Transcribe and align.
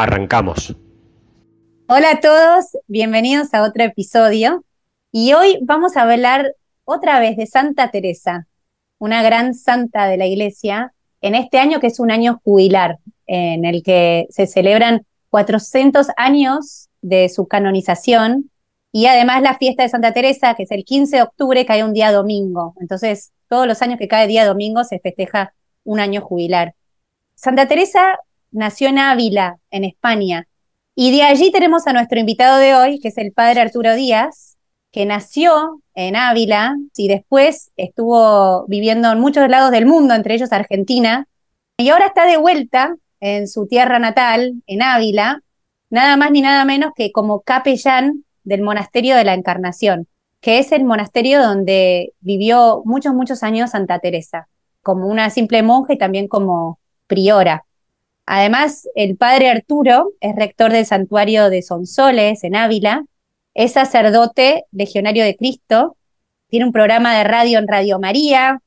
Arrancamos. 0.00 0.76
Hola 1.88 2.12
a 2.12 2.20
todos, 2.20 2.66
bienvenidos 2.86 3.52
a 3.52 3.64
otro 3.64 3.82
episodio. 3.82 4.64
Y 5.10 5.32
hoy 5.32 5.58
vamos 5.62 5.96
a 5.96 6.02
hablar 6.02 6.54
otra 6.84 7.18
vez 7.18 7.36
de 7.36 7.48
Santa 7.48 7.90
Teresa, 7.90 8.46
una 8.98 9.24
gran 9.24 9.54
santa 9.54 10.06
de 10.06 10.16
la 10.16 10.26
iglesia, 10.26 10.94
en 11.20 11.34
este 11.34 11.58
año 11.58 11.80
que 11.80 11.88
es 11.88 11.98
un 11.98 12.12
año 12.12 12.40
jubilar, 12.44 12.98
en 13.26 13.64
el 13.64 13.82
que 13.82 14.28
se 14.30 14.46
celebran 14.46 15.04
400 15.30 16.06
años 16.16 16.90
de 17.02 17.28
su 17.28 17.48
canonización 17.48 18.52
y 18.92 19.06
además 19.06 19.42
la 19.42 19.58
fiesta 19.58 19.82
de 19.82 19.88
Santa 19.88 20.12
Teresa, 20.12 20.54
que 20.54 20.62
es 20.62 20.70
el 20.70 20.84
15 20.84 21.16
de 21.16 21.22
octubre, 21.22 21.66
cae 21.66 21.82
un 21.82 21.92
día 21.92 22.12
domingo. 22.12 22.74
Entonces, 22.80 23.32
todos 23.48 23.66
los 23.66 23.82
años 23.82 23.98
que 23.98 24.06
cae 24.06 24.28
día 24.28 24.46
domingo 24.46 24.84
se 24.84 25.00
festeja 25.00 25.54
un 25.82 25.98
año 25.98 26.20
jubilar. 26.20 26.76
Santa 27.34 27.66
Teresa 27.66 28.20
nació 28.50 28.88
en 28.88 28.98
Ávila, 28.98 29.58
en 29.70 29.84
España. 29.84 30.46
Y 30.94 31.16
de 31.16 31.22
allí 31.22 31.52
tenemos 31.52 31.86
a 31.86 31.92
nuestro 31.92 32.18
invitado 32.18 32.58
de 32.58 32.74
hoy, 32.74 33.00
que 33.00 33.08
es 33.08 33.18
el 33.18 33.32
padre 33.32 33.60
Arturo 33.60 33.94
Díaz, 33.94 34.56
que 34.90 35.06
nació 35.06 35.80
en 35.94 36.16
Ávila 36.16 36.76
y 36.96 37.08
después 37.08 37.70
estuvo 37.76 38.66
viviendo 38.66 39.12
en 39.12 39.20
muchos 39.20 39.48
lados 39.48 39.70
del 39.70 39.86
mundo, 39.86 40.14
entre 40.14 40.34
ellos 40.34 40.52
Argentina, 40.52 41.26
y 41.76 41.90
ahora 41.90 42.06
está 42.06 42.26
de 42.26 42.36
vuelta 42.36 42.96
en 43.20 43.48
su 43.48 43.66
tierra 43.66 43.98
natal, 43.98 44.62
en 44.66 44.82
Ávila, 44.82 45.42
nada 45.90 46.16
más 46.16 46.30
ni 46.30 46.40
nada 46.40 46.64
menos 46.64 46.92
que 46.96 47.12
como 47.12 47.40
capellán 47.40 48.24
del 48.44 48.62
Monasterio 48.62 49.16
de 49.16 49.24
la 49.24 49.34
Encarnación, 49.34 50.08
que 50.40 50.58
es 50.58 50.72
el 50.72 50.84
monasterio 50.84 51.42
donde 51.42 52.14
vivió 52.20 52.82
muchos, 52.84 53.14
muchos 53.14 53.42
años 53.42 53.70
Santa 53.70 53.98
Teresa, 53.98 54.48
como 54.82 55.06
una 55.06 55.30
simple 55.30 55.62
monja 55.62 55.92
y 55.92 55.98
también 55.98 56.28
como 56.28 56.78
priora. 57.06 57.64
Además, 58.30 58.86
el 58.94 59.16
padre 59.16 59.48
Arturo 59.48 60.12
es 60.20 60.36
rector 60.36 60.70
del 60.70 60.84
santuario 60.84 61.48
de 61.48 61.62
Sonsoles 61.62 62.44
en 62.44 62.56
Ávila, 62.56 63.06
es 63.54 63.72
sacerdote 63.72 64.66
legionario 64.70 65.24
de 65.24 65.34
Cristo, 65.34 65.96
tiene 66.48 66.66
un 66.66 66.72
programa 66.72 67.16
de 67.16 67.24
radio 67.24 67.58
en 67.58 67.66
Radio 67.66 67.98
María, 67.98 68.60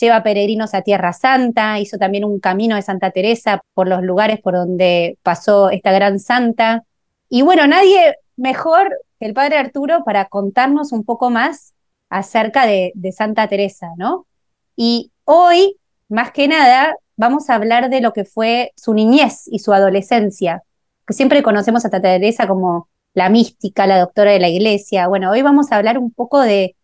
lleva 0.00 0.24
peregrinos 0.24 0.74
a 0.74 0.82
Tierra 0.82 1.12
Santa, 1.12 1.78
hizo 1.78 1.96
también 1.96 2.24
un 2.24 2.40
camino 2.40 2.74
de 2.74 2.82
Santa 2.82 3.12
Teresa 3.12 3.60
por 3.72 3.86
los 3.86 4.02
lugares 4.02 4.40
por 4.40 4.54
donde 4.54 5.16
pasó 5.22 5.70
esta 5.70 5.92
gran 5.92 6.18
santa. 6.18 6.82
Y 7.28 7.42
bueno, 7.42 7.68
nadie 7.68 8.16
mejor 8.34 8.98
que 9.20 9.26
el 9.26 9.32
padre 9.32 9.58
Arturo 9.58 10.02
para 10.04 10.24
contarnos 10.24 10.90
un 10.90 11.04
poco 11.04 11.30
más 11.30 11.72
acerca 12.08 12.66
de, 12.66 12.90
de 12.96 13.12
Santa 13.12 13.46
Teresa, 13.46 13.90
¿no? 13.96 14.26
Y 14.74 15.12
hoy, 15.22 15.76
más 16.08 16.32
que 16.32 16.48
nada, 16.48 16.96
vamos 17.16 17.50
a 17.50 17.54
hablar 17.54 17.90
de 17.90 18.00
lo 18.00 18.12
que 18.12 18.24
fue 18.24 18.72
su 18.76 18.94
niñez 18.94 19.44
y 19.46 19.58
su 19.60 19.72
adolescencia, 19.72 20.62
que 21.06 21.14
siempre 21.14 21.42
conocemos 21.42 21.84
a 21.84 21.90
Tata 21.90 22.08
Teresa 22.08 22.46
como 22.46 22.88
la 23.14 23.28
mística, 23.28 23.86
la 23.86 24.00
doctora 24.00 24.32
de 24.32 24.40
la 24.40 24.48
iglesia. 24.48 25.06
Bueno, 25.08 25.30
hoy 25.30 25.42
vamos 25.42 25.70
a 25.70 25.76
hablar 25.76 25.98
un 25.98 26.10
poco 26.10 26.40
de, 26.40 26.76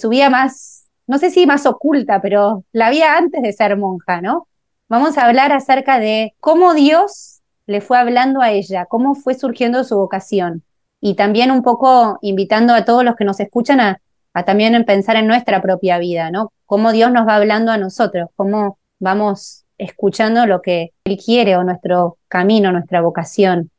su 0.00 0.08
vida 0.08 0.30
más, 0.30 0.86
no 1.06 1.18
sé 1.18 1.30
si 1.30 1.46
más 1.46 1.66
oculta, 1.66 2.22
pero 2.22 2.64
la 2.72 2.90
vida 2.90 3.16
antes 3.16 3.42
de 3.42 3.52
ser 3.52 3.76
monja, 3.76 4.20
¿no? 4.20 4.48
Vamos 4.88 5.18
a 5.18 5.26
hablar 5.26 5.52
acerca 5.52 5.98
de 5.98 6.34
cómo 6.40 6.74
Dios 6.74 7.42
le 7.66 7.80
fue 7.80 7.98
hablando 7.98 8.40
a 8.40 8.50
ella, 8.50 8.86
cómo 8.86 9.14
fue 9.14 9.34
surgiendo 9.34 9.82
su 9.84 9.96
vocación. 9.96 10.62
Y 11.00 11.14
también 11.14 11.50
un 11.50 11.62
poco 11.62 12.18
invitando 12.22 12.74
a 12.74 12.84
todos 12.84 13.04
los 13.04 13.16
que 13.16 13.24
nos 13.24 13.40
escuchan 13.40 13.80
a 13.80 14.00
también 14.44 14.84
pensar 14.84 15.16
en 15.16 15.26
nuestra 15.26 15.62
propia 15.62 15.98
vida, 15.98 16.30
¿no? 16.30 16.52
Cómo 16.66 16.92
Dios 16.92 17.12
nos 17.12 17.26
va 17.26 17.36
hablando 17.36 17.72
a 17.72 17.78
nosotros, 17.78 18.30
cómo 18.36 18.78
vamos 18.98 19.63
escuchando 19.78 20.46
lo 20.46 20.62
que 20.62 20.92
Él 21.04 21.18
quiere 21.24 21.56
o 21.56 21.64
nuestro 21.64 22.18
camino, 22.28 22.72
nuestra 22.72 23.00
vocación. 23.00 23.70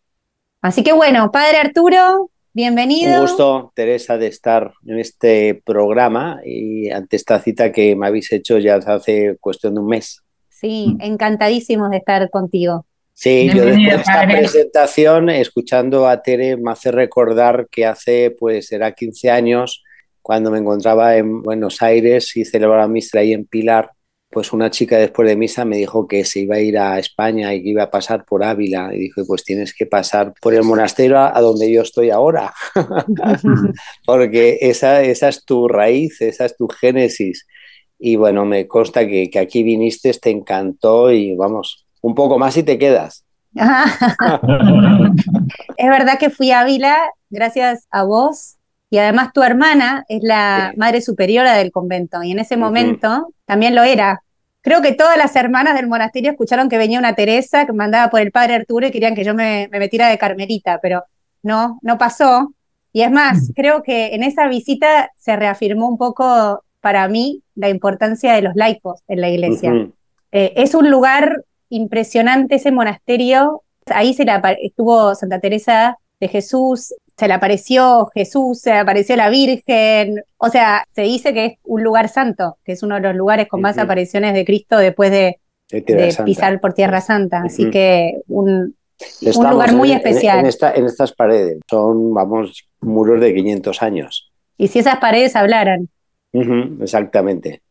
Así 0.62 0.84
que 0.84 0.94
bueno, 0.94 1.32
Padre 1.32 1.58
Arturo, 1.58 2.32
bienvenido. 2.54 3.14
Un 3.14 3.22
gusto, 3.22 3.72
Teresa, 3.76 4.18
de 4.18 4.28
estar 4.28 4.74
en 4.86 5.00
este 5.00 5.62
programa 5.66 6.40
y 6.44 6.90
ante 6.90 7.16
esta 7.16 7.40
cita 7.40 7.72
que 7.72 7.96
me 7.96 8.08
habéis 8.08 8.32
hecho 8.32 8.58
ya 8.58 8.76
hace 8.76 9.38
cuestión 9.40 9.76
de 9.76 9.80
un 9.82 9.88
mes. 9.88 10.22
Sí, 10.50 10.96
encantadísimos 11.00 11.90
de 11.92 11.98
estar 11.98 12.30
contigo. 12.30 12.86
Sí, 13.14 13.50
yo 13.54 13.64
después 13.64 13.86
de 13.86 13.96
esta 13.96 14.28
presentación, 14.28 15.30
escuchando 15.30 16.08
a 16.08 16.22
Tere, 16.22 16.58
me 16.58 16.72
hace 16.72 16.92
recordar 16.92 17.68
que 17.72 17.86
hace, 17.86 18.36
pues, 18.38 18.72
era 18.74 18.92
15 18.92 19.32
años, 19.32 19.84
cuando 20.22 20.52
me 20.52 20.58
encontraba 20.58 21.16
en 21.16 21.42
Buenos 21.42 21.82
Aires 21.82 22.36
y 22.36 22.44
celebraba 22.44 22.88
misa 22.90 23.20
ahí 23.20 23.32
en 23.32 23.46
Pilar, 23.46 23.92
pues 24.36 24.52
una 24.52 24.70
chica 24.70 24.98
después 24.98 25.30
de 25.30 25.38
misa 25.38 25.64
me 25.64 25.78
dijo 25.78 26.10
que 26.10 26.26
se 26.26 26.42
iba 26.42 26.58
a 26.58 26.60
ir 26.60 26.78
a 26.78 27.00
España 27.00 27.54
y 27.54 27.64
que 27.64 27.70
iba 27.70 27.84
a 27.84 27.90
pasar 27.90 28.26
por 28.26 28.44
Ávila. 28.44 28.94
Y 28.94 29.00
dije, 29.00 29.24
pues 29.26 29.46
tienes 29.46 29.74
que 29.74 29.86
pasar 29.86 30.34
por 30.42 30.54
el 30.54 30.64
monasterio 30.64 31.18
a, 31.18 31.40
donde 31.40 31.72
yo 31.72 31.84
estoy 31.84 32.10
ahora, 32.10 32.54
porque 34.06 34.58
esa, 34.60 35.02
esa 35.04 35.30
es 35.30 35.46
tu 35.46 35.70
raíz, 35.70 36.20
esa 36.20 36.44
es 36.44 36.58
tu 36.58 36.68
génesis. 36.68 37.48
Y 37.98 38.18
bueno, 38.18 38.44
me 38.44 38.68
consta 38.68 39.08
que, 39.08 39.30
que 39.30 39.40
aquí 39.40 39.64
viniste, 39.64 40.12
te 40.16 40.32
encantó 40.32 41.14
y 41.14 41.34
vamos, 41.38 41.88
un 42.02 42.14
poco 42.14 42.38
más 42.38 42.58
y 42.58 42.64
te 42.64 42.78
quedas. 42.78 43.24
es 45.78 45.90
verdad 45.90 46.20
que 46.20 46.30
fui 46.30 46.52
a 46.52 46.60
Ávila 46.60 47.10
gracias 47.30 47.88
a 47.90 48.04
vos 48.04 48.58
y 48.90 48.98
además 48.98 49.34
tu 49.34 49.44
hermana 49.44 50.06
es 50.08 50.22
la 50.24 50.74
madre 50.78 51.02
superiora 51.02 51.56
del 51.56 51.72
convento 51.72 52.24
y 52.24 52.32
en 52.32 52.40
ese 52.40 52.58
momento 52.58 53.34
también 53.46 53.76
lo 53.76 53.84
era. 53.84 54.22
Creo 54.62 54.82
que 54.82 54.94
todas 54.94 55.18
las 55.18 55.36
hermanas 55.36 55.76
del 55.76 55.88
monasterio 55.88 56.32
escucharon 56.32 56.70
que 56.70 56.78
venía 56.78 57.00
una 57.00 57.14
Teresa 57.14 57.66
que 57.66 57.74
mandaba 57.74 58.10
por 58.10 58.22
el 58.22 58.32
padre 58.32 58.56
Arturo 58.56 58.88
y 58.88 58.92
querían 58.92 59.16
que 59.16 59.24
yo 59.24 59.36
me, 59.36 59.68
metiera 59.72 60.08
de 60.08 60.18
carmelita, 60.18 60.80
pero 60.82 61.04
no, 61.44 61.80
no 61.82 61.98
pasó. 61.98 62.54
Y 62.92 63.02
es 63.02 63.12
más, 63.12 63.52
creo 63.56 63.84
que 63.84 64.16
en 64.16 64.24
esa 64.24 64.48
visita 64.48 65.12
se 65.18 65.36
reafirmó 65.36 65.88
un 65.88 65.98
poco 65.98 66.64
para 66.82 67.08
mí 67.08 67.44
la 67.56 67.70
importancia 67.70 68.34
de 68.34 68.42
los 68.42 68.56
laicos 68.56 69.02
en 69.08 69.22
la 69.22 69.30
iglesia. 69.30 69.72
Eh, 70.32 70.54
es 70.56 70.74
un 70.74 70.90
lugar 70.90 71.44
impresionante 71.70 72.56
ese 72.56 72.72
monasterio. 72.72 73.64
Ahí 73.88 74.14
se 74.14 74.26
estuvo 74.62 75.14
Santa 75.16 75.40
Teresa 75.40 75.98
de 76.20 76.28
Jesús, 76.28 76.94
se 77.18 77.28
le 77.28 77.34
apareció 77.34 78.08
Jesús, 78.14 78.60
se 78.60 78.72
le 78.72 78.80
apareció 78.80 79.16
la 79.16 79.30
Virgen, 79.30 80.24
o 80.38 80.50
sea, 80.50 80.86
se 80.94 81.04
dice 81.04 81.34
que 81.34 81.46
es 81.46 81.54
un 81.64 81.84
lugar 81.84 82.10
santo, 82.10 82.58
que 82.64 82.74
es 82.74 82.84
uno 82.84 82.96
de 82.96 83.02
los 83.02 83.16
lugares 83.16 83.48
con 83.48 83.62
más 83.62 83.78
apariciones 83.78 84.34
de 84.34 84.46
Cristo 84.46 84.78
después 84.78 85.12
de, 85.12 85.40
pisar 86.26 86.60
por 86.60 86.74
Tierra 86.74 87.02
Santa, 87.02 87.42
así 87.44 87.70
que 87.70 88.22
un, 88.28 88.76
lugar 89.22 89.74
muy 89.74 89.92
especial. 89.92 90.40
En, 90.40 90.86
estas 90.86 91.14
paredes, 91.14 91.60
son, 91.70 92.14
vamos, 92.14 92.68
muros 92.82 93.20
de 93.22 93.34
500 93.34 93.82
años. 93.82 94.32
Y 94.58 94.68
si 94.68 94.80
esas 94.80 94.98
paredes 94.98 95.36
hablaran. 95.36 95.90
exactamente. 96.82 97.62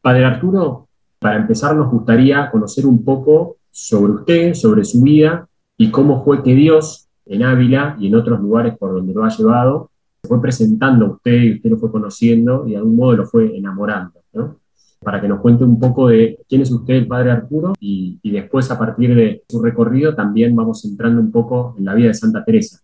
Padre 0.00 0.24
Arturo, 0.24 0.88
para 1.20 1.36
empezar 1.36 1.76
nos 1.76 1.90
gustaría 1.90 2.50
conocer 2.50 2.84
un 2.84 3.04
poco 3.04 3.58
sobre 3.70 4.12
usted, 4.12 4.54
sobre 4.54 4.84
su 4.84 5.02
vida 5.02 5.48
y 5.76 5.90
cómo 5.90 6.24
fue 6.24 6.42
que 6.42 6.54
Dios 6.54 7.08
en 7.32 7.42
Ávila 7.42 7.96
y 7.98 8.08
en 8.08 8.14
otros 8.14 8.40
lugares 8.40 8.76
por 8.76 8.92
donde 8.92 9.14
lo 9.14 9.24
ha 9.24 9.30
llevado, 9.30 9.90
se 10.20 10.28
fue 10.28 10.40
presentando 10.40 11.06
a 11.06 11.10
usted 11.12 11.32
y 11.32 11.54
usted 11.54 11.70
lo 11.70 11.78
fue 11.78 11.90
conociendo 11.90 12.64
y 12.66 12.72
de 12.72 12.76
algún 12.76 12.96
modo 12.96 13.16
lo 13.16 13.26
fue 13.26 13.56
enamorando, 13.56 14.20
¿no? 14.34 14.60
Para 15.00 15.20
que 15.20 15.28
nos 15.28 15.40
cuente 15.40 15.64
un 15.64 15.80
poco 15.80 16.08
de 16.08 16.38
quién 16.48 16.60
es 16.60 16.70
usted, 16.70 16.94
el 16.94 17.08
padre 17.08 17.32
Arturo, 17.32 17.72
y, 17.80 18.20
después 18.22 18.70
a 18.70 18.78
partir 18.78 19.14
de 19.16 19.42
su 19.48 19.60
recorrido 19.60 20.14
también 20.14 20.54
vamos 20.54 20.84
entrando 20.84 21.20
un 21.20 21.32
poco 21.32 21.74
en 21.78 21.86
la 21.86 21.94
vida 21.94 22.08
de 22.08 22.14
Santa 22.14 22.44
Teresa. 22.44 22.80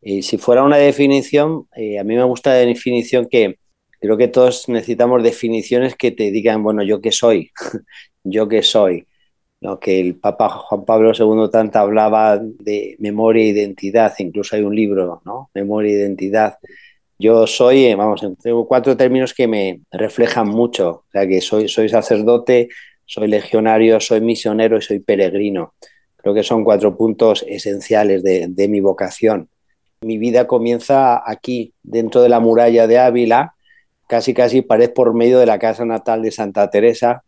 Y 0.00 0.22
si 0.22 0.38
fuera 0.38 0.62
una 0.62 0.76
definición, 0.76 1.66
eh, 1.76 1.98
a 1.98 2.04
mí 2.04 2.14
me 2.14 2.24
gusta 2.24 2.50
la 2.50 2.56
definición 2.56 3.26
que 3.30 3.58
creo 4.00 4.16
que 4.16 4.28
todos 4.28 4.68
necesitamos 4.68 5.22
definiciones 5.22 5.96
que 5.96 6.12
te 6.12 6.30
digan, 6.30 6.62
bueno, 6.62 6.82
yo 6.82 7.00
qué 7.00 7.12
soy, 7.12 7.50
yo 8.24 8.48
qué 8.48 8.62
soy 8.62 9.06
que 9.80 9.98
el 9.98 10.16
Papa 10.16 10.48
Juan 10.48 10.84
Pablo 10.84 11.12
II 11.18 11.50
tanto 11.50 11.78
hablaba 11.78 12.38
de 12.38 12.96
memoria 12.98 13.42
e 13.44 13.48
identidad, 13.48 14.12
incluso 14.18 14.56
hay 14.56 14.62
un 14.62 14.74
libro, 14.74 15.22
¿no? 15.24 15.50
Memoria 15.54 15.92
e 15.92 15.96
identidad. 15.96 16.58
Yo 17.18 17.46
soy, 17.46 17.86
eh, 17.86 17.94
vamos, 17.94 18.20
tengo 18.42 18.68
cuatro 18.68 18.96
términos 18.96 19.32
que 19.32 19.46
me 19.48 19.80
reflejan 19.90 20.48
mucho, 20.48 20.88
o 20.90 21.04
sea 21.12 21.26
que 21.26 21.40
soy, 21.40 21.68
soy 21.68 21.88
sacerdote, 21.88 22.68
soy 23.06 23.28
legionario, 23.28 24.00
soy 24.00 24.20
misionero 24.20 24.76
y 24.76 24.82
soy 24.82 24.98
peregrino. 24.98 25.74
Creo 26.16 26.34
que 26.34 26.42
son 26.42 26.64
cuatro 26.64 26.96
puntos 26.96 27.44
esenciales 27.48 28.22
de, 28.22 28.46
de 28.48 28.68
mi 28.68 28.80
vocación. 28.80 29.48
Mi 30.02 30.18
vida 30.18 30.46
comienza 30.46 31.22
aquí, 31.24 31.72
dentro 31.82 32.22
de 32.22 32.28
la 32.28 32.40
muralla 32.40 32.86
de 32.86 32.98
Ávila, 32.98 33.54
casi 34.08 34.34
casi 34.34 34.62
pared 34.62 34.92
por 34.92 35.14
medio 35.14 35.38
de 35.38 35.46
la 35.46 35.58
casa 35.58 35.84
natal 35.84 36.22
de 36.22 36.30
Santa 36.30 36.68
Teresa. 36.70 37.24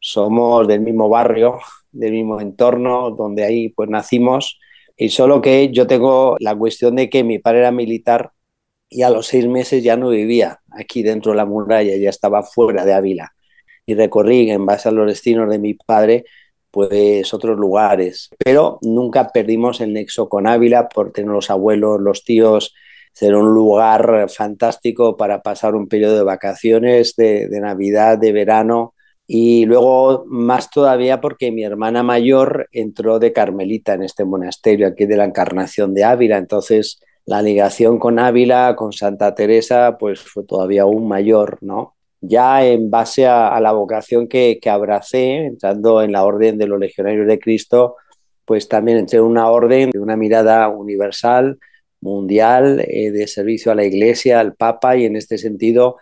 Somos 0.00 0.66
del 0.66 0.80
mismo 0.80 1.08
barrio, 1.08 1.58
del 1.92 2.12
mismo 2.12 2.40
entorno, 2.40 3.10
donde 3.10 3.44
ahí 3.44 3.68
pues 3.70 3.88
nacimos. 3.88 4.58
Y 4.96 5.10
solo 5.10 5.40
que 5.40 5.70
yo 5.70 5.86
tengo 5.86 6.36
la 6.40 6.54
cuestión 6.56 6.96
de 6.96 7.08
que 7.08 7.24
mi 7.24 7.38
padre 7.38 7.60
era 7.60 7.70
militar 7.70 8.32
y 8.88 9.02
a 9.02 9.10
los 9.10 9.28
seis 9.28 9.46
meses 9.46 9.82
ya 9.82 9.96
no 9.96 10.08
vivía 10.10 10.60
aquí 10.70 11.02
dentro 11.02 11.32
de 11.32 11.36
la 11.36 11.46
muralla, 11.46 11.96
ya 11.96 12.10
estaba 12.10 12.42
fuera 12.42 12.84
de 12.84 12.92
Ávila. 12.92 13.32
Y 13.86 13.94
recorrí, 13.94 14.50
en 14.50 14.66
base 14.66 14.88
a 14.88 14.92
los 14.92 15.06
destinos 15.06 15.48
de 15.48 15.58
mi 15.58 15.74
padre, 15.74 16.24
pues 16.70 17.32
otros 17.32 17.58
lugares. 17.58 18.30
Pero 18.38 18.78
nunca 18.82 19.28
perdimos 19.28 19.80
el 19.80 19.92
nexo 19.92 20.28
con 20.28 20.46
Ávila 20.46 20.88
por 20.88 21.12
tener 21.12 21.30
los 21.30 21.50
abuelos, 21.50 22.00
los 22.00 22.24
tíos, 22.24 22.74
ser 23.12 23.34
un 23.34 23.52
lugar 23.54 24.28
fantástico 24.28 25.16
para 25.16 25.42
pasar 25.42 25.74
un 25.74 25.88
periodo 25.88 26.16
de 26.16 26.22
vacaciones, 26.24 27.16
de, 27.16 27.48
de 27.48 27.60
Navidad, 27.60 28.18
de 28.18 28.32
verano. 28.32 28.94
Y 29.32 29.64
luego 29.64 30.24
más 30.26 30.70
todavía 30.70 31.20
porque 31.20 31.52
mi 31.52 31.62
hermana 31.62 32.02
mayor 32.02 32.66
entró 32.72 33.20
de 33.20 33.32
Carmelita 33.32 33.94
en 33.94 34.02
este 34.02 34.24
monasterio 34.24 34.88
aquí 34.88 35.06
de 35.06 35.16
la 35.16 35.24
Encarnación 35.24 35.94
de 35.94 36.02
Ávila. 36.02 36.36
Entonces 36.36 37.00
la 37.26 37.40
ligación 37.40 38.00
con 38.00 38.18
Ávila, 38.18 38.74
con 38.74 38.92
Santa 38.92 39.32
Teresa, 39.36 39.98
pues 40.00 40.20
fue 40.20 40.42
todavía 40.42 40.82
aún 40.82 41.06
mayor, 41.06 41.58
¿no? 41.60 41.94
Ya 42.20 42.66
en 42.66 42.90
base 42.90 43.28
a, 43.28 43.60
la 43.60 43.70
vocación 43.70 44.26
que, 44.26 44.58
que, 44.60 44.68
abracé, 44.68 45.46
entrando 45.46 46.02
en 46.02 46.10
la 46.10 46.24
orden 46.24 46.58
de 46.58 46.66
los 46.66 46.80
legionarios 46.80 47.28
de 47.28 47.38
Cristo, 47.38 47.94
pues 48.44 48.66
también 48.66 48.98
entré 48.98 49.18
en 49.18 49.26
una 49.26 49.48
orden 49.48 49.90
de 49.90 50.00
una 50.00 50.16
mirada 50.16 50.68
universal, 50.70 51.60
mundial, 52.00 52.84
eh, 52.88 53.12
de 53.12 53.28
servicio 53.28 53.70
a 53.70 53.76
la 53.76 53.84
Iglesia, 53.84 54.40
al 54.40 54.56
Papa, 54.56 54.96
y 54.96 55.04
en 55.04 55.14
este 55.14 55.38
sentido, 55.38 55.98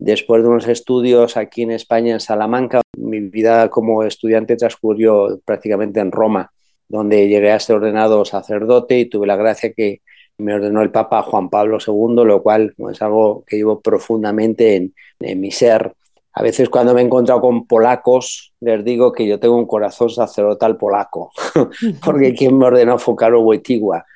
después 0.00 0.42
de 0.42 0.48
unos 0.48 0.66
estudios 0.66 1.36
aquí 1.36 1.62
en 1.62 1.70
España, 1.70 2.14
en 2.14 2.20
Salamanca, 2.20 2.80
mi 2.96 3.20
vida 3.20 3.68
como 3.68 4.02
estudiante 4.02 4.56
transcurrió 4.56 5.40
prácticamente 5.44 6.00
en 6.00 6.10
Roma, 6.10 6.50
donde 6.88 7.28
llegué 7.28 7.52
a 7.52 7.60
ser 7.60 7.76
ordenado 7.76 8.24
sacerdote 8.24 8.98
y 8.98 9.04
tuve 9.04 9.26
la 9.26 9.36
gracia 9.36 9.72
que 9.72 10.00
me 10.38 10.54
ordenó 10.54 10.80
el 10.80 10.90
Papa 10.90 11.22
Juan 11.22 11.50
Pablo 11.50 11.76
II, 11.86 12.24
lo 12.24 12.42
cual 12.42 12.74
es 12.90 13.02
algo 13.02 13.44
que 13.46 13.56
llevo 13.56 13.80
profundamente 13.80 14.74
en, 14.76 14.94
mi 15.40 15.50
ser. 15.50 15.92
A 16.32 16.42
veces 16.42 16.70
cuando 16.70 16.94
me 16.94 17.02
he 17.02 17.04
encontrado 17.04 17.42
con 17.42 17.66
polacos, 17.66 18.54
les 18.60 18.82
digo 18.82 19.12
que 19.12 19.26
yo 19.26 19.38
tengo 19.38 19.56
un 19.56 19.66
corazón 19.66 20.08
sacerdotal 20.08 20.78
polaco, 20.78 21.30
porque 22.04 22.34
quien 22.34 22.56
me 22.56 22.66
ordenó 22.66 22.98
fue 22.98 23.16
Carlos 23.16 23.42
Wojtyła. 23.44 24.06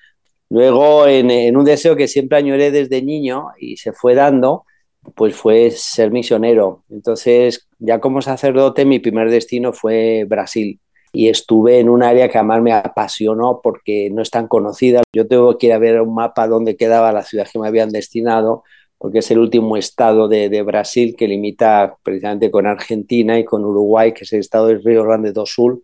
Luego, 0.48 1.06
en, 1.06 1.56
un 1.56 1.64
deseo 1.64 1.94
que 1.94 2.08
siempre 2.08 2.38
añoré 2.38 2.70
desde 2.70 3.02
niño 3.02 3.48
y 3.58 3.76
se 3.76 3.92
fue 3.92 4.14
dando, 4.14 4.64
pues 5.14 5.36
fue 5.36 5.70
ser 5.70 6.10
misionero. 6.10 6.82
Entonces, 6.90 7.68
ya 7.78 8.00
como 8.00 8.22
sacerdote, 8.22 8.84
mi 8.84 8.98
primer 8.98 9.30
destino 9.30 9.72
fue 9.72 10.24
Brasil 10.28 10.80
y 11.14 11.28
estuve 11.28 11.78
en 11.78 11.88
un 11.88 12.02
área 12.02 12.28
que 12.28 12.38
además 12.38 12.60
me 12.60 12.72
apasionó 12.72 13.60
porque 13.62 14.10
no 14.10 14.20
es 14.20 14.30
tan 14.30 14.48
conocida. 14.48 15.02
Yo 15.14 15.28
tengo 15.28 15.56
que 15.56 15.66
ir 15.68 15.72
a 15.72 15.78
ver 15.78 16.00
un 16.00 16.14
mapa 16.14 16.48
donde 16.48 16.76
quedaba 16.76 17.12
la 17.12 17.22
ciudad 17.22 17.46
que 17.50 17.58
me 17.60 17.68
habían 17.68 17.90
destinado, 17.90 18.64
porque 18.98 19.20
es 19.20 19.30
el 19.30 19.38
último 19.38 19.76
estado 19.76 20.26
de, 20.26 20.62
Brasil 20.62 21.14
que 21.16 21.28
limita 21.28 21.96
precisamente 22.02 22.50
con 22.50 22.66
Argentina 22.66 23.38
y 23.38 23.44
con 23.44 23.64
Uruguay, 23.64 24.12
que 24.12 24.24
es 24.24 24.32
el 24.32 24.40
estado 24.40 24.66
del 24.66 24.82
Río 24.82 25.04
Grande 25.04 25.32
do 25.32 25.46
Sul, 25.46 25.82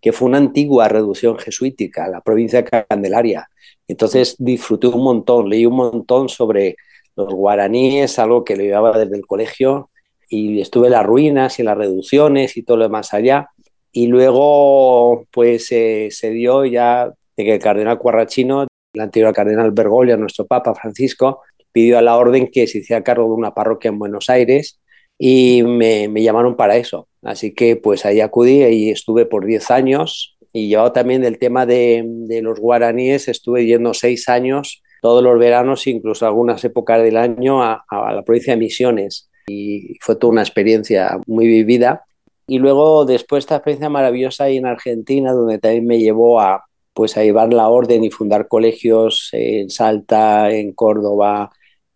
que 0.00 0.12
fue 0.12 0.26
una 0.26 0.38
antigua 0.38 0.88
reducción 0.88 1.38
jesuítica, 1.38 2.08
la 2.08 2.20
provincia 2.20 2.62
de 2.62 2.84
Candelaria. 2.88 3.48
Entonces 3.86 4.34
disfruté 4.38 4.88
un 4.88 5.04
montón, 5.04 5.48
leí 5.48 5.64
un 5.64 5.76
montón 5.76 6.28
sobre 6.28 6.76
los 7.16 7.28
guaraníes, 7.32 8.18
algo 8.18 8.44
que 8.44 8.56
le 8.56 8.64
llevaba 8.64 8.98
desde 8.98 9.16
el 9.16 9.26
colegio, 9.26 9.88
y 10.28 10.60
estuve 10.60 10.86
en 10.86 10.92
las 10.92 11.04
ruinas 11.04 11.58
y 11.58 11.62
las 11.62 11.76
reducciones 11.76 12.56
y 12.56 12.62
todo 12.62 12.78
lo 12.78 12.84
demás 12.84 13.12
allá. 13.12 13.50
Y 13.92 14.06
luego, 14.06 15.24
pues 15.30 15.70
eh, 15.72 16.08
se 16.10 16.30
dio 16.30 16.64
ya 16.64 17.12
de 17.36 17.44
que 17.44 17.54
el 17.54 17.60
cardenal 17.60 17.98
Cuarrachino, 17.98 18.66
el 18.94 19.00
anterior 19.00 19.34
cardenal 19.34 19.72
Bergoglio, 19.72 20.16
nuestro 20.16 20.46
Papa 20.46 20.74
Francisco, 20.74 21.42
pidió 21.70 21.98
a 21.98 22.02
la 22.02 22.16
orden 22.16 22.48
que 22.48 22.66
se 22.66 22.78
hiciera 22.78 23.02
cargo 23.04 23.24
de 23.24 23.32
una 23.32 23.54
parroquia 23.54 23.90
en 23.90 23.98
Buenos 23.98 24.30
Aires 24.30 24.80
y 25.18 25.62
me, 25.62 26.08
me 26.08 26.22
llamaron 26.22 26.56
para 26.56 26.76
eso. 26.76 27.08
Así 27.22 27.54
que 27.54 27.76
pues 27.76 28.04
ahí 28.04 28.20
acudí 28.20 28.64
y 28.64 28.90
estuve 28.90 29.26
por 29.26 29.46
10 29.46 29.70
años 29.70 30.36
y 30.52 30.68
yo 30.68 30.92
también 30.92 31.22
del 31.22 31.38
tema 31.38 31.64
de, 31.64 32.04
de, 32.06 32.42
los 32.42 32.60
guaraníes 32.60 33.28
estuve 33.28 33.64
yendo 33.64 33.94
seis 33.94 34.28
años 34.28 34.82
todos 35.02 35.22
los 35.22 35.38
veranos, 35.38 35.86
incluso 35.86 36.24
algunas 36.24 36.64
épocas 36.64 37.02
del 37.02 37.18
año, 37.18 37.62
a, 37.62 37.84
la 37.90 38.22
provincia 38.22 38.54
de 38.54 38.60
Misiones. 38.60 39.28
Y 39.48 39.98
fue 40.00 40.16
toda 40.16 40.32
una 40.32 40.42
experiencia 40.42 41.18
muy 41.26 41.46
vivida 41.46 42.04
y 42.46 42.58
luego, 42.58 43.04
después 43.04 43.44
esta 43.44 43.56
experiencia 43.56 43.88
maravillosa 43.88 44.44
ahí 44.44 44.56
en 44.56 44.66
Argentina, 44.66 45.32
donde 45.32 45.58
también 45.58 45.86
me 45.86 45.98
llevó 45.98 46.40
a, 46.40 46.64
pues, 46.92 47.16
a 47.16 47.22
llevar 47.22 47.52
la 47.52 47.68
orden 47.68 48.04
y 48.04 48.10
fundar 48.10 48.48
colegios 48.48 49.30
en 49.32 49.70
Salta, 49.70 50.50
en 50.50 50.72
Córdoba, 50.72 51.50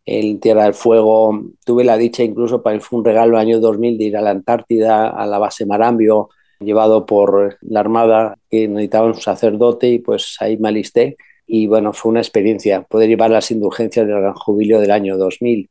en 0.06 0.40
Tierra 0.40 0.64
del 0.64 0.74
Fuego. 0.74 1.42
Tuve 1.64 1.84
la 1.84 1.96
dicha 1.98 2.22
incluso, 2.22 2.62
para 2.62 2.80
fue 2.80 3.00
un 3.00 3.04
regalo 3.04 3.38
año 3.38 3.60
2000 3.60 3.98
de 3.98 4.04
ir 4.04 4.16
a 4.16 4.22
la 4.22 4.30
Antártida, 4.30 5.10
a 5.10 5.26
la 5.26 5.38
base 5.38 5.66
Marambio, 5.66 6.30
llevado 6.60 7.04
por 7.06 7.58
la 7.62 7.80
Armada, 7.80 8.38
que 8.48 8.68
necesitaba 8.68 9.08
un 9.08 9.14
sacerdote 9.14 9.88
y 9.88 9.98
pues 9.98 10.36
ahí 10.40 10.56
me 10.56 10.68
alisté. 10.68 11.16
Y 11.46 11.66
bueno, 11.66 11.92
fue 11.92 12.10
una 12.10 12.20
experiencia 12.20 12.82
poder 12.82 13.08
llevar 13.08 13.30
las 13.30 13.50
indulgencias 13.50 14.06
del 14.06 14.20
Gran 14.20 14.34
Jubileo 14.34 14.80
del 14.80 14.90
año 14.90 15.16
2000. 15.16 15.70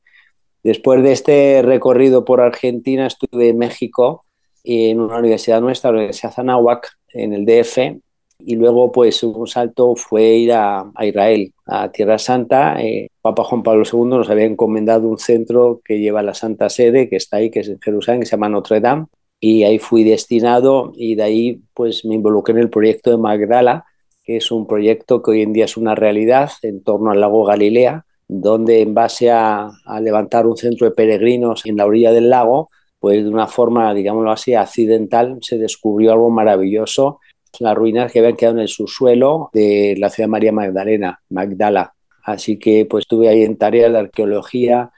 Después 0.63 1.03
de 1.03 1.11
este 1.11 1.61
recorrido 1.61 2.25
por 2.25 2.41
Argentina, 2.41 3.07
estuve 3.07 3.49
en 3.49 3.57
México 3.57 4.25
en 4.63 4.99
una 4.99 5.19
universidad 5.19 5.61
nuestra, 5.61 5.91
la 5.91 5.97
Universidad 5.97 6.33
Zanahuac, 6.33 6.97
en 7.09 7.33
el 7.33 7.45
DF, 7.45 8.01
y 8.39 8.55
luego 8.55 8.91
pues 8.91 9.23
un 9.23 9.47
salto 9.47 9.95
fue 9.95 10.23
ir 10.23 10.53
a, 10.53 10.91
Israel, 11.01 11.53
a 11.65 11.91
Tierra 11.91 12.17
Santa. 12.17 12.81
Eh, 12.81 13.09
Papa 13.21 13.43
Juan 13.43 13.63
Pablo 13.63 13.83
II 13.91 14.05
nos 14.05 14.29
había 14.29 14.45
encomendado 14.45 15.07
un 15.07 15.19
centro 15.19 15.81
que 15.83 15.99
lleva 15.99 16.23
la 16.23 16.33
Santa 16.33 16.69
Sede, 16.69 17.09
que 17.09 17.15
está 17.15 17.37
ahí, 17.37 17.49
que 17.49 17.61
es 17.61 17.69
en 17.69 17.79
Jerusalén, 17.79 18.21
que 18.21 18.25
se 18.25 18.31
llama 18.31 18.49
Notre 18.49 18.81
Dame, 18.81 19.05
y 19.39 19.63
ahí 19.63 19.79
fui 19.79 20.03
destinado 20.03 20.91
y 20.95 21.15
de 21.15 21.23
ahí 21.23 21.61
pues 21.73 22.05
me 22.05 22.15
involucré 22.15 22.53
en 22.53 22.61
el 22.61 22.69
proyecto 22.69 23.11
de 23.11 23.17
Magdala, 23.17 23.85
que 24.25 24.37
es 24.37 24.51
un 24.51 24.67
proyecto 24.67 25.21
que 25.21 25.31
hoy 25.31 25.41
en 25.41 25.53
día 25.53 25.65
es 25.65 25.77
una 25.77 25.95
realidad 25.95 26.51
en 26.63 26.83
torno 26.83 27.11
al 27.11 27.21
lago 27.21 27.45
Galilea, 27.45 28.05
donde 28.27 28.81
en 28.81 28.93
base 28.93 29.29
a, 29.31 29.69
a 29.85 30.01
levantar 30.01 30.47
un 30.47 30.57
centro 30.57 30.89
de 30.89 30.95
peregrinos 30.95 31.65
en 31.65 31.77
la 31.77 31.85
orilla 31.85 32.11
del 32.11 32.29
lago, 32.29 32.69
pues 32.99 33.23
de 33.23 33.29
una 33.29 33.47
forma, 33.47 33.93
digámoslo 33.93 34.31
así, 34.31 34.55
accidental, 34.55 35.37
se 35.41 35.59
descubrió 35.59 36.13
algo 36.13 36.31
maravilloso, 36.31 37.19
las 37.59 37.75
ruinas 37.75 38.11
que 38.11 38.19
habían 38.19 38.35
quedado 38.35 38.55
en 38.57 38.61
el 38.63 38.67
subsuelo 38.67 39.49
de 39.53 39.95
la 39.97 40.09
ciudad 40.09 40.27
de 40.27 40.31
María 40.31 40.51
Magdalena, 40.51 41.21
Magdala. 41.29 41.93
Así 42.23 42.57
que 42.57 42.85
pues 42.85 43.03
estuve 43.03 43.29
ahí 43.29 43.43
en 43.43 43.57
tarea 43.57 43.89
de 43.89 43.99
arqueología 43.99 44.91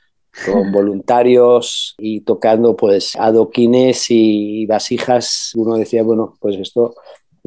con 0.46 0.72
voluntarios 0.72 1.96
y 1.98 2.22
tocando 2.22 2.76
pues 2.76 3.16
adoquines 3.18 4.06
y 4.10 4.66
vasijas. 4.66 5.52
Uno 5.56 5.76
decía, 5.76 6.04
bueno, 6.04 6.36
pues 6.40 6.58
esto 6.58 6.96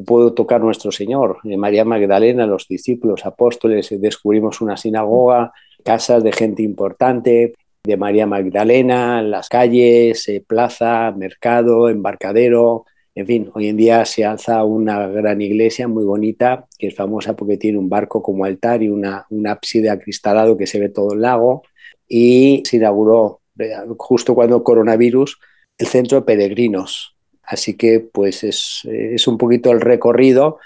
puedo 0.05 0.33
tocar 0.33 0.61
nuestro 0.61 0.91
Señor, 0.91 1.37
de 1.43 1.57
María 1.57 1.85
Magdalena, 1.85 2.45
los 2.45 2.67
discípulos, 2.67 3.25
apóstoles, 3.25 3.89
descubrimos 3.99 4.61
una 4.61 4.77
sinagoga, 4.77 5.53
casas 5.83 6.23
de 6.23 6.31
gente 6.31 6.63
importante, 6.63 7.53
de 7.83 7.97
María 7.97 8.27
Magdalena, 8.27 9.21
las 9.21 9.49
calles, 9.49 10.27
eh, 10.29 10.43
plaza, 10.45 11.11
mercado, 11.11 11.89
embarcadero. 11.89 12.85
En 13.15 13.25
fin, 13.25 13.49
hoy 13.53 13.67
en 13.67 13.77
día 13.77 14.05
se 14.05 14.23
alza 14.23 14.63
una 14.63 15.07
gran 15.07 15.41
iglesia 15.41 15.87
muy 15.87 16.03
bonita, 16.03 16.67
que 16.77 16.87
es 16.87 16.95
famosa 16.95 17.35
porque 17.35 17.57
tiene 17.57 17.77
un 17.77 17.89
barco 17.89 18.21
como 18.21 18.45
altar 18.45 18.83
y 18.83 18.89
una, 18.89 19.25
un 19.29 19.47
ábside 19.47 19.89
acristalado 19.89 20.57
que 20.57 20.67
se 20.67 20.79
ve 20.79 20.89
todo 20.89 21.13
el 21.13 21.21
lago. 21.21 21.63
Y 22.07 22.61
se 22.65 22.77
inauguró 22.77 23.41
eh, 23.59 23.73
justo 23.97 24.35
cuando 24.35 24.63
coronavirus 24.63 25.39
el 25.77 25.87
centro 25.87 26.19
de 26.19 26.25
peregrinos. 26.25 27.15
Así 27.51 27.75
que 27.75 27.99
pues 27.99 28.45
es, 28.45 28.81
es 28.85 29.27
un 29.27 29.37
poquito 29.37 29.71
el 29.71 29.81
recorrido. 29.81 30.57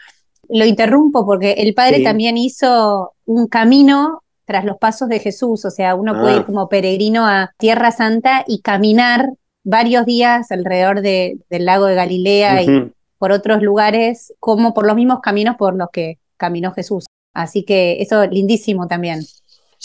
Lo 0.49 0.65
interrumpo 0.65 1.25
porque 1.25 1.53
el 1.53 1.73
padre 1.73 2.03
también 2.03 2.37
hizo 2.37 3.13
un 3.25 3.47
camino 3.47 4.21
tras 4.45 4.63
los 4.65 4.77
pasos 4.77 5.09
de 5.09 5.19
Jesús, 5.19 5.65
o 5.65 5.71
sea, 5.71 5.95
uno 5.95 6.13
puede 6.13 6.35
ir 6.35 6.41
ah. 6.41 6.45
como 6.45 6.69
peregrino 6.69 7.25
a 7.25 7.51
Tierra 7.57 7.91
Santa 7.91 8.45
y 8.47 8.61
caminar 8.61 9.31
varios 9.63 10.05
días 10.05 10.51
alrededor 10.51 11.01
del 11.01 11.39
lago 11.49 11.87
de 11.87 11.95
Galilea 11.95 12.61
y 12.61 12.91
por 13.17 13.31
otros 13.31 13.63
lugares, 13.63 14.31
como 14.39 14.75
por 14.75 14.85
los 14.85 14.95
mismos 14.95 15.21
caminos 15.21 15.55
por 15.55 15.75
los 15.75 15.89
que 15.91 16.19
caminó 16.37 16.71
Jesús. 16.73 17.07
Así 17.33 17.63
que 17.63 18.03
eso 18.03 18.23
lindísimo 18.27 18.87
también. 18.87 19.21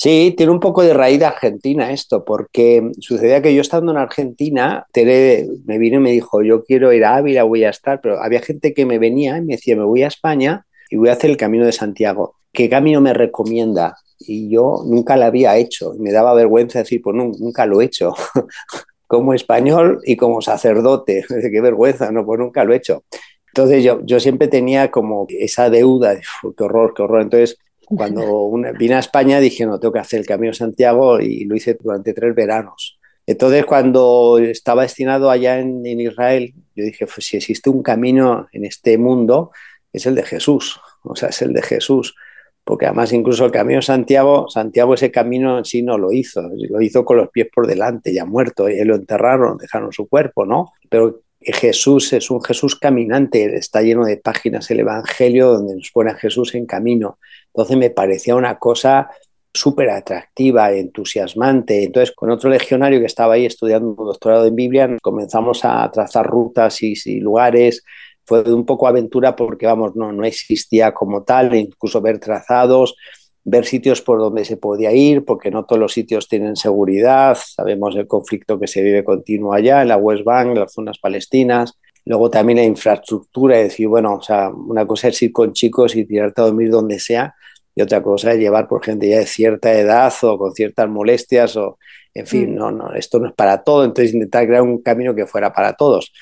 Sí, 0.03 0.33
tiene 0.35 0.51
un 0.51 0.61
poco 0.61 0.83
de 0.83 0.95
raíz 0.95 1.19
de 1.19 1.27
Argentina 1.27 1.93
esto, 1.93 2.25
porque 2.25 2.91
sucedía 3.01 3.43
que 3.43 3.55
yo 3.55 3.61
estando 3.61 3.93
en 3.93 3.99
Argentina, 3.99 4.87
me 4.95 5.77
vino 5.77 5.99
y 5.99 6.01
me 6.01 6.11
dijo, 6.11 6.43
yo 6.43 6.65
quiero 6.65 6.91
ir 6.95 7.05
a 7.05 7.17
Ávila, 7.17 7.43
voy 7.43 7.65
a 7.65 7.69
estar, 7.69 8.01
pero 8.01 8.19
había 8.23 8.41
gente 8.41 8.73
que 8.73 8.87
me 8.87 8.99
venía 8.99 9.37
y 9.37 9.43
me 9.43 9.57
decía, 9.57 9.77
me 9.77 9.85
voy 9.85 10.03
a 10.03 10.07
España 10.07 10.65
y 10.89 10.97
voy 10.97 11.11
a 11.11 11.13
hacer 11.13 11.29
el 11.29 11.37
Camino 11.37 11.67
de 11.67 11.73
Santiago. 11.73 12.37
¿Qué 12.51 12.71
camino 12.71 13.03
me 13.03 13.13
recomienda? 13.13 13.95
Y 14.19 14.49
yo 14.49 14.83
nunca 14.87 15.19
lo 15.19 15.27
había 15.27 15.59
hecho. 15.59 15.93
Me 15.99 16.13
daba 16.13 16.33
vergüenza 16.33 16.79
decir, 16.79 17.03
pues 17.03 17.15
nunca 17.15 17.67
lo 17.67 17.83
he 17.83 17.85
hecho. 17.85 18.15
como 19.07 19.35
español 19.35 20.01
y 20.07 20.17
como 20.17 20.41
sacerdote. 20.41 21.27
Qué 21.29 21.61
vergüenza, 21.61 22.11
no, 22.11 22.25
pues 22.25 22.41
nunca 22.41 22.65
lo 22.65 22.73
he 22.73 22.77
hecho. 22.77 23.05
Entonces 23.49 23.85
yo, 23.85 24.01
yo 24.07 24.19
siempre 24.19 24.49
tenía 24.49 24.91
como 24.91 25.27
esa 25.29 25.69
deuda, 25.69 26.15
de, 26.15 26.23
qué 26.57 26.65
horror, 26.65 26.95
qué 26.97 27.03
horror. 27.03 27.21
Entonces 27.21 27.59
cuando 27.97 28.53
vine 28.79 28.95
a 28.95 29.01
España 29.01 29.41
dije, 29.41 29.67
no, 29.67 29.81
tengo 29.81 29.93
que 29.93 29.99
hacer 29.99 30.21
el 30.21 30.27
Camino 30.27 30.53
Santiago 30.53 31.21
y 31.21 31.45
lo 31.45 31.57
hice 31.57 31.77
durante 31.81 32.13
tres 32.13 32.35
veranos. 32.35 32.99
Entonces, 33.27 33.65
cuando 33.65 34.39
estaba 34.39 34.83
destinado 34.83 35.31
allá 35.31 35.59
en, 35.59 35.85
Israel, 35.85 36.55
yo 36.77 36.85
dije, 36.85 37.07
pues 37.07 37.27
si 37.27 37.37
existe 37.37 37.69
un 37.69 37.83
camino 37.83 38.49
en 38.53 38.65
este 38.65 38.97
mundo, 38.97 39.51
es 39.93 40.07
el 40.07 40.15
de 40.15 40.23
Jesús, 40.23 40.81
o 41.03 41.17
sea, 41.17 41.31
es 41.31 41.43
el 41.43 41.53
de 41.53 41.63
Jesús. 41.63 42.15
Porque 42.63 42.87
además 42.87 43.13
incluso 43.13 43.45
el 43.45 43.51
camino 43.51 43.83
Santiago, 43.83 44.49
Santiago 44.49 44.95
ese 44.95 45.11
camino 45.11 45.59
en 45.59 45.65
sí 45.65 45.83
no 45.83 45.99
lo 45.99 46.13
hizo, 46.13 46.43
lo 46.43 46.81
hizo 46.81 47.05
con 47.05 47.17
los 47.17 47.31
pies 47.31 47.49
por 47.53 47.67
delante, 47.67 48.13
ya 48.13 48.25
muerto, 48.25 48.69
y 48.69 48.85
lo 48.85 48.95
enterraron, 48.95 49.59
dejaron 49.59 49.93
su 49.93 50.09
cuerpo, 50.09 50.47
¿no? 50.47 50.73
Pero 50.89 51.23
Jesús 51.41 52.13
es 52.13 52.31
un 52.31 52.43
Jesús 52.43 52.77
caminante, 52.77 53.57
está 53.57 53.81
lleno 53.83 54.05
de 54.05 54.19
páginas 54.19 54.71
el 54.71 54.81
Evangelio 54.81 55.53
donde 55.55 55.75
nos 55.75 55.91
pone 55.91 56.11
a 56.11 56.15
Jesús 56.15 56.55
en 56.55 56.67
camino. 56.67 57.19
Entonces 57.53 57.77
me 57.77 57.91
parecía 57.91 58.35
una 58.37 58.59
cosa 58.59 59.11
súper 59.53 59.91
atractiva, 59.91 60.73
entusiasmante. 60.73 61.85
Entonces, 61.85 62.15
con 62.15 62.31
otro 62.31 62.51
legionario 62.51 63.01
que 63.01 63.07
estaba 63.07 63.35
ahí 63.35 63.47
estudiando 63.47 63.89
un 63.89 63.97
doctorado 63.97 64.47
en 64.47 64.55
Biblia, 64.55 64.97
comenzamos 65.03 65.65
a 65.65 65.91
trazar 65.91 66.27
rutas 66.27 66.81
y, 66.83 67.21
lugares. 67.21 67.83
Fue 68.25 68.43
un 68.53 68.65
poco 68.65 68.87
aventura 68.87 69.35
porque, 69.35 69.67
vamos, 69.67 69.97
no, 69.97 70.13
no 70.13 70.25
existía 70.25 70.93
como 70.93 71.25
tal, 71.25 71.55
incluso 71.55 72.01
ver 72.01 72.21
trazados, 72.21 72.95
ver 73.43 73.65
sitios 73.65 74.03
por 74.03 74.21
donde 74.21 74.45
se 74.45 74.57
podía 74.57 74.93
ir, 74.93 75.25
porque 75.25 75.51
no 75.51 75.65
todos 75.65 75.81
los 75.81 75.93
sitios 75.93 76.29
tienen 76.29 76.55
seguridad. 76.55 77.37
Sabemos 77.37 77.97
el 77.97 78.07
conflicto 78.07 78.59
que 78.59 78.69
se 78.69 78.83
vive 78.83 79.03
continuo 79.03 79.53
allá, 79.53 79.83
en 79.83 79.89
la 79.89 79.97
West 79.97 80.25
Bank, 80.25 80.49
en 80.49 80.61
las 80.61 80.73
zonas 80.73 80.99
palestinas. 80.99 81.77
Luego 82.05 82.31
también 82.31 82.59
la 82.59 82.65
infraestructura, 82.65 83.59
es 83.59 83.71
decir, 83.71 83.89
bueno, 83.89 84.15
o 84.15 84.23
sea, 84.23 84.51
una 84.51 84.87
cosa 84.87 85.09
es 85.09 85.23
ir 85.23 85.33
con 85.33 85.53
chicos 85.53 85.95
y 85.97 86.05
tirarte 86.05 86.41
a 86.41 86.45
dormir 86.45 86.71
donde 86.71 86.99
sea, 86.99 87.35
y 87.75 87.83
otra 87.83 88.03
cosa 88.03 88.33
es 88.33 88.39
llevar 88.39 88.67
por 88.69 88.85
gente 88.85 89.09
ya 89.09 89.19
de 89.19 89.27
cierta 89.27 89.73
edad 89.73 90.13
o 90.23 90.39
con 90.39 90.53
ciertas 90.53 90.89
molestias 90.89 91.57
o, 91.57 91.79
en 92.15 92.27
fin, 92.27 92.53
mm. 92.53 92.57
no, 92.57 92.71
no, 92.71 92.93
esto 92.95 93.19
no 93.19 93.29
es 93.29 93.35
para 93.35 93.63
todo, 93.63 93.85
entonces 93.85 94.15
intentar 94.15 94.47
crear 94.47 94.63
un 94.63 94.83
camino 94.83 95.15
que 95.15 95.27
fuera 95.27 95.53
para 95.53 95.75
todos. 95.75 96.13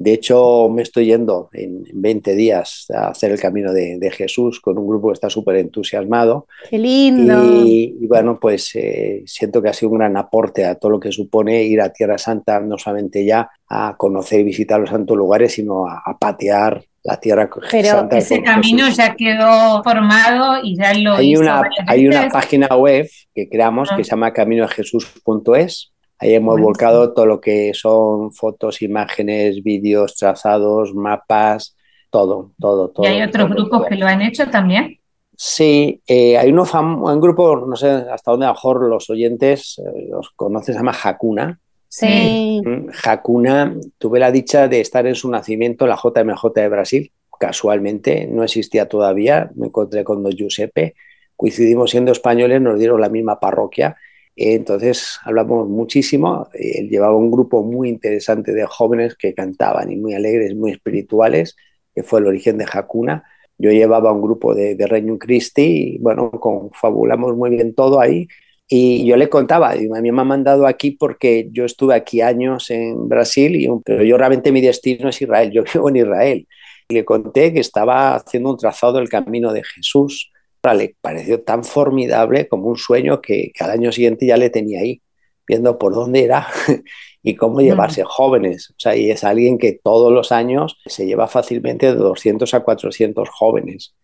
De 0.00 0.14
hecho, 0.14 0.70
me 0.70 0.80
estoy 0.80 1.04
yendo 1.04 1.50
en 1.52 1.84
20 1.92 2.34
días 2.34 2.86
a 2.88 3.08
hacer 3.08 3.32
el 3.32 3.38
camino 3.38 3.70
de, 3.70 4.10
Jesús 4.10 4.58
con 4.58 4.78
un 4.78 4.88
grupo 4.88 5.08
que 5.08 5.12
está 5.12 5.28
súper 5.28 5.56
entusiasmado. 5.56 6.46
¡Qué 6.70 6.78
lindo! 6.78 7.62
Y, 7.66 8.06
bueno, 8.06 8.40
pues 8.40 8.70
eh, 8.76 9.22
siento 9.26 9.60
que 9.60 9.68
ha 9.68 9.74
sido 9.74 9.92
un 9.92 9.98
gran 9.98 10.16
aporte 10.16 10.64
a 10.64 10.76
todo 10.76 10.92
lo 10.92 11.00
que 11.00 11.12
supone 11.12 11.64
ir 11.64 11.82
a 11.82 11.92
Tierra 11.92 12.16
Santa, 12.16 12.60
no 12.60 12.78
solamente 12.78 13.26
ya 13.26 13.50
a 13.68 13.94
conocer 13.98 14.40
y 14.40 14.44
visitar 14.44 14.80
los 14.80 14.88
santos 14.88 15.18
lugares, 15.18 15.52
sino 15.52 15.86
a, 15.86 16.16
patear 16.18 16.82
la 17.04 17.20
tierra 17.20 17.50
Pero 17.70 18.08
ese 18.10 18.42
camino 18.42 18.88
ya 18.88 19.14
quedó 19.14 19.82
formado 19.82 20.60
y 20.62 20.76
ya 20.76 20.94
lo 20.94 21.14
hay 21.14 21.36
una 21.36 21.62
hay 21.86 22.08
una 22.08 22.28
página 22.28 22.68
web 22.68 23.06
que 23.34 23.48
creamos 23.48 23.90
que 23.90 24.02
ah. 24.02 24.04
se 24.04 24.10
llama 24.10 24.32
caminojesus.es 24.32 25.89
Ahí 26.20 26.34
hemos 26.34 26.60
volcado 26.60 27.14
todo 27.14 27.24
lo 27.24 27.40
que 27.40 27.72
son 27.72 28.30
fotos, 28.32 28.82
imágenes, 28.82 29.62
vídeos, 29.62 30.16
trazados, 30.16 30.94
mapas, 30.94 31.76
todo, 32.10 32.52
todo, 32.60 32.90
todo. 32.90 33.06
¿Y 33.06 33.08
hay 33.08 33.22
otros 33.22 33.48
grupos 33.48 33.86
que 33.86 33.96
lo 33.96 34.06
han 34.06 34.20
hecho 34.20 34.50
también? 34.50 34.98
Sí, 35.34 36.02
eh, 36.06 36.36
hay 36.36 36.52
uno 36.52 36.64
un 36.74 37.20
grupo, 37.20 37.64
no 37.66 37.74
sé 37.74 37.88
hasta 37.88 38.32
dónde 38.32 38.44
a 38.44 38.50
lo 38.50 38.54
mejor 38.54 38.82
los 38.82 39.08
oyentes 39.08 39.78
eh, 39.78 40.08
los 40.10 40.28
conocen, 40.36 40.74
se 40.74 40.80
llama 40.80 40.94
Hakuna. 41.02 41.58
Sí. 41.88 42.60
Mm, 42.62 42.88
Hakuna, 43.02 43.74
tuve 43.96 44.20
la 44.20 44.30
dicha 44.30 44.68
de 44.68 44.82
estar 44.82 45.06
en 45.06 45.14
su 45.14 45.30
nacimiento, 45.30 45.86
la 45.86 45.96
JMJ 45.96 46.52
de 46.54 46.68
Brasil, 46.68 47.12
casualmente, 47.38 48.26
no 48.26 48.44
existía 48.44 48.86
todavía, 48.86 49.50
me 49.54 49.68
encontré 49.68 50.04
con 50.04 50.22
Don 50.22 50.32
Giuseppe, 50.32 50.94
coincidimos 51.34 51.92
siendo 51.92 52.12
españoles, 52.12 52.60
nos 52.60 52.78
dieron 52.78 53.00
la 53.00 53.08
misma 53.08 53.40
parroquia 53.40 53.96
entonces 54.42 55.18
hablamos 55.24 55.68
muchísimo. 55.68 56.48
Él 56.54 56.88
llevaba 56.88 57.16
un 57.16 57.30
grupo 57.30 57.62
muy 57.62 57.88
interesante 57.88 58.52
de 58.52 58.64
jóvenes 58.66 59.14
que 59.16 59.34
cantaban 59.34 59.90
y 59.92 59.96
muy 59.96 60.14
alegres, 60.14 60.54
muy 60.54 60.72
espirituales, 60.72 61.56
que 61.94 62.02
fue 62.02 62.20
el 62.20 62.26
origen 62.26 62.58
de 62.58 62.66
Hakuna. 62.70 63.24
Yo 63.58 63.70
llevaba 63.70 64.12
un 64.12 64.22
grupo 64.22 64.54
de, 64.54 64.74
de 64.74 64.86
Reino 64.86 65.18
Christi 65.18 65.96
y 65.96 65.98
bueno, 65.98 66.30
confabulamos 66.30 67.36
muy 67.36 67.50
bien 67.50 67.74
todo 67.74 68.00
ahí. 68.00 68.28
Y 68.66 69.04
yo 69.04 69.16
le 69.16 69.28
contaba, 69.28 69.72
a 69.72 69.74
mí 69.76 70.12
me 70.12 70.20
ha 70.20 70.24
mandado 70.24 70.66
aquí 70.66 70.92
porque 70.92 71.48
yo 71.50 71.64
estuve 71.64 71.94
aquí 71.94 72.20
años 72.20 72.70
en 72.70 73.08
Brasil, 73.08 73.56
y, 73.56 73.68
pero 73.84 74.04
yo 74.04 74.16
realmente 74.16 74.52
mi 74.52 74.60
destino 74.60 75.08
es 75.08 75.20
Israel, 75.20 75.50
yo 75.52 75.64
vivo 75.64 75.88
en 75.88 75.96
Israel. 75.96 76.46
Y 76.88 76.94
le 76.94 77.04
conté 77.04 77.52
que 77.52 77.60
estaba 77.60 78.14
haciendo 78.14 78.50
un 78.50 78.56
trazado 78.56 78.94
del 78.94 79.08
camino 79.08 79.52
de 79.52 79.64
Jesús 79.64 80.29
le 80.62 80.96
pareció 81.00 81.42
tan 81.42 81.64
formidable 81.64 82.48
como 82.48 82.68
un 82.68 82.76
sueño 82.76 83.20
que, 83.20 83.52
al 83.60 83.70
año 83.70 83.92
siguiente 83.92 84.26
ya 84.26 84.36
le 84.36 84.50
tenía 84.50 84.80
ahí, 84.80 85.02
viendo 85.46 85.78
por 85.78 85.94
dónde 85.94 86.24
era 86.24 86.46
y 87.22 87.34
cómo 87.34 87.60
llevarse 87.60 88.04
jóvenes. 88.04 88.70
O 88.70 88.74
sea, 88.76 88.96
y 88.96 89.10
es 89.10 89.24
alguien 89.24 89.58
que 89.58 89.80
todos 89.82 90.12
los 90.12 90.32
años 90.32 90.78
se 90.86 91.06
lleva 91.06 91.28
fácilmente 91.28 91.86
de 91.86 91.94
200 91.94 92.52
a 92.54 92.60
400 92.60 93.28
jóvenes. 93.28 93.94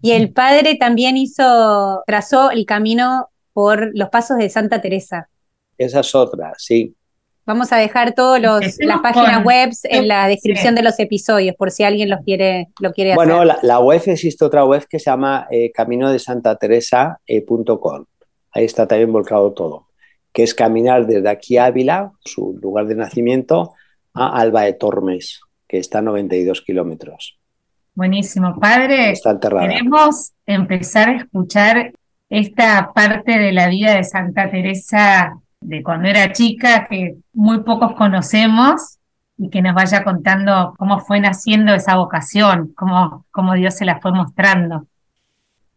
Y 0.00 0.12
el 0.12 0.32
padre 0.32 0.76
también 0.76 1.16
hizo, 1.16 2.02
trazó 2.06 2.50
el 2.50 2.64
camino 2.64 3.28
por 3.52 3.90
los 3.96 4.08
pasos 4.08 4.38
de 4.38 4.48
Santa 4.48 4.80
Teresa. 4.80 5.28
Esa 5.76 6.00
es 6.00 6.14
otra, 6.14 6.54
sí. 6.56 6.94
Vamos 7.46 7.72
a 7.72 7.76
dejar 7.76 8.14
todas 8.14 8.40
las 8.40 8.78
páginas 9.02 9.44
web 9.44 9.68
en 9.84 10.08
la 10.08 10.26
descripción 10.28 10.74
de 10.74 10.82
los 10.82 10.98
episodios, 10.98 11.54
por 11.56 11.70
si 11.70 11.82
alguien 11.82 12.08
los 12.08 12.20
quiere, 12.24 12.68
lo 12.80 12.90
quiere 12.92 13.14
bueno, 13.14 13.34
hacer. 13.34 13.46
Bueno, 13.46 13.60
la, 13.62 13.80
web 13.80 14.00
existe 14.06 14.46
otra 14.46 14.64
web 14.64 14.86
que 14.88 14.98
se 14.98 15.10
llama 15.10 15.46
eh, 15.50 15.70
caminodesantateresa.com. 15.72 18.04
Ahí 18.52 18.64
está 18.64 18.86
también 18.86 19.12
volcado 19.12 19.52
todo. 19.52 19.88
Que 20.32 20.42
es 20.42 20.54
caminar 20.54 21.06
desde 21.06 21.28
aquí 21.28 21.58
a 21.58 21.66
Ávila, 21.66 22.12
su 22.24 22.58
lugar 22.62 22.86
de 22.86 22.94
nacimiento, 22.94 23.74
a 24.14 24.40
Alba 24.40 24.62
de 24.62 24.72
Tormes, 24.72 25.42
que 25.68 25.76
está 25.78 25.98
a 25.98 26.02
92 26.02 26.62
kilómetros. 26.62 27.38
Buenísimo. 27.94 28.58
Padre, 28.58 29.12
queremos 29.22 30.32
empezar 30.46 31.10
a 31.10 31.16
escuchar 31.16 31.92
esta 32.30 32.90
parte 32.94 33.38
de 33.38 33.52
la 33.52 33.68
vida 33.68 33.94
de 33.94 34.02
Santa 34.02 34.50
Teresa 34.50 35.38
de 35.64 35.82
cuando 35.82 36.08
era 36.08 36.32
chica 36.32 36.86
que 36.88 37.16
muy 37.32 37.62
pocos 37.62 37.94
conocemos 37.94 38.98
y 39.36 39.48
que 39.50 39.62
nos 39.62 39.74
vaya 39.74 40.04
contando 40.04 40.74
cómo 40.78 41.00
fue 41.00 41.20
naciendo 41.20 41.74
esa 41.74 41.96
vocación, 41.96 42.72
cómo, 42.76 43.24
cómo 43.30 43.54
Dios 43.54 43.74
se 43.74 43.84
la 43.84 44.00
fue 44.00 44.12
mostrando. 44.12 44.86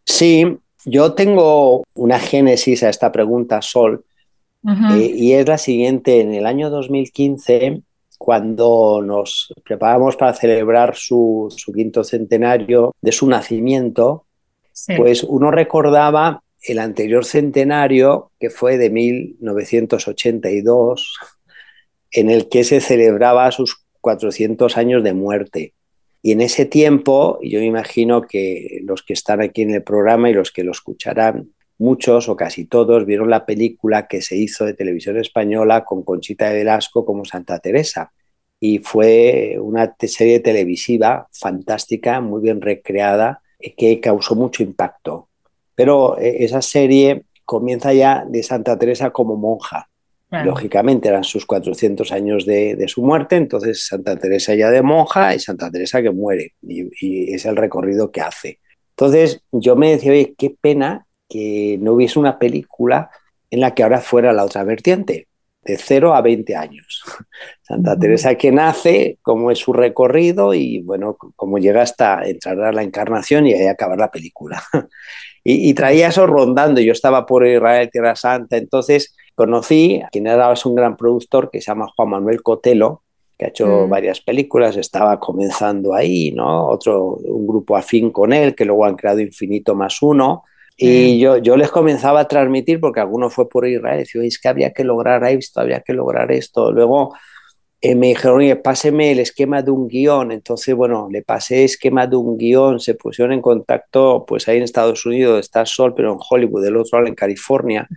Sí, 0.04 0.58
yo 0.86 1.14
tengo 1.14 1.84
una 1.96 2.20
génesis 2.20 2.84
a 2.84 2.90
esta 2.90 3.12
pregunta, 3.12 3.62
Sol, 3.62 4.06
eh, 4.94 5.12
y 5.16 5.34
es 5.34 5.48
la 5.48 5.58
siguiente. 5.58 6.22
En 6.22 6.34
el 6.34 6.46
año 6.46 6.70
2015, 6.70 7.82
cuando 8.18 9.02
nos 9.02 9.54
preparamos 9.64 10.18
para 10.18 10.34
celebrar 10.34 10.96
su, 10.96 11.54
quinto 11.74 12.04
centenario 12.04 12.94
de 13.02 13.12
su 13.12 13.28
nacimiento, 13.28 14.26
pues 14.98 15.24
uno 15.24 15.50
recordaba 15.50 16.44
el 16.68 16.80
anterior 16.80 17.26
centenario, 17.26 18.32
que 18.40 18.50
fue 18.50 18.78
de 18.78 18.90
1982, 18.90 21.18
en 22.12 22.30
el 22.30 22.50
que 22.50 22.64
se 22.64 22.80
celebraba 22.82 23.52
sus 23.52 23.86
400 24.02 24.78
años 24.78 25.04
de 25.04 25.14
muerte. 25.14 25.74
Y 26.22 26.34
en 26.34 26.42
ese 26.42 26.66
tiempo, 26.66 27.40
yo 27.42 27.62
imagino 27.62 28.22
que 28.22 28.82
los 28.84 29.04
que 29.04 29.14
están 29.14 29.42
aquí 29.42 29.62
en 29.62 29.72
el 29.72 29.84
programa 29.84 30.30
y 30.30 30.34
los 30.34 30.52
que 30.52 30.64
lo 30.64 30.72
escucharán, 30.72 31.52
muchos 31.78 32.28
o 32.28 32.36
casi 32.36 32.66
todos 32.66 33.06
vieron 33.06 33.30
la 33.30 33.46
película 33.46 34.08
que 34.08 34.22
se 34.22 34.36
hizo 34.36 34.66
de 34.66 34.74
televisión 34.74 35.18
española 35.18 35.86
con 35.86 36.04
Conchita 36.04 36.50
de 36.50 36.58
Velasco 36.58 37.06
como 37.06 37.24
Santa 37.24 37.60
Teresa. 37.60 38.12
Y 38.60 38.80
fue 38.80 39.58
una 39.62 39.96
serie 40.00 40.40
televisiva 40.40 41.28
fantástica, 41.32 42.20
muy 42.20 42.42
bien 42.42 42.60
recreada, 42.60 43.42
que 43.78 44.02
causó 44.02 44.36
mucho 44.36 44.64
impacto. 44.64 45.30
Pero 45.78 46.18
eh, 46.18 46.38
esa 46.40 46.64
serie 46.64 47.26
comienza 47.46 47.94
ya 47.94 48.26
de 48.28 48.42
Santa 48.42 48.78
Teresa 48.80 49.12
como 49.12 49.38
monja. 49.38 49.88
Lógicamente 50.30 51.08
eran 51.08 51.24
sus 51.24 51.46
400 51.46 52.12
años 52.12 52.46
de, 52.46 52.84
su 52.90 53.02
muerte, 53.02 53.38
entonces 53.38 53.88
Santa 53.88 54.18
Teresa 54.18 54.54
ya 54.56 54.70
de 54.70 54.82
monja 54.82 55.34
y 55.34 55.40
Santa 55.40 55.72
Teresa 55.72 56.02
que 56.02 56.12
muere, 56.12 56.56
y, 56.62 57.34
es 57.34 57.46
el 57.46 57.56
recorrido 57.56 58.12
que 58.12 58.20
hace. 58.20 58.60
Entonces 58.90 59.42
yo 59.54 59.78
me 59.78 59.92
decía, 59.92 60.12
oye, 60.12 60.36
qué 60.38 60.54
pena 60.60 61.08
que 61.30 61.78
no 61.80 61.94
hubiese 61.94 62.20
una 62.20 62.40
película 62.40 63.10
en 63.50 63.62
la 63.62 63.74
que 63.74 63.84
ahora 63.84 64.02
fuera 64.02 64.34
la 64.34 64.44
otra 64.44 64.66
vertiente. 64.66 65.28
de 65.64 65.78
0 65.78 66.14
a 66.14 66.22
20 66.22 66.56
años. 66.56 67.04
Santa 67.62 67.98
Teresa 67.98 68.36
que 68.36 68.52
nace, 68.52 69.20
cómo 69.22 69.52
es 69.52 69.60
su 69.60 69.72
recorrido 69.72 70.54
y 70.54 70.82
bueno, 70.82 71.16
cómo 71.36 71.58
llega 71.58 71.82
hasta 71.82 72.26
entrar 72.26 72.60
a 72.62 72.72
la 72.74 72.84
encarnación 72.84 73.48
y 73.48 73.54
ahí 73.54 73.68
acabar 73.68 73.98
la 73.98 74.12
película. 74.12 74.62
y, 75.50 75.74
traía 75.76 76.10
eso 76.10 76.28
rondando. 76.28 76.82
Yo 76.82 76.92
estaba 76.92 77.26
por 77.26 77.48
Israel, 77.48 77.90
Tierra 77.90 78.18
Santa, 78.18 78.58
entonces 78.58 79.16
conocí 79.34 80.02
a 80.06 80.10
quien 80.10 80.28
era 80.28 80.54
un 80.66 80.76
gran 80.76 80.98
productor 80.98 81.50
que 81.50 81.62
se 81.62 81.68
llama 81.68 81.88
Juan 81.96 82.10
Manuel 82.10 82.42
Cotelo, 82.42 83.04
que 83.38 83.46
ha 83.46 83.48
hecho 83.48 83.86
mm. 83.86 83.90
varias 83.90 84.20
películas, 84.20 84.76
estaba 84.76 85.22
comenzando 85.22 85.94
ahí, 85.94 86.34
¿no? 86.34 86.68
Otro, 86.68 87.14
un 87.24 87.48
grupo 87.48 87.78
afín 87.78 88.12
con 88.12 88.34
él, 88.34 88.56
que 88.56 88.66
luego 88.66 88.84
han 88.84 88.98
creado 88.98 89.22
Infinito 89.22 89.74
más 89.74 90.02
uno. 90.02 90.44
Y 90.80 91.18
yo, 91.18 91.38
yo 91.38 91.56
les 91.56 91.72
comenzaba 91.72 92.20
a 92.20 92.28
transmitir, 92.28 92.82
porque 92.82 93.00
alguno 93.00 93.30
fue 93.30 93.48
por 93.48 93.66
Israel, 93.66 94.00
decía, 94.00 94.22
es 94.24 94.38
que 94.40 94.50
había 94.50 94.74
que 94.74 94.84
lograr 94.84 95.24
esto, 95.24 95.62
había 95.62 95.80
que 95.80 95.94
lograr 95.94 96.30
esto. 96.32 96.74
Luego 96.74 97.16
eh, 97.80 97.94
me 97.94 98.08
dijeron, 98.08 98.40
oye, 98.40 98.56
páseme 98.56 99.12
el 99.12 99.20
esquema 99.20 99.62
de 99.62 99.70
un 99.70 99.88
guion. 99.88 100.32
Entonces, 100.32 100.74
bueno, 100.74 101.08
le 101.12 101.22
pasé 101.22 101.60
el 101.60 101.66
esquema 101.66 102.08
de 102.08 102.16
un 102.16 102.38
guion, 102.38 102.80
se 102.80 102.96
pusieron 102.96 103.34
en 103.34 103.42
contacto, 103.42 104.26
pues 104.28 104.48
ahí 104.48 104.58
en 104.58 104.64
Estados 104.64 105.06
Unidos 105.06 105.40
está 105.40 105.66
Sol, 105.66 105.94
pero 105.96 106.14
en 106.14 106.20
Hollywood, 106.28 106.64
del 106.64 106.78
otro 106.78 106.98
lado 106.98 107.08
en 107.08 107.16
California. 107.16 107.88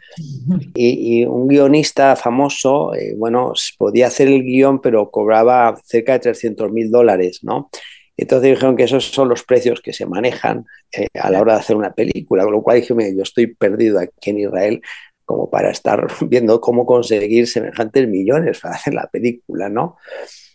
Y, 0.75 1.25
un 1.25 1.49
guionista 1.49 2.15
famoso, 2.17 2.95
eh, 2.95 3.15
bueno, 3.17 3.55
podía 3.79 4.09
hacer 4.09 4.29
el 4.29 4.43
guion, 4.43 4.81
pero 4.81 5.11
cobraba 5.11 5.75
cerca 5.85 6.13
de 6.13 6.19
300 6.21 6.71
mil 6.71 6.91
dólares, 6.91 7.41
¿no? 7.43 7.71
Entonces 8.21 8.51
dijeron 8.51 8.77
que 8.77 8.85
esos 8.85 9.07
son 9.07 9.31
los 9.31 9.45
precios 9.45 9.81
que 9.81 9.95
se 9.95 10.05
manejan 10.05 10.67
eh, 10.93 11.07
a 11.19 11.31
la 11.31 11.41
hora 11.41 11.55
de 11.55 11.61
hacer 11.61 11.75
una 11.75 11.95
película, 11.95 12.45
con 12.45 12.53
lo 12.53 12.63
cual 12.63 12.79
dije, 12.79 12.95
yo 13.17 13.23
estoy 13.23 13.47
perdido 13.47 13.99
aquí 13.99 14.29
en 14.29 14.41
Israel, 14.41 14.83
como 15.31 15.49
para 15.49 15.71
estar 15.71 16.09
viendo 16.29 16.61
cómo 16.61 16.85
conseguir 16.85 17.47
semejantes 17.47 18.09
millones 18.09 18.59
para 18.59 18.75
hacer 18.75 18.95
la 18.95 19.07
película, 19.07 19.69
¿no? 19.69 19.97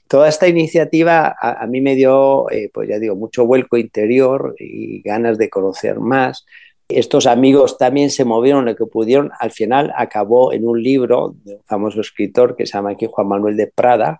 Toda 0.09 0.27
esta 0.27 0.49
iniciativa 0.49 1.33
a, 1.41 1.65
mí 1.65 1.79
me 1.79 1.95
dio, 1.95 2.49
eh, 2.51 2.69
pues 2.73 2.89
ya 2.89 2.99
digo, 2.99 3.15
mucho 3.15 3.45
vuelco 3.45 3.77
interior 3.77 4.53
y 4.59 5.01
ganas 5.01 5.37
de 5.37 5.49
conocer 5.49 5.99
más. 5.99 6.45
Estos 6.89 7.25
amigos 7.25 7.77
también 7.77 8.11
se 8.11 8.25
movieron 8.25 8.65
lo 8.65 8.75
que 8.75 8.85
pudieron. 8.85 9.31
Al 9.39 9.51
final 9.51 9.93
acabó 9.95 10.51
en 10.51 10.67
un 10.67 10.83
libro 10.83 11.35
de 11.45 11.55
un 11.55 11.63
famoso 11.63 12.01
escritor 12.01 12.57
que 12.57 12.65
se 12.65 12.73
llama 12.73 12.91
aquí 12.91 13.07
Juan 13.09 13.29
Manuel 13.29 13.55
de 13.55 13.67
Prada, 13.67 14.19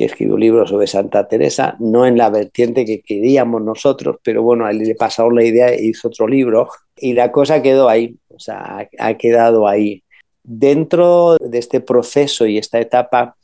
que 0.00 0.06
escribió 0.06 0.32
un 0.36 0.40
libro 0.40 0.66
sobre 0.66 0.86
Santa 0.86 1.28
Teresa, 1.28 1.76
no 1.78 2.06
en 2.06 2.16
la 2.16 2.30
vertiente 2.30 2.86
que 2.86 3.02
queríamos 3.02 3.60
nosotros, 3.60 4.16
pero 4.24 4.42
bueno, 4.42 4.66
él 4.66 4.78
le 4.78 4.94
pasaron 4.94 5.34
la 5.34 5.44
idea 5.44 5.68
e 5.68 5.84
hizo 5.84 6.08
otro 6.08 6.26
libro 6.26 6.70
y 6.96 7.12
la 7.12 7.30
cosa 7.30 7.60
quedó 7.60 7.86
ahí, 7.86 8.16
o 8.34 8.38
sea, 8.38 8.88
ha, 8.98 9.14
quedado 9.18 9.68
ahí. 9.68 10.02
Dentro 10.42 11.36
de 11.36 11.58
este 11.58 11.82
proceso 11.82 12.46
y 12.46 12.56
esta 12.56 12.80
etapa, 12.80 13.36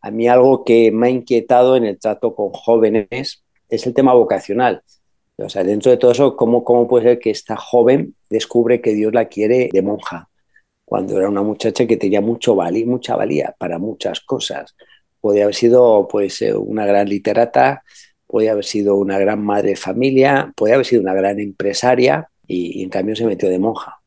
a 0.00 0.10
mí 0.12 0.28
algo 0.28 0.62
que 0.62 0.92
me 0.92 1.08
ha 1.08 1.10
inquietado 1.10 1.74
en 1.74 1.84
el 1.84 1.98
trato 1.98 2.32
con 2.36 2.50
jóvenes 2.50 3.42
es 3.68 3.84
el 3.84 3.92
tema 3.92 4.14
vocacional. 4.14 4.84
O 5.38 5.48
sea, 5.48 5.64
dentro 5.64 5.90
de 5.90 5.96
todo 5.96 6.12
eso, 6.12 6.36
¿cómo, 6.36 6.62
cómo 6.62 6.86
puede 6.86 7.06
ser 7.06 7.18
que 7.18 7.30
esta 7.30 7.56
joven 7.56 8.14
descubre 8.30 8.80
que 8.80 8.94
Dios 8.94 9.12
la 9.12 9.24
quiere 9.24 9.68
de 9.72 9.82
monja? 9.82 10.28
Cuando 10.84 11.18
era 11.18 11.28
una 11.28 11.42
muchacha 11.42 11.88
que 11.88 11.96
tenía 11.96 12.20
mucho 12.20 12.54
valía, 12.54 12.86
mucha 12.86 13.16
valía 13.16 13.52
para 13.58 13.80
muchas 13.80 14.20
cosas 14.20 14.76
Podría 15.24 15.44
haber 15.44 15.54
sido 15.54 16.06
pues, 16.06 16.42
eh, 16.42 16.54
una 16.54 16.84
gran 16.84 17.08
literata, 17.08 17.82
podía 18.26 18.52
haber 18.52 18.66
sido 18.66 18.96
una 18.96 19.18
gran 19.18 19.42
madre 19.42 19.70
de 19.70 19.76
familia, 19.76 20.52
podía 20.54 20.74
haber 20.74 20.84
sido 20.84 21.00
una 21.00 21.14
gran 21.14 21.38
empresaria 21.38 22.28
y, 22.46 22.82
en 22.82 22.90
cambio 22.90 23.16
se 23.16 23.24
metió 23.24 23.48
de 23.48 23.58
monja. 23.58 24.02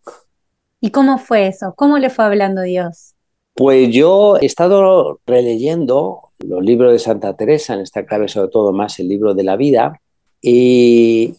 ¿Y 0.80 0.92
cómo 0.92 1.18
fue 1.18 1.48
eso? 1.48 1.74
¿Cómo 1.76 1.98
le 1.98 2.12
fue 2.12 2.24
hablando 2.24 2.62
Dios? 2.62 3.16
Pues 3.56 3.90
yo 3.90 4.38
he 4.40 4.46
estado 4.46 5.20
releyendo 5.26 6.20
los 6.38 6.64
libros 6.64 6.92
de 6.92 7.00
Santa 7.00 7.36
Teresa, 7.36 7.74
en 7.74 7.80
esta 7.80 8.06
clave 8.06 8.28
sobre 8.28 8.52
todo 8.52 8.72
más 8.72 9.00
el 9.00 9.08
libro 9.08 9.34
de 9.34 9.44
la 9.44 9.56
vida, 9.56 10.00
y 10.40 11.34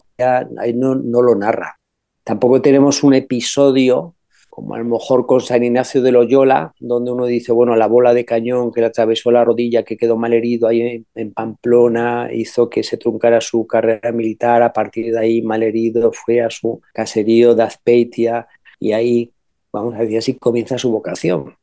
ahí 0.57 0.73
no, 0.73 0.93
no 0.95 1.21
lo 1.21 1.35
narra. 1.35 1.79
Tampoco 2.25 2.61
tenemos 2.61 3.01
un 3.01 3.13
episodio 3.13 4.13
como 4.59 4.75
a 4.75 4.79
lo 4.79 4.83
mejor 4.83 5.25
con 5.25 5.39
San 5.39 5.63
Ignacio 5.63 6.01
de 6.01 6.11
Loyola, 6.11 6.73
donde 6.81 7.11
uno 7.11 7.25
dice, 7.25 7.53
bueno, 7.53 7.77
la 7.77 7.87
bola 7.87 8.13
de 8.13 8.25
cañón 8.25 8.73
que 8.73 8.81
le 8.81 8.87
atravesó 8.87 9.31
la 9.31 9.45
rodilla, 9.45 9.83
que 9.83 9.95
quedó 9.95 10.17
mal 10.17 10.33
herido 10.33 10.67
ahí 10.67 11.05
en, 11.15 11.33
Pamplona, 11.33 12.27
hizo 12.33 12.69
que 12.69 12.83
se 12.83 12.97
truncara 12.97 13.39
su 13.39 13.65
carrera 13.65 14.11
militar, 14.11 14.61
a 14.61 14.73
partir 14.73 15.13
de 15.13 15.19
ahí 15.19 15.41
mal 15.41 15.63
herido 15.63 16.11
fue 16.11 16.41
a 16.41 16.49
su 16.49 16.81
caserío 16.93 17.55
de 17.55 17.63
Azpeitia 17.63 18.47
y 18.81 18.91
ahí, 18.91 19.31
vamos 19.71 19.95
a 19.95 19.99
decir 19.99 20.17
así, 20.17 20.33
comienza 20.33 20.77
su 20.77 20.91
vocación. 20.91 21.55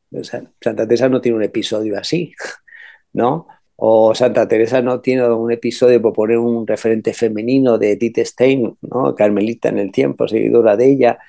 Santa 0.59 0.87
Teresa 0.87 1.07
no 1.07 1.21
tiene 1.21 1.37
un 1.37 1.43
episodio 1.43 1.99
así, 1.99 2.33
¿no? 3.13 3.45
O 3.75 4.15
Santa 4.15 4.47
Teresa 4.47 4.81
no 4.81 5.01
tiene 5.01 5.29
un 5.31 5.51
episodio 5.51 6.01
por 6.01 6.13
poner 6.13 6.39
un 6.39 6.65
referente 6.65 7.13
femenino 7.13 7.77
de 7.77 7.91
Edith 7.91 8.17
Stein, 8.25 8.75
¿no? 8.81 9.13
Carmelita 9.13 9.69
en 9.69 9.77
el 9.77 9.91
tiempo, 9.91 10.27
seguidora 10.27 10.75
de 10.75 10.89
ella 10.89 11.19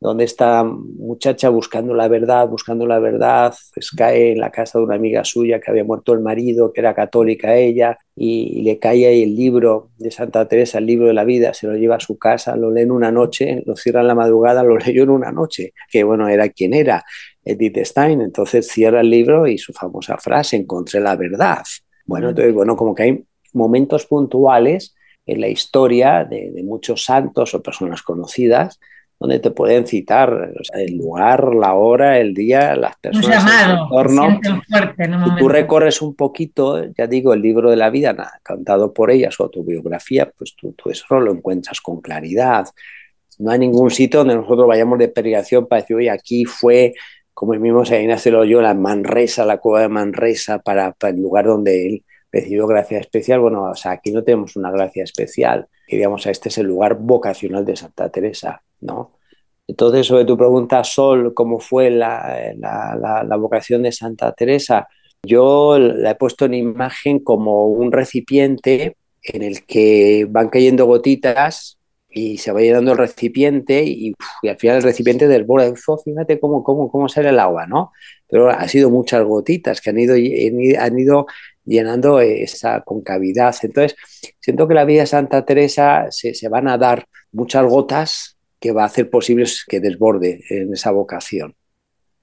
donde 0.00 0.24
esta 0.24 0.62
muchacha 0.62 1.48
buscando 1.48 1.94
la 1.94 2.08
verdad, 2.08 2.46
buscando 2.48 2.86
la 2.86 2.98
verdad, 2.98 3.54
pues 3.74 3.90
cae 3.90 4.32
en 4.32 4.40
la 4.40 4.50
casa 4.50 4.78
de 4.78 4.84
una 4.84 4.94
amiga 4.94 5.24
suya 5.24 5.58
que 5.58 5.70
había 5.70 5.84
muerto 5.84 6.12
el 6.12 6.20
marido, 6.20 6.72
que 6.72 6.80
era 6.80 6.94
católica 6.94 7.56
ella, 7.56 7.96
y, 8.14 8.62
le 8.62 8.78
cae 8.78 9.06
ahí 9.06 9.22
el 9.22 9.34
libro 9.34 9.90
de 9.96 10.10
Santa 10.10 10.46
Teresa, 10.48 10.78
el 10.78 10.86
libro 10.86 11.06
de 11.06 11.14
la 11.14 11.24
vida, 11.24 11.54
se 11.54 11.66
lo 11.66 11.76
lleva 11.76 11.96
a 11.96 12.00
su 12.00 12.18
casa, 12.18 12.56
lo 12.56 12.70
lee 12.70 12.82
en 12.82 12.90
una 12.90 13.10
noche, 13.10 13.62
lo 13.64 13.76
cierra 13.76 14.00
en 14.02 14.08
la 14.08 14.14
madrugada, 14.14 14.62
lo 14.62 14.76
leyó 14.78 15.02
en 15.02 15.10
una 15.10 15.32
noche, 15.32 15.72
que 15.90 16.04
bueno, 16.04 16.28
era 16.28 16.48
quien 16.50 16.74
era, 16.74 17.04
Edith 17.44 17.78
Stein, 17.78 18.20
entonces 18.20 18.68
cierra 18.68 19.00
el 19.00 19.10
libro 19.10 19.46
y 19.46 19.56
su 19.56 19.72
famosa 19.72 20.18
frase, 20.18 20.56
encontré 20.56 21.00
la 21.00 21.16
verdad. 21.16 21.62
Bueno, 22.04 22.30
entonces, 22.30 22.52
bueno, 22.52 22.76
como 22.76 22.94
que 22.94 23.02
hay 23.04 23.24
momentos 23.52 24.06
puntuales 24.06 24.94
en 25.24 25.40
la 25.40 25.48
historia 25.48 26.24
de, 26.24 26.52
de 26.52 26.62
muchos 26.62 27.04
santos 27.04 27.54
o 27.54 27.62
personas 27.62 28.02
conocidas, 28.02 28.78
donde 29.18 29.38
te 29.38 29.50
pueden 29.50 29.86
citar 29.86 30.52
el 30.74 30.96
lugar, 30.98 31.54
la 31.54 31.74
hora, 31.74 32.18
el 32.18 32.34
día, 32.34 32.76
las 32.76 32.96
personas, 32.96 33.26
un 33.26 33.32
llamado, 33.32 33.88
el 34.98 35.38
tú 35.38 35.48
recorres 35.48 36.02
un 36.02 36.14
poquito, 36.14 36.84
ya 36.96 37.06
digo, 37.06 37.32
el 37.32 37.40
libro 37.40 37.70
de 37.70 37.76
la 37.76 37.88
vida, 37.88 38.14
cantado 38.42 38.92
por 38.92 39.10
ella, 39.10 39.30
su 39.30 39.42
autobiografía, 39.42 40.30
pues 40.36 40.54
tú, 40.54 40.72
tú, 40.72 40.90
eso 40.90 41.18
lo 41.18 41.32
encuentras 41.32 41.80
con 41.80 42.02
claridad. 42.02 42.66
No 43.38 43.50
hay 43.50 43.58
ningún 43.58 43.90
sitio 43.90 44.20
donde 44.20 44.36
nosotros 44.36 44.66
vayamos 44.66 44.98
de 44.98 45.08
peregrinación 45.08 45.66
para 45.66 45.80
decir, 45.80 45.96
oye, 45.96 46.10
aquí 46.10 46.44
fue, 46.44 46.92
como 47.32 47.54
el 47.54 47.60
mismo 47.60 47.86
San 47.86 48.02
Ignacio 48.02 48.44
yo, 48.44 48.60
la 48.60 48.74
Manresa, 48.74 49.46
la 49.46 49.58
cueva 49.58 49.80
de 49.80 49.88
Manresa, 49.88 50.58
para, 50.58 50.92
para 50.92 51.14
el 51.14 51.22
lugar 51.22 51.46
donde 51.46 51.86
él 51.86 52.04
recibió 52.30 52.66
gracia 52.66 52.98
especial. 52.98 53.40
Bueno, 53.40 53.70
o 53.70 53.74
sea, 53.74 53.92
aquí 53.92 54.12
no 54.12 54.22
tenemos 54.24 54.56
una 54.56 54.70
gracia 54.70 55.04
especial. 55.04 55.68
Digamos, 55.88 56.26
este 56.26 56.50
es 56.50 56.58
el 56.58 56.66
lugar 56.66 56.98
vocacional 56.98 57.64
de 57.64 57.76
Santa 57.76 58.10
Teresa 58.10 58.62
¿no? 58.86 59.16
Entonces, 59.68 60.06
sobre 60.06 60.24
tu 60.24 60.36
pregunta, 60.36 60.84
Sol, 60.84 61.34
¿cómo 61.34 61.58
fue 61.58 61.90
la, 61.90 62.54
la, 62.56 63.36
vocación 63.36 63.82
de 63.82 63.90
Santa 63.92 64.32
Teresa? 64.32 64.88
Yo 65.24 65.78
la 65.78 66.12
he 66.12 66.14
puesto 66.14 66.44
en 66.44 66.54
imagen 66.54 67.18
como 67.18 67.66
un 67.66 67.90
recipiente 67.90 68.96
en 69.22 69.42
el 69.42 69.66
que 69.66 70.26
van 70.30 70.50
cayendo 70.50 70.86
gotitas 70.86 71.78
y 72.08 72.38
se 72.38 72.52
va 72.52 72.60
llenando 72.60 72.92
el 72.92 72.98
recipiente 72.98 73.82
y, 73.84 74.14
al 74.48 74.56
final 74.56 74.76
el 74.76 74.82
recipiente 74.84 75.26
desborda. 75.26 75.72
fíjate 76.04 76.38
cómo, 76.38 76.62
cómo, 76.62 76.90
cómo 76.90 77.08
sale 77.08 77.30
el 77.30 77.40
agua, 77.40 77.66
¿no? 77.66 77.92
Pero 78.28 78.48
ha 78.50 78.68
sido 78.68 78.88
muchas 78.88 79.24
gotitas 79.24 79.80
que 79.80 79.90
han 79.90 79.98
ido, 79.98 80.14
han 80.14 80.98
ido 80.98 81.26
llenando 81.64 82.20
esa 82.20 82.82
concavidad. 82.82 83.54
Entonces, 83.62 83.98
siento 84.40 84.68
que 84.68 84.74
la 84.74 84.84
vida 84.84 85.00
de 85.00 85.06
Santa 85.06 85.44
Teresa 85.44 86.06
se, 86.10 86.34
se 86.34 86.48
van 86.48 86.68
a 86.68 86.78
dar 86.78 87.06
muchas 87.32 87.66
gotas 87.66 88.35
que 88.60 88.72
va 88.72 88.82
a 88.82 88.86
hacer 88.86 89.10
posible 89.10 89.46
que 89.68 89.80
desborde 89.80 90.42
en 90.50 90.72
esa 90.72 90.90
vocación. 90.90 91.54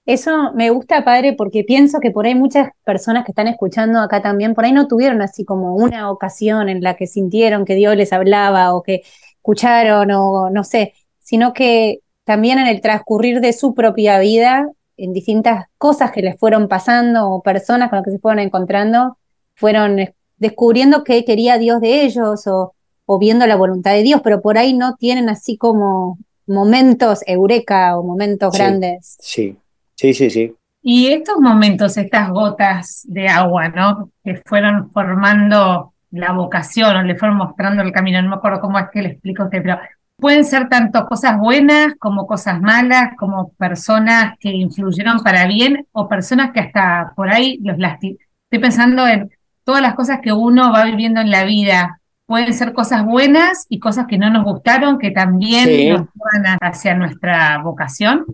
Eso 0.05 0.51
me 0.53 0.69
gusta, 0.69 1.05
padre, 1.05 1.33
porque 1.33 1.63
pienso 1.63 1.99
que 2.01 2.11
por 2.11 2.25
ahí 2.25 2.35
muchas 2.35 2.71
personas 2.83 3.23
que 3.23 3.31
están 3.31 3.47
escuchando 3.47 3.99
acá 3.99 4.21
también, 4.21 4.53
por 4.53 4.65
ahí 4.65 4.73
no 4.73 4.87
tuvieron 4.87 5.21
así 5.21 5.45
como 5.45 5.75
una 5.75 6.11
ocasión 6.11 6.67
en 6.67 6.81
la 6.81 6.95
que 6.95 7.07
sintieron 7.07 7.63
que 7.63 7.75
Dios 7.75 7.95
les 7.95 8.11
hablaba 8.11 8.75
o 8.75 8.83
que 8.83 9.03
escucharon 9.35 10.11
o 10.11 10.49
no 10.49 10.63
sé, 10.65 10.93
sino 11.19 11.53
que 11.53 11.99
también 12.25 12.59
en 12.59 12.67
el 12.67 12.81
transcurrir 12.81 13.39
de 13.39 13.53
su 13.53 13.73
propia 13.73 14.19
vida, 14.19 14.67
en 14.97 15.13
distintas 15.13 15.67
cosas 15.77 16.11
que 16.11 16.21
les 16.21 16.37
fueron 16.37 16.67
pasando 16.67 17.29
o 17.29 17.41
personas 17.41 17.89
con 17.89 17.97
las 17.97 18.05
que 18.05 18.11
se 18.11 18.19
fueron 18.19 18.39
encontrando, 18.39 19.17
fueron 19.55 20.13
descubriendo 20.37 21.03
qué 21.05 21.23
quería 21.23 21.57
Dios 21.57 21.79
de 21.79 22.03
ellos 22.03 22.45
o, 22.47 22.73
o 23.05 23.19
viendo 23.19 23.45
la 23.47 23.55
voluntad 23.55 23.91
de 23.91 24.03
Dios, 24.03 24.21
pero 24.23 24.41
por 24.41 24.57
ahí 24.57 24.73
no 24.73 24.95
tienen 24.95 25.29
así 25.29 25.57
como 25.57 26.17
momentos 26.47 27.19
eureka 27.25 27.97
o 27.97 28.03
momentos 28.03 28.53
grandes. 28.55 29.17
Sí, 29.19 29.57
sí, 29.95 30.13
sí, 30.13 30.29
sí. 30.29 30.55
Y 30.81 31.07
estos 31.07 31.39
momentos, 31.39 31.97
estas 31.97 32.29
gotas 32.29 33.03
de 33.07 33.27
agua, 33.29 33.69
¿no? 33.69 34.11
Que 34.23 34.41
fueron 34.45 34.91
formando 34.91 35.93
la 36.11 36.33
vocación 36.33 36.95
o 36.95 37.03
le 37.03 37.15
fueron 37.15 37.37
mostrando 37.37 37.81
el 37.81 37.91
camino, 37.91 38.21
no 38.21 38.29
me 38.29 38.35
acuerdo 38.35 38.59
cómo 38.59 38.77
es 38.77 38.85
que 38.91 39.01
le 39.01 39.09
explico 39.09 39.43
a 39.43 39.45
usted, 39.45 39.63
pero 39.63 39.79
pueden 40.17 40.45
ser 40.45 40.69
tanto 40.69 41.05
cosas 41.05 41.37
buenas 41.37 41.95
como 41.99 42.27
cosas 42.27 42.61
malas, 42.61 43.11
como 43.17 43.53
personas 43.53 44.37
que 44.39 44.49
influyeron 44.49 45.19
para 45.19 45.47
bien 45.47 45.87
o 45.91 46.07
personas 46.07 46.51
que 46.51 46.59
hasta 46.59 47.13
por 47.15 47.29
ahí 47.29 47.59
los 47.63 47.77
lastiman. 47.77 48.17
Estoy 48.45 48.59
pensando 48.59 49.07
en 49.07 49.31
todas 49.63 49.81
las 49.81 49.95
cosas 49.95 50.19
que 50.21 50.31
uno 50.31 50.71
va 50.71 50.85
viviendo 50.85 51.21
en 51.21 51.31
la 51.31 51.45
vida. 51.45 51.99
Pueden 52.25 52.53
ser 52.53 52.73
cosas 52.73 53.05
buenas 53.05 53.65
y 53.69 53.79
cosas 53.79 54.07
que 54.07 54.17
no 54.17 54.29
nos 54.29 54.43
gustaron, 54.45 54.97
que 54.97 55.12
también 55.12 55.93
nos 55.93 56.07
van 56.15 56.57
hacia 56.62 56.95
nuestra 56.95 57.62
vocación. 57.62 58.25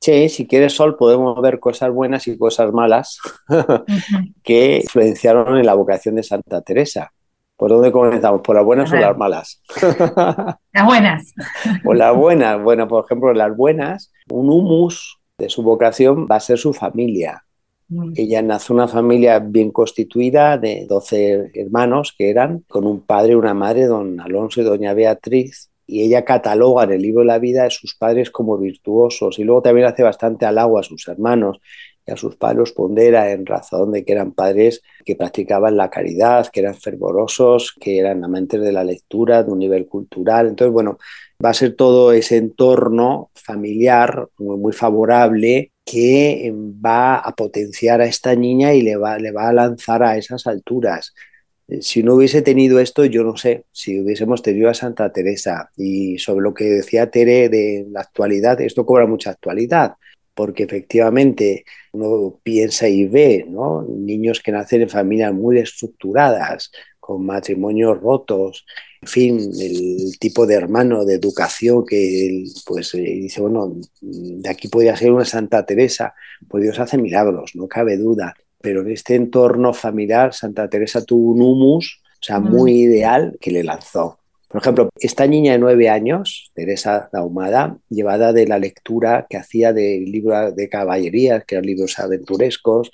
Sí, 0.00 0.28
si 0.28 0.46
quieres 0.46 0.74
Sol, 0.74 0.96
podemos 0.96 1.40
ver 1.40 1.58
cosas 1.58 1.90
buenas 1.90 2.28
y 2.28 2.38
cosas 2.38 2.72
malas 2.72 3.18
que 4.44 4.80
influenciaron 4.84 5.58
en 5.58 5.66
la 5.66 5.74
vocación 5.74 6.14
de 6.14 6.22
Santa 6.22 6.60
Teresa. 6.60 7.12
¿Por 7.56 7.70
dónde 7.70 7.90
comenzamos? 7.90 8.42
¿Por 8.42 8.54
las 8.54 8.64
buenas 8.64 8.92
o 8.92 8.96
las 8.96 9.16
malas? 9.16 9.62
las 10.72 10.84
buenas. 10.84 11.32
Por 11.82 11.96
las 11.96 12.14
buenas. 12.14 12.62
Bueno, 12.62 12.86
por 12.86 13.04
ejemplo, 13.04 13.32
las 13.32 13.56
buenas, 13.56 14.12
un 14.30 14.50
humus 14.50 15.18
de 15.38 15.48
su 15.48 15.62
vocación 15.62 16.26
va 16.30 16.36
a 16.36 16.40
ser 16.40 16.58
su 16.58 16.74
familia. 16.74 17.45
Mm. 17.88 18.12
Ella 18.16 18.42
nace 18.42 18.72
una 18.72 18.88
familia 18.88 19.38
bien 19.38 19.70
constituida 19.70 20.58
de 20.58 20.86
12 20.88 21.50
hermanos 21.54 22.14
que 22.16 22.30
eran, 22.30 22.64
con 22.68 22.86
un 22.86 23.00
padre 23.00 23.32
y 23.32 23.36
una 23.36 23.54
madre, 23.54 23.86
don 23.86 24.20
Alonso 24.20 24.60
y 24.60 24.64
doña 24.64 24.94
Beatriz, 24.94 25.70
y 25.86 26.02
ella 26.02 26.24
cataloga 26.24 26.84
en 26.84 26.92
el 26.92 27.02
libro 27.02 27.20
de 27.20 27.26
la 27.26 27.38
vida 27.38 27.62
de 27.64 27.70
sus 27.70 27.94
padres 27.94 28.30
como 28.30 28.58
virtuosos 28.58 29.38
y 29.38 29.44
luego 29.44 29.62
también 29.62 29.86
hace 29.86 30.02
bastante 30.02 30.44
halago 30.44 30.78
a 30.78 30.82
sus 30.82 31.06
hermanos 31.06 31.60
y 32.04 32.10
a 32.10 32.16
sus 32.16 32.36
padres 32.36 32.72
pondera 32.72 33.30
en 33.30 33.46
razón 33.46 33.92
de 33.92 34.04
que 34.04 34.12
eran 34.12 34.32
padres 34.32 34.82
que 35.04 35.16
practicaban 35.16 35.76
la 35.76 35.90
caridad, 35.90 36.48
que 36.48 36.60
eran 36.60 36.74
fervorosos, 36.74 37.72
que 37.80 37.98
eran 37.98 38.24
amantes 38.24 38.60
de 38.60 38.72
la 38.72 38.84
lectura, 38.84 39.42
de 39.42 39.52
un 39.52 39.58
nivel 39.58 39.86
cultural. 39.86 40.48
Entonces, 40.48 40.72
bueno, 40.72 40.98
va 41.44 41.50
a 41.50 41.54
ser 41.54 41.74
todo 41.74 42.12
ese 42.12 42.36
entorno 42.36 43.30
familiar 43.34 44.28
muy 44.38 44.72
favorable 44.72 45.72
que 45.86 46.52
va 46.54 47.16
a 47.18 47.34
potenciar 47.36 48.00
a 48.00 48.06
esta 48.06 48.34
niña 48.34 48.74
y 48.74 48.82
le 48.82 48.96
va, 48.96 49.18
le 49.18 49.30
va 49.30 49.48
a 49.48 49.52
lanzar 49.52 50.02
a 50.02 50.16
esas 50.18 50.46
alturas. 50.48 51.14
Eh, 51.68 51.80
si 51.80 52.02
no 52.02 52.14
hubiese 52.16 52.42
tenido 52.42 52.80
esto, 52.80 53.04
yo 53.04 53.22
no 53.22 53.36
sé, 53.36 53.66
si 53.72 54.00
hubiésemos 54.00 54.42
tenido 54.42 54.68
a 54.68 54.74
Santa 54.74 55.12
Teresa 55.12 55.70
y 55.76 56.18
sobre 56.18 56.42
lo 56.42 56.54
que 56.54 56.64
decía 56.64 57.10
Tere 57.10 57.48
de 57.48 57.86
la 57.90 58.00
actualidad, 58.00 58.60
esto 58.60 58.84
cobra 58.84 59.06
mucha 59.06 59.30
actualidad, 59.30 59.94
porque 60.34 60.64
efectivamente 60.64 61.64
uno 61.92 62.40
piensa 62.42 62.88
y 62.88 63.06
ve, 63.06 63.46
¿no? 63.48 63.82
Niños 63.88 64.40
que 64.42 64.52
nacen 64.52 64.82
en 64.82 64.90
familias 64.90 65.32
muy 65.32 65.58
estructuradas, 65.58 66.72
con 66.98 67.24
matrimonios 67.24 68.00
rotos, 68.00 68.66
en 69.06 69.08
fin, 69.08 69.52
el 69.60 70.18
tipo 70.18 70.46
de 70.46 70.56
hermano 70.56 71.04
de 71.04 71.14
educación 71.14 71.86
que 71.86 72.44
pues 72.66 72.92
eh, 72.94 72.98
dice, 72.98 73.40
bueno, 73.40 73.76
de 74.00 74.48
aquí 74.48 74.68
podría 74.68 74.96
ser 74.96 75.12
una 75.12 75.24
Santa 75.24 75.64
Teresa, 75.64 76.14
pues 76.48 76.64
Dios 76.64 76.78
hace 76.80 76.98
milagros, 76.98 77.52
no 77.54 77.68
cabe 77.68 77.96
duda 77.96 78.34
pero 78.66 78.80
en 78.80 78.90
este 78.90 79.14
entorno 79.14 79.72
familiar 79.72 80.34
Santa 80.34 80.68
Teresa 80.68 81.04
tuvo 81.04 81.30
un 81.30 81.40
humus, 81.40 82.02
o 82.04 82.18
sea, 82.20 82.40
muy 82.40 82.72
ideal, 82.80 83.36
que 83.40 83.52
le 83.52 83.62
lanzó. 83.62 84.18
Por 84.48 84.60
ejemplo, 84.60 84.88
esta 84.98 85.24
niña 85.28 85.52
de 85.52 85.58
nueve 85.58 85.88
años, 85.88 86.50
Teresa 86.52 87.08
Daumada, 87.12 87.78
llevada 87.90 88.32
de 88.32 88.44
la 88.46 88.58
lectura 88.58 89.26
que 89.30 89.36
hacía 89.36 89.72
del 89.72 90.06
libro 90.06 90.50
de 90.50 90.68
caballerías, 90.68 91.44
que 91.44 91.54
eran 91.54 91.66
libros 91.66 91.98
aventurescos, 92.00 92.90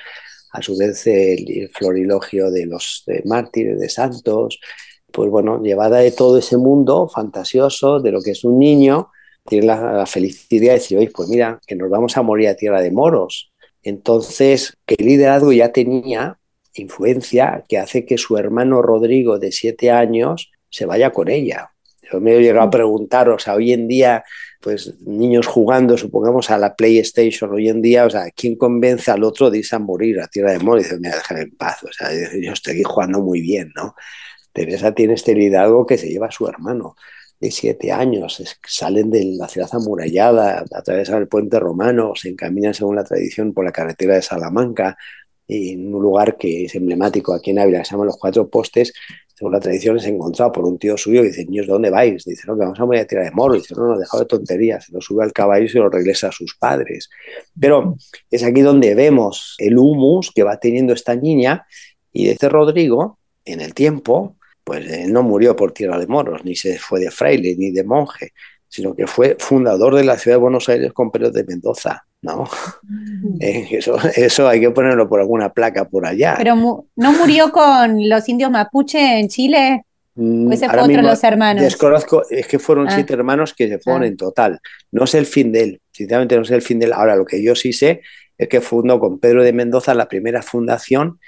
a 0.52 0.60
su 0.60 0.76
vez 0.76 1.06
el, 1.06 1.70
florilogio 1.72 2.50
de 2.50 2.66
los 2.66 3.04
mártires, 3.24 3.80
de 3.80 3.88
santos, 3.88 4.60
pues 5.12 5.30
bueno, 5.30 5.62
llevada 5.62 5.98
de 5.98 6.12
todo 6.12 6.38
ese 6.38 6.56
mundo 6.56 7.08
fantasioso 7.08 8.00
de 8.00 8.12
lo 8.12 8.20
que 8.22 8.32
es 8.32 8.44
un 8.44 8.58
niño, 8.58 9.10
tiene 9.46 9.66
la, 9.66 10.06
felicidad 10.06 10.68
de 10.68 10.74
decir, 10.74 10.98
oye, 10.98 11.10
pues 11.14 11.28
mira, 11.28 11.60
que 11.66 11.74
nos 11.74 11.90
vamos 11.90 12.16
a 12.16 12.22
morir 12.22 12.48
a 12.48 12.54
tierra 12.54 12.80
de 12.80 12.90
moros, 12.90 13.52
entonces, 13.82 14.76
que 14.86 14.94
el 14.98 15.06
liderazgo 15.06 15.52
ya 15.52 15.72
tenía 15.72 16.38
influencia 16.74 17.64
que 17.68 17.78
hace 17.78 18.06
que 18.06 18.16
su 18.16 18.36
hermano 18.36 18.80
Rodrigo, 18.80 19.38
de 19.38 19.52
siete 19.52 19.90
años, 19.90 20.50
se 20.70 20.86
vaya 20.86 21.10
con 21.10 21.28
ella. 21.28 21.70
Yo 22.10 22.20
me 22.20 22.34
he 22.34 22.40
llegado 22.40 22.66
a 22.66 22.70
preguntar, 22.70 23.28
o 23.28 23.38
sea, 23.38 23.54
hoy 23.54 23.72
en 23.72 23.88
día, 23.88 24.24
pues 24.60 24.94
niños 25.00 25.46
jugando, 25.46 25.98
supongamos, 25.98 26.50
a 26.50 26.58
la 26.58 26.74
PlayStation, 26.74 27.52
hoy 27.52 27.68
en 27.68 27.82
día, 27.82 28.06
o 28.06 28.10
sea, 28.10 28.30
¿quién 28.34 28.56
convence 28.56 29.10
al 29.10 29.24
otro 29.24 29.50
de 29.50 29.58
irse 29.58 29.76
a 29.76 29.80
morir 29.80 30.20
a 30.20 30.28
tierra 30.28 30.52
de? 30.52 30.58
Y 30.58 30.78
dice, 30.78 30.98
me 30.98 31.08
dejar 31.08 31.40
en 31.40 31.56
paz, 31.56 31.82
o 31.82 31.92
sea, 31.92 32.08
yo 32.12 32.52
estoy 32.52 32.74
aquí 32.74 32.82
jugando 32.84 33.20
muy 33.20 33.40
bien, 33.40 33.72
¿no? 33.74 33.94
Teresa 34.52 34.92
tiene 34.92 35.14
este 35.14 35.34
liderazgo 35.34 35.86
que 35.86 35.98
se 35.98 36.08
lleva 36.08 36.28
a 36.28 36.32
su 36.32 36.46
hermano 36.46 36.96
de 37.40 37.50
siete 37.50 37.90
años, 37.90 38.40
salen 38.64 39.10
de 39.10 39.24
la 39.36 39.48
ciudad 39.48 39.68
amurallada, 39.72 40.64
atravesan 40.72 41.22
el 41.22 41.28
puente 41.28 41.58
romano, 41.58 42.12
se 42.14 42.28
encaminan 42.28 42.72
según 42.72 42.94
la 42.94 43.04
tradición 43.04 43.52
por 43.52 43.64
la 43.64 43.72
carretera 43.72 44.14
de 44.14 44.22
Salamanca, 44.22 44.96
en 45.48 45.92
un 45.92 46.02
lugar 46.02 46.36
que 46.36 46.66
es 46.66 46.74
emblemático 46.76 47.34
aquí 47.34 47.50
en 47.50 47.58
Ávila, 47.58 47.84
se 47.84 47.92
llama 47.92 48.04
Los 48.04 48.16
Cuatro 48.16 48.48
Postes, 48.48 48.92
según 49.34 49.54
la 49.54 49.60
tradición 49.60 49.96
es 49.96 50.06
encontrado 50.06 50.52
por 50.52 50.64
un 50.64 50.78
tío 50.78 50.96
suyo 50.96 51.24
y 51.24 51.26
dice, 51.26 51.44
niños, 51.44 51.66
¿dónde 51.66 51.90
vais? 51.90 52.24
Dice, 52.24 52.44
no, 52.46 52.54
que 52.54 52.60
vamos 52.60 52.78
a 52.78 52.84
morir 52.84 53.02
a 53.02 53.06
tirar 53.06 53.24
de 53.24 53.32
moro. 53.32 53.54
Dice, 53.54 53.74
no, 53.74 53.88
no, 53.88 53.98
dejado 53.98 54.22
de 54.22 54.28
tonterías. 54.28 54.88
Lo 54.90 55.00
sube 55.00 55.24
al 55.24 55.32
caballo 55.32 55.64
y 55.64 55.68
se 55.68 55.78
lo 55.78 55.90
regresa 55.90 56.28
a 56.28 56.32
sus 56.32 56.54
padres. 56.56 57.10
Pero 57.58 57.96
es 58.30 58.44
aquí 58.44 58.60
donde 58.60 58.94
vemos 58.94 59.56
el 59.58 59.78
humus 59.78 60.30
que 60.32 60.44
va 60.44 60.58
teniendo 60.58 60.92
esta 60.92 61.16
niña 61.16 61.66
y 62.12 62.28
este 62.28 62.48
Rodrigo, 62.48 63.18
en 63.44 63.60
el 63.60 63.74
tiempo, 63.74 64.36
pues 64.64 64.90
él 64.90 65.12
no 65.12 65.22
murió 65.22 65.56
por 65.56 65.72
tierra 65.72 65.98
de 65.98 66.06
moros, 66.06 66.44
ni 66.44 66.54
se 66.54 66.78
fue 66.78 67.00
de 67.00 67.10
fraile, 67.10 67.54
ni 67.56 67.70
de 67.70 67.84
monje, 67.84 68.32
sino 68.68 68.94
que 68.94 69.06
fue 69.06 69.36
fundador 69.38 69.94
de 69.94 70.04
la 70.04 70.16
ciudad 70.16 70.36
de 70.36 70.40
Buenos 70.40 70.68
Aires 70.68 70.92
con 70.92 71.10
Pedro 71.10 71.30
de 71.30 71.44
Mendoza, 71.44 72.04
¿no? 72.22 72.44
Mm. 72.82 73.22
Eh, 73.40 73.66
eso, 73.72 73.96
eso 74.14 74.46
hay 74.46 74.60
que 74.60 74.70
ponerlo 74.70 75.08
por 75.08 75.18
alguna 75.18 75.52
placa 75.52 75.88
por 75.88 76.06
allá. 76.06 76.34
Pero 76.38 76.54
¿no 76.54 77.12
murió 77.12 77.50
con 77.50 78.08
los 78.08 78.28
indios 78.28 78.50
mapuche 78.50 79.18
en 79.18 79.28
Chile? 79.28 79.84
Mm, 80.14 80.48
¿O 80.48 80.52
ese 80.52 80.68
fue 80.68 80.80
otro 80.80 81.02
los 81.02 81.24
hermanos? 81.24 81.62
Desconozco, 81.62 82.22
es 82.30 82.46
que 82.46 82.58
fueron 82.58 82.88
ah. 82.88 82.92
siete 82.94 83.14
hermanos 83.14 83.54
que 83.54 83.68
se 83.68 83.78
fueron 83.78 84.02
ah. 84.02 84.06
en 84.06 84.16
total. 84.16 84.60
No 84.92 85.06
sé 85.06 85.18
el 85.18 85.26
fin 85.26 85.50
de 85.50 85.62
él, 85.62 85.80
sinceramente 85.90 86.36
no 86.36 86.44
sé 86.44 86.54
el 86.54 86.62
fin 86.62 86.78
de 86.78 86.86
él. 86.86 86.92
Ahora, 86.92 87.16
lo 87.16 87.24
que 87.24 87.42
yo 87.42 87.54
sí 87.54 87.72
sé 87.72 88.02
es 88.38 88.48
que 88.48 88.60
fundó 88.60 89.00
con 89.00 89.18
Pedro 89.18 89.42
de 89.42 89.52
Mendoza 89.52 89.94
la 89.94 90.08
primera 90.08 90.42
fundación 90.42 91.18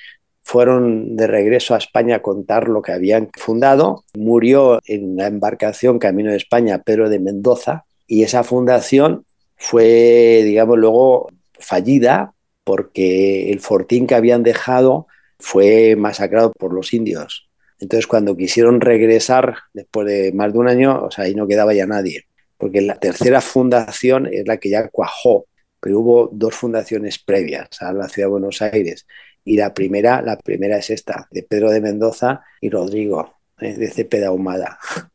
fueron 0.44 1.16
de 1.16 1.26
regreso 1.26 1.74
a 1.74 1.78
España 1.78 2.16
a 2.16 2.22
contar 2.22 2.68
lo 2.68 2.82
que 2.82 2.92
habían 2.92 3.30
fundado. 3.34 4.04
Murió 4.14 4.78
en 4.84 5.16
la 5.16 5.26
embarcación 5.26 5.98
Camino 5.98 6.30
de 6.30 6.36
España 6.36 6.82
Pedro 6.82 7.08
de 7.08 7.18
Mendoza 7.18 7.86
y 8.06 8.22
esa 8.22 8.44
fundación 8.44 9.24
fue, 9.56 10.42
digamos, 10.44 10.78
luego 10.78 11.30
fallida 11.58 12.34
porque 12.62 13.50
el 13.50 13.60
fortín 13.60 14.06
que 14.06 14.14
habían 14.14 14.42
dejado 14.42 15.06
fue 15.38 15.96
masacrado 15.96 16.52
por 16.52 16.74
los 16.74 16.92
indios. 16.92 17.48
Entonces, 17.80 18.06
cuando 18.06 18.36
quisieron 18.36 18.80
regresar, 18.80 19.56
después 19.72 20.06
de 20.06 20.32
más 20.32 20.52
de 20.52 20.58
un 20.58 20.68
año, 20.68 21.04
o 21.04 21.10
sea, 21.10 21.24
ahí 21.24 21.34
no 21.34 21.46
quedaba 21.46 21.74
ya 21.74 21.86
nadie, 21.86 22.24
porque 22.56 22.80
la 22.82 22.96
tercera 22.96 23.40
fundación 23.40 24.26
es 24.26 24.46
la 24.46 24.58
que 24.58 24.70
ya 24.70 24.88
cuajó, 24.88 25.46
pero 25.80 26.00
hubo 26.00 26.30
dos 26.32 26.54
fundaciones 26.54 27.18
previas 27.18 27.68
a 27.80 27.92
la 27.92 28.08
ciudad 28.08 28.28
de 28.28 28.32
Buenos 28.32 28.62
Aires 28.62 29.06
y 29.44 29.56
la 29.56 29.74
primera, 29.74 30.22
la 30.22 30.36
primera 30.38 30.78
es 30.78 30.90
esta, 30.90 31.28
de 31.30 31.42
Pedro 31.42 31.70
de 31.70 31.80
Mendoza 31.80 32.42
y 32.60 32.70
Rodrigo, 32.70 33.34
eh, 33.60 33.74
de 33.74 33.90
Cepeda 33.90 34.30
Humada. 34.30 34.78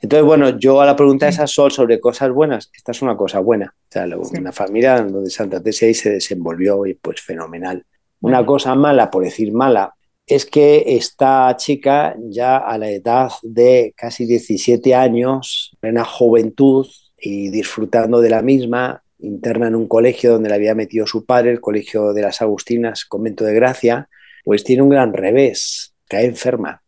Entonces, 0.00 0.26
bueno, 0.26 0.58
yo 0.58 0.80
a 0.80 0.86
la 0.86 0.96
pregunta 0.96 1.26
de 1.26 1.30
esa 1.30 1.46
Sol 1.46 1.70
sobre 1.70 2.00
cosas 2.00 2.30
buenas, 2.32 2.70
esta 2.74 2.90
es 2.90 3.02
una 3.02 3.16
cosa 3.16 3.38
buena. 3.38 3.72
O 3.88 3.92
sea, 3.92 4.04
una 4.36 4.50
familia 4.50 5.00
donde 5.00 5.30
Santa 5.30 5.62
Teresa 5.62 5.86
ahí 5.86 5.94
se 5.94 6.10
desenvolvió 6.10 6.86
y 6.86 6.94
pues 6.94 7.20
fenomenal. 7.20 7.84
Una 8.20 8.44
cosa 8.44 8.74
mala, 8.74 9.10
por 9.10 9.22
decir 9.22 9.52
mala, 9.52 9.94
es 10.26 10.46
que 10.46 10.84
esta 10.86 11.54
chica 11.56 12.16
ya 12.18 12.56
a 12.56 12.78
la 12.78 12.90
edad 12.90 13.30
de 13.42 13.94
casi 13.96 14.26
17 14.26 14.94
años, 14.94 15.76
plena 15.78 16.04
juventud 16.04 16.86
y 17.16 17.50
disfrutando 17.50 18.20
de 18.20 18.30
la 18.30 18.42
misma, 18.42 19.02
interna 19.22 19.68
en 19.68 19.74
un 19.74 19.88
colegio 19.88 20.32
donde 20.32 20.48
le 20.48 20.54
había 20.54 20.74
metido 20.74 21.06
su 21.06 21.24
padre, 21.24 21.50
el 21.50 21.60
colegio 21.60 22.12
de 22.12 22.22
las 22.22 22.42
Agustinas, 22.42 23.04
convento 23.04 23.44
de 23.44 23.54
Gracia, 23.54 24.08
pues 24.44 24.64
tiene 24.64 24.82
un 24.82 24.88
gran 24.90 25.12
revés, 25.12 25.94
cae 26.08 26.26
enferma, 26.26 26.82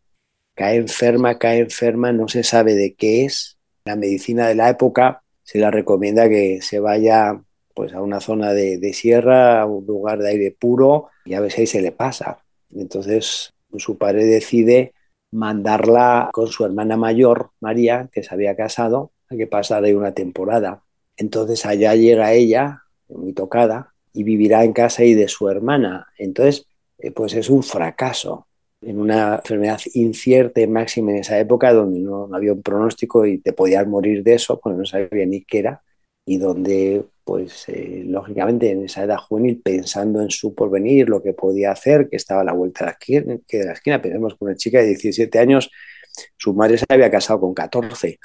cae 0.54 0.76
enferma, 0.76 1.38
cae 1.38 1.60
enferma, 1.60 2.12
no 2.12 2.28
se 2.28 2.42
sabe 2.42 2.74
de 2.74 2.94
qué 2.94 3.24
es. 3.24 3.58
La 3.84 3.96
medicina 3.96 4.48
de 4.48 4.54
la 4.54 4.70
época 4.70 5.22
se 5.42 5.58
la 5.58 5.70
recomienda 5.70 6.28
que 6.28 6.60
se 6.62 6.80
vaya 6.80 7.40
pues 7.74 7.92
a 7.92 8.00
una 8.00 8.20
zona 8.20 8.52
de, 8.52 8.78
de 8.78 8.92
sierra, 8.92 9.60
a 9.60 9.66
un 9.66 9.84
lugar 9.84 10.18
de 10.18 10.30
aire 10.30 10.56
puro, 10.58 11.08
y 11.24 11.34
a 11.34 11.50
si 11.50 11.62
ahí 11.62 11.66
se 11.66 11.82
le 11.82 11.92
pasa. 11.92 12.38
Entonces 12.70 13.52
su 13.76 13.98
padre 13.98 14.24
decide 14.24 14.92
mandarla 15.32 16.30
con 16.32 16.46
su 16.46 16.64
hermana 16.64 16.96
mayor, 16.96 17.50
María, 17.60 18.08
que 18.12 18.22
se 18.22 18.32
había 18.32 18.54
casado, 18.54 19.12
a 19.28 19.36
que 19.36 19.48
pasara 19.48 19.86
ahí 19.86 19.92
una 19.92 20.14
temporada. 20.14 20.83
Entonces 21.16 21.64
allá 21.66 21.94
llega 21.94 22.32
ella, 22.32 22.82
muy 23.08 23.32
tocada, 23.32 23.94
y 24.12 24.22
vivirá 24.22 24.64
en 24.64 24.72
casa 24.72 25.04
y 25.04 25.14
de 25.14 25.28
su 25.28 25.48
hermana. 25.48 26.06
Entonces, 26.18 26.66
eh, 26.98 27.10
pues 27.10 27.34
es 27.34 27.50
un 27.50 27.62
fracaso. 27.62 28.46
en 28.80 28.98
una 29.00 29.36
enfermedad 29.36 29.80
incierta 29.94 30.60
y 30.60 30.66
máxima 30.66 31.12
en 31.12 31.18
esa 31.18 31.38
época, 31.38 31.72
donde 31.72 32.00
no, 32.00 32.28
había 32.34 32.52
un 32.52 32.62
pronóstico 32.62 33.24
y 33.24 33.38
te 33.38 33.54
podías 33.54 33.86
morir 33.86 34.22
de 34.22 34.34
eso, 34.34 34.60
porque 34.60 34.78
no 34.78 34.84
sabía 34.84 35.24
ni 35.24 35.42
qué 35.42 35.60
era, 35.60 35.82
y 36.26 36.36
donde, 36.36 37.04
pues, 37.24 37.64
eh, 37.68 38.02
lógicamente, 38.06 38.70
en 38.70 38.84
esa 38.84 39.04
edad 39.04 39.16
juvenil, 39.16 39.62
pensando 39.62 40.20
en 40.20 40.30
su 40.30 40.54
porvenir, 40.54 41.08
lo 41.08 41.22
que 41.22 41.32
podía 41.32 41.72
hacer, 41.72 42.10
que 42.10 42.16
estaba 42.16 42.42
a 42.42 42.44
la 42.44 42.52
vuelta 42.52 42.84
de 42.84 42.90
la 42.90 42.92
esquina, 42.92 43.38
que 43.48 44.00
que 44.02 44.18
una 44.40 44.56
chica 44.56 44.80
de 44.80 44.88
17 44.88 45.38
años, 45.38 45.70
su 46.36 46.52
madre 46.54 46.76
se 46.78 46.84
había 46.88 47.10
casado 47.10 47.40
con 47.40 47.54
14. 47.54 48.18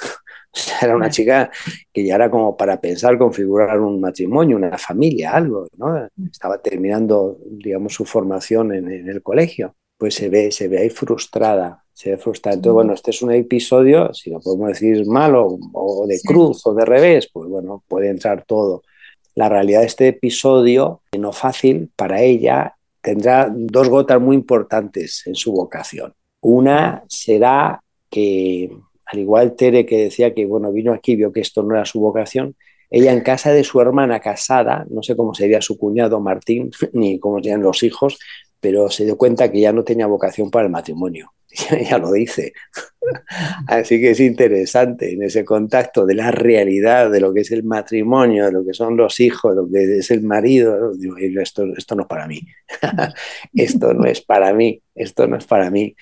era 0.81 0.95
una 0.95 1.09
chica 1.09 1.49
que 1.91 2.05
ya 2.05 2.15
era 2.15 2.29
como 2.29 2.55
para 2.57 2.79
pensar 2.79 3.17
configurar 3.17 3.79
un 3.79 3.99
matrimonio, 4.01 4.57
una 4.57 4.77
familia, 4.77 5.31
algo, 5.31 5.67
¿no? 5.77 6.07
Estaba 6.31 6.57
terminando, 6.59 7.37
digamos, 7.45 7.93
su 7.93 8.05
formación 8.05 8.73
en, 8.73 8.91
en 8.91 9.09
el 9.09 9.21
colegio 9.21 9.75
pues 9.99 10.15
se 10.15 10.29
ve, 10.29 10.49
se 10.49 10.69
ve 10.69 10.79
ahí 10.79 10.89
frustrada, 10.89 11.83
se 11.93 12.11
ve 12.11 12.17
frustrada. 12.17 12.55
Entonces, 12.55 12.73
bueno, 12.73 12.93
este 12.93 13.11
es 13.11 13.21
un 13.21 13.33
episodio, 13.33 14.13
si 14.13 14.29
lo 14.29 14.39
podemos 14.39 14.69
decir 14.69 15.05
malo, 15.05 15.59
o 15.73 16.07
de 16.07 16.21
cruz, 16.21 16.65
o 16.65 16.73
de 16.73 16.85
revés, 16.85 17.29
pues 17.31 17.49
bueno, 17.49 17.83
puede 17.85 18.09
entrar 18.09 18.45
todo. 18.45 18.81
La 19.35 19.49
realidad 19.49 19.81
de 19.81 19.87
este 19.87 20.07
episodio, 20.07 21.01
no 21.17 21.33
fácil 21.33 21.91
para 21.97 22.21
ella, 22.21 22.77
tendrá 23.01 23.51
dos 23.53 23.89
gotas 23.89 24.21
muy 24.21 24.37
importantes 24.37 25.23
en 25.25 25.35
su 25.35 25.51
vocación. 25.51 26.13
Una 26.39 27.03
será 27.09 27.83
que, 28.09 28.71
al 29.11 29.19
igual 29.19 29.55
Tere 29.55 29.85
que 29.85 29.97
decía 29.97 30.33
que, 30.33 30.45
bueno, 30.45 30.71
vino 30.71 30.93
aquí, 30.93 31.15
vio 31.15 31.31
que 31.31 31.41
esto 31.41 31.63
no 31.63 31.75
era 31.75 31.85
su 31.85 31.99
vocación, 31.99 32.55
ella 32.89 33.11
en 33.11 33.21
casa 33.21 33.51
de 33.51 33.63
su 33.63 33.79
hermana 33.81 34.19
casada, 34.19 34.85
no 34.89 35.03
sé 35.03 35.15
cómo 35.15 35.33
sería 35.33 35.61
su 35.61 35.77
cuñado 35.77 36.19
Martín, 36.19 36.71
ni 36.93 37.19
cómo 37.19 37.37
serían 37.37 37.61
los 37.61 37.83
hijos, 37.83 38.19
pero 38.59 38.89
se 38.89 39.05
dio 39.05 39.17
cuenta 39.17 39.51
que 39.51 39.61
ya 39.61 39.71
no 39.71 39.83
tenía 39.83 40.07
vocación 40.07 40.51
para 40.51 40.65
el 40.65 40.71
matrimonio. 40.71 41.31
ya 41.89 41.97
lo 41.97 42.11
dice. 42.11 42.53
Así 43.67 43.99
que 43.99 44.11
es 44.11 44.19
interesante 44.19 45.13
en 45.13 45.23
ese 45.23 45.43
contacto 45.43 46.05
de 46.05 46.13
la 46.13 46.29
realidad, 46.31 47.09
de 47.09 47.19
lo 47.19 47.33
que 47.33 47.41
es 47.41 47.51
el 47.51 47.63
matrimonio, 47.63 48.45
de 48.45 48.51
lo 48.51 48.65
que 48.65 48.73
son 48.73 48.97
los 48.97 49.19
hijos, 49.19 49.55
de 49.55 49.61
lo 49.61 49.69
que 49.69 49.97
es 49.99 50.11
el 50.11 50.21
marido. 50.21 50.91
Esto, 51.41 51.63
esto 51.75 51.95
no 51.95 52.03
es 52.03 52.07
para 52.07 52.27
mí. 52.27 52.41
esto 53.53 53.93
no 53.93 54.05
es 54.05 54.21
para 54.21 54.53
mí. 54.53 54.81
Esto 54.93 55.27
no 55.27 55.37
es 55.37 55.45
para 55.45 55.71
mí. 55.71 55.95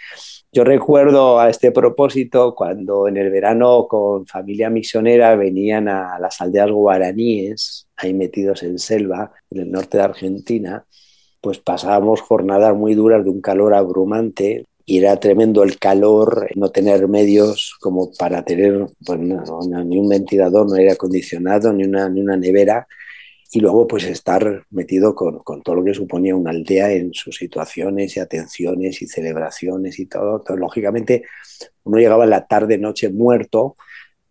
Yo 0.52 0.64
recuerdo 0.64 1.40
a 1.40 1.50
este 1.50 1.72
propósito 1.72 2.56
cuando 2.56 3.08
en 3.08 3.18
el 3.18 3.30
verano 3.30 3.88
con 3.88 4.26
familia 4.26 4.70
misionera 4.70 5.36
venían 5.36 5.88
a 5.88 6.18
las 6.20 6.40
aldeas 6.42 6.72
guaraníes, 6.72 7.88
ahí 7.98 8.14
metidos 8.14 8.64
en 8.64 8.80
selva, 8.80 9.32
en 9.52 9.62
el 9.62 9.72
norte 9.72 9.98
de 9.98 10.04
Argentina, 10.04 10.86
pues 11.42 11.60
pasábamos 11.60 12.22
jornadas 12.22 12.76
muy 12.76 12.96
duras 12.96 13.24
de 13.24 13.30
un 13.30 13.42
calor 13.42 13.74
abrumante 13.74 14.66
y 14.86 15.00
era 15.00 15.20
tremendo 15.20 15.64
el 15.64 15.78
calor, 15.80 16.50
no 16.56 16.70
tener 16.70 17.10
medios 17.10 17.76
como 17.82 18.12
para 18.18 18.44
tener 18.44 18.88
pues, 19.06 19.20
ni 19.20 20.00
un 20.00 20.08
ventilador, 20.08 20.68
no 20.68 20.76
aire 20.76 20.92
acondicionado, 20.92 21.74
ni 21.74 21.84
una, 21.84 22.08
ni 22.08 22.22
una 22.22 22.38
nevera, 22.38 22.88
y 23.52 23.60
luego 23.60 23.88
pues 23.88 24.04
estar 24.06 24.66
metido 24.70 25.16
con, 25.16 25.40
con, 25.40 25.62
todo 25.62 25.76
lo 25.76 25.84
que 25.84 25.94
suponía 25.94 26.36
una 26.36 26.52
aldea 26.52 26.92
en 26.92 27.14
sus 27.14 27.38
situaciones 27.38 28.18
y 28.18 28.20
atenciones 28.20 29.02
y 29.02 29.08
celebraciones 29.08 30.00
y 30.00 30.06
todo. 30.06 30.38
Entonces, 30.38 30.60
lógicamente, 30.60 31.24
uno 31.84 31.98
llegaba 31.98 32.26
en 32.26 32.32
la 32.32 32.46
tarde, 32.46 32.78
noche 32.78 33.10
muerto, 33.10 33.78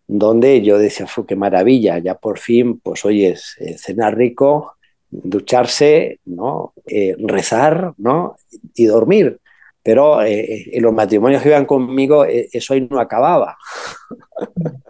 donde 0.07 0.61
yo 0.61 0.77
decía, 0.77 1.07
qué 1.27 1.35
maravilla, 1.35 1.97
ya 1.97 2.15
por 2.15 2.39
fin, 2.39 2.79
pues 2.79 3.03
oye, 3.05 3.35
eh, 3.59 3.77
cena 3.77 4.11
rico, 4.11 4.77
ducharse, 5.09 6.19
¿no? 6.25 6.73
Eh, 6.85 7.15
rezar 7.19 7.93
¿no? 7.97 8.35
y 8.75 8.85
dormir. 8.85 9.39
Pero 9.83 10.21
eh, 10.21 10.69
en 10.73 10.83
los 10.83 10.93
matrimonios 10.93 11.41
que 11.41 11.49
iban 11.49 11.65
conmigo 11.65 12.25
eh, 12.25 12.49
eso 12.51 12.73
ahí 12.73 12.87
no 12.89 12.99
acababa. 12.99 13.57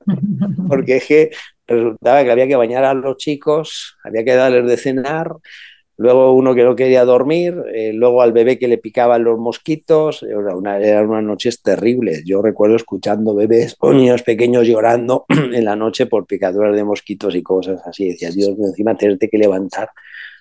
Porque 0.67 0.97
es 0.97 1.05
que 1.05 1.31
resultaba 1.67 2.23
que 2.23 2.31
había 2.31 2.47
que 2.47 2.55
bañar 2.55 2.83
a 2.85 2.93
los 2.93 3.17
chicos, 3.17 3.97
había 4.03 4.23
que 4.23 4.35
darles 4.35 4.65
de 4.67 4.77
cenar, 4.77 5.31
luego 5.97 6.33
uno 6.33 6.55
que 6.55 6.63
no 6.63 6.75
quería 6.75 7.03
dormir, 7.05 7.55
luego 7.93 8.21
al 8.21 8.31
bebé 8.31 8.57
que 8.57 8.67
le 8.67 8.77
picaban 8.77 9.23
los 9.23 9.37
mosquitos, 9.37 10.23
era 10.23 10.55
una, 10.55 10.77
eran 10.79 11.09
unas 11.09 11.23
noches 11.23 11.61
terribles. 11.61 12.23
Yo 12.25 12.41
recuerdo 12.41 12.75
escuchando 12.75 13.35
bebés 13.35 13.75
o 13.79 13.91
niños 13.91 14.23
pequeños 14.23 14.67
llorando 14.67 15.25
en 15.29 15.65
la 15.65 15.75
noche 15.75 16.05
por 16.05 16.25
picaduras 16.25 16.75
de 16.75 16.83
mosquitos 16.83 17.35
y 17.35 17.43
cosas 17.43 17.81
así. 17.85 18.09
Decía, 18.09 18.29
Dios 18.31 18.55
encima 18.59 18.95
tenerte 18.95 19.29
que 19.29 19.37
levantar 19.37 19.89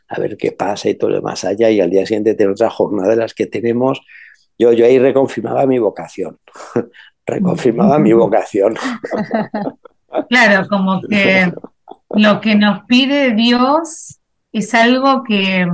a 0.08 0.20
ver 0.20 0.36
qué 0.36 0.52
pasa 0.52 0.88
y 0.88 0.94
todo 0.94 1.10
lo 1.10 1.16
demás 1.16 1.44
allá, 1.44 1.70
y 1.70 1.80
al 1.80 1.90
día 1.90 2.06
siguiente 2.06 2.34
tener 2.34 2.52
otra 2.52 2.70
jornada 2.70 3.10
de 3.10 3.16
las 3.16 3.34
que 3.34 3.46
tenemos, 3.46 4.00
yo, 4.58 4.72
yo 4.72 4.86
ahí 4.86 4.98
reconfirmaba 4.98 5.66
mi 5.66 5.78
vocación, 5.78 6.38
reconfirmaba 7.26 7.98
mi 7.98 8.12
vocación. 8.12 8.76
Claro, 10.28 10.66
como 10.68 11.00
que 11.02 11.52
lo 12.10 12.40
que 12.40 12.54
nos 12.54 12.84
pide 12.84 13.34
Dios 13.34 14.18
es 14.52 14.74
algo 14.74 15.22
que 15.24 15.66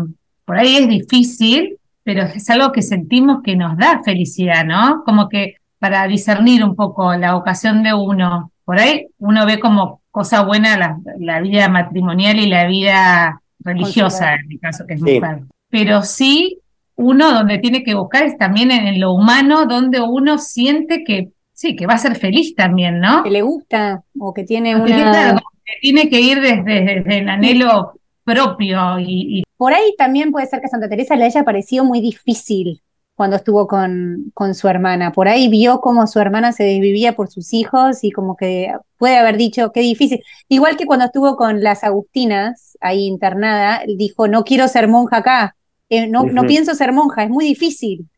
por 0.45 0.59
ahí 0.59 0.77
es 0.77 0.89
difícil, 0.89 1.79
pero 2.03 2.23
es 2.23 2.49
algo 2.51 2.73
que 2.73 2.83
sentimos 2.83 3.43
que 3.43 3.57
nos 3.57 3.77
da 3.77 4.03
felicidad, 4.05 4.65
¿no? 4.65 5.03
Como 5.05 5.29
que 5.29 5.57
para 5.79 6.07
discernir 6.07 6.65
un 6.65 6.75
poco 6.75 7.15
la 7.15 7.35
vocación 7.35 7.83
de 7.83 7.95
uno, 7.95 8.53
por 8.65 8.79
ahí 8.79 9.07
uno 9.19 9.47
ve 9.47 9.61
como 9.61 10.01
cosa 10.11 10.43
buena 10.43 10.77
la, 10.77 10.99
la 11.19 11.41
vida 11.41 11.69
matrimonial 11.69 12.39
y 12.39 12.47
la 12.47 12.67
vida 12.67 13.41
religiosa 13.61 14.35
en 14.35 14.49
mi 14.49 14.59
caso, 14.59 14.85
que 14.87 14.95
es 14.95 15.01
muy 15.01 15.21
padre. 15.21 15.45
Pero 15.71 16.03
sí, 16.03 16.59
uno 16.97 17.33
donde 17.33 17.59
tiene 17.59 17.83
que 17.83 17.95
buscar 17.95 18.25
es 18.25 18.37
también 18.37 18.71
en 18.71 19.01
lo 19.01 19.13
humano, 19.13 19.67
donde 19.67 20.01
uno 20.01 20.39
siente 20.39 21.05
que 21.05 21.31
sí, 21.63 21.77
que 21.77 21.87
va 21.87 21.95
a 21.95 21.99
ser 21.99 22.17
feliz 22.17 22.57
también, 22.57 22.99
¿no? 22.99 23.23
Que 23.23 23.31
le 23.31 23.43
gusta 23.43 24.03
o 24.19 24.35
que 24.35 24.43
tiene 24.43 24.75
una... 24.75 25.41
tiene 25.81 26.11
que 26.11 26.21
ir 26.21 26.41
desde, 26.41 27.19
el 27.19 27.29
anhelo 27.29 27.93
propio 28.25 28.99
y, 28.99 29.45
Por 29.57 29.73
ahí 29.73 29.95
también 29.97 30.33
puede 30.33 30.47
ser 30.47 30.59
que 30.59 30.67
a 30.67 30.69
Santa 30.69 30.89
Teresa 30.89 31.15
le 31.15 31.25
haya 31.25 31.45
parecido 31.45 31.85
muy 31.85 32.01
difícil 32.01 32.83
cuando 33.15 33.37
estuvo 33.37 33.69
con, 33.69 34.33
con 34.35 34.57
su 34.57 34.67
hermana. 34.67 35.13
Por 35.13 35.29
ahí 35.29 35.49
vio 35.49 35.81
cómo 35.81 36.09
su 36.09 36.19
hermana 36.19 36.51
se 36.51 36.65
desvivía 36.65 37.15
por 37.15 37.31
sus 37.31 37.53
hijos 37.53 38.03
y 38.03 38.11
como 38.11 38.37
que 38.37 38.75
puede 38.99 39.17
haber 39.17 39.37
dicho, 39.37 39.71
qué 39.71 39.83
difícil. 39.83 40.21
Igual 40.49 40.77
que 40.77 40.87
cuando 40.87 41.05
estuvo 41.05 41.37
con 41.37 41.63
las 41.63 41.85
Agustinas, 41.85 42.77
ahí 42.81 43.07
internada, 43.07 43.83
dijo, 43.87 44.27
no 44.27 44.43
quiero 44.43 44.67
ser 44.67 44.89
monja 44.89 45.19
acá, 45.19 45.55
eh, 45.89 46.09
no, 46.09 46.25
no 46.25 46.43
pienso 46.43 46.75
ser 46.75 46.93
monja, 46.93 47.23
es 47.23 47.31
muy 47.31 47.45
difícil. 47.45 48.09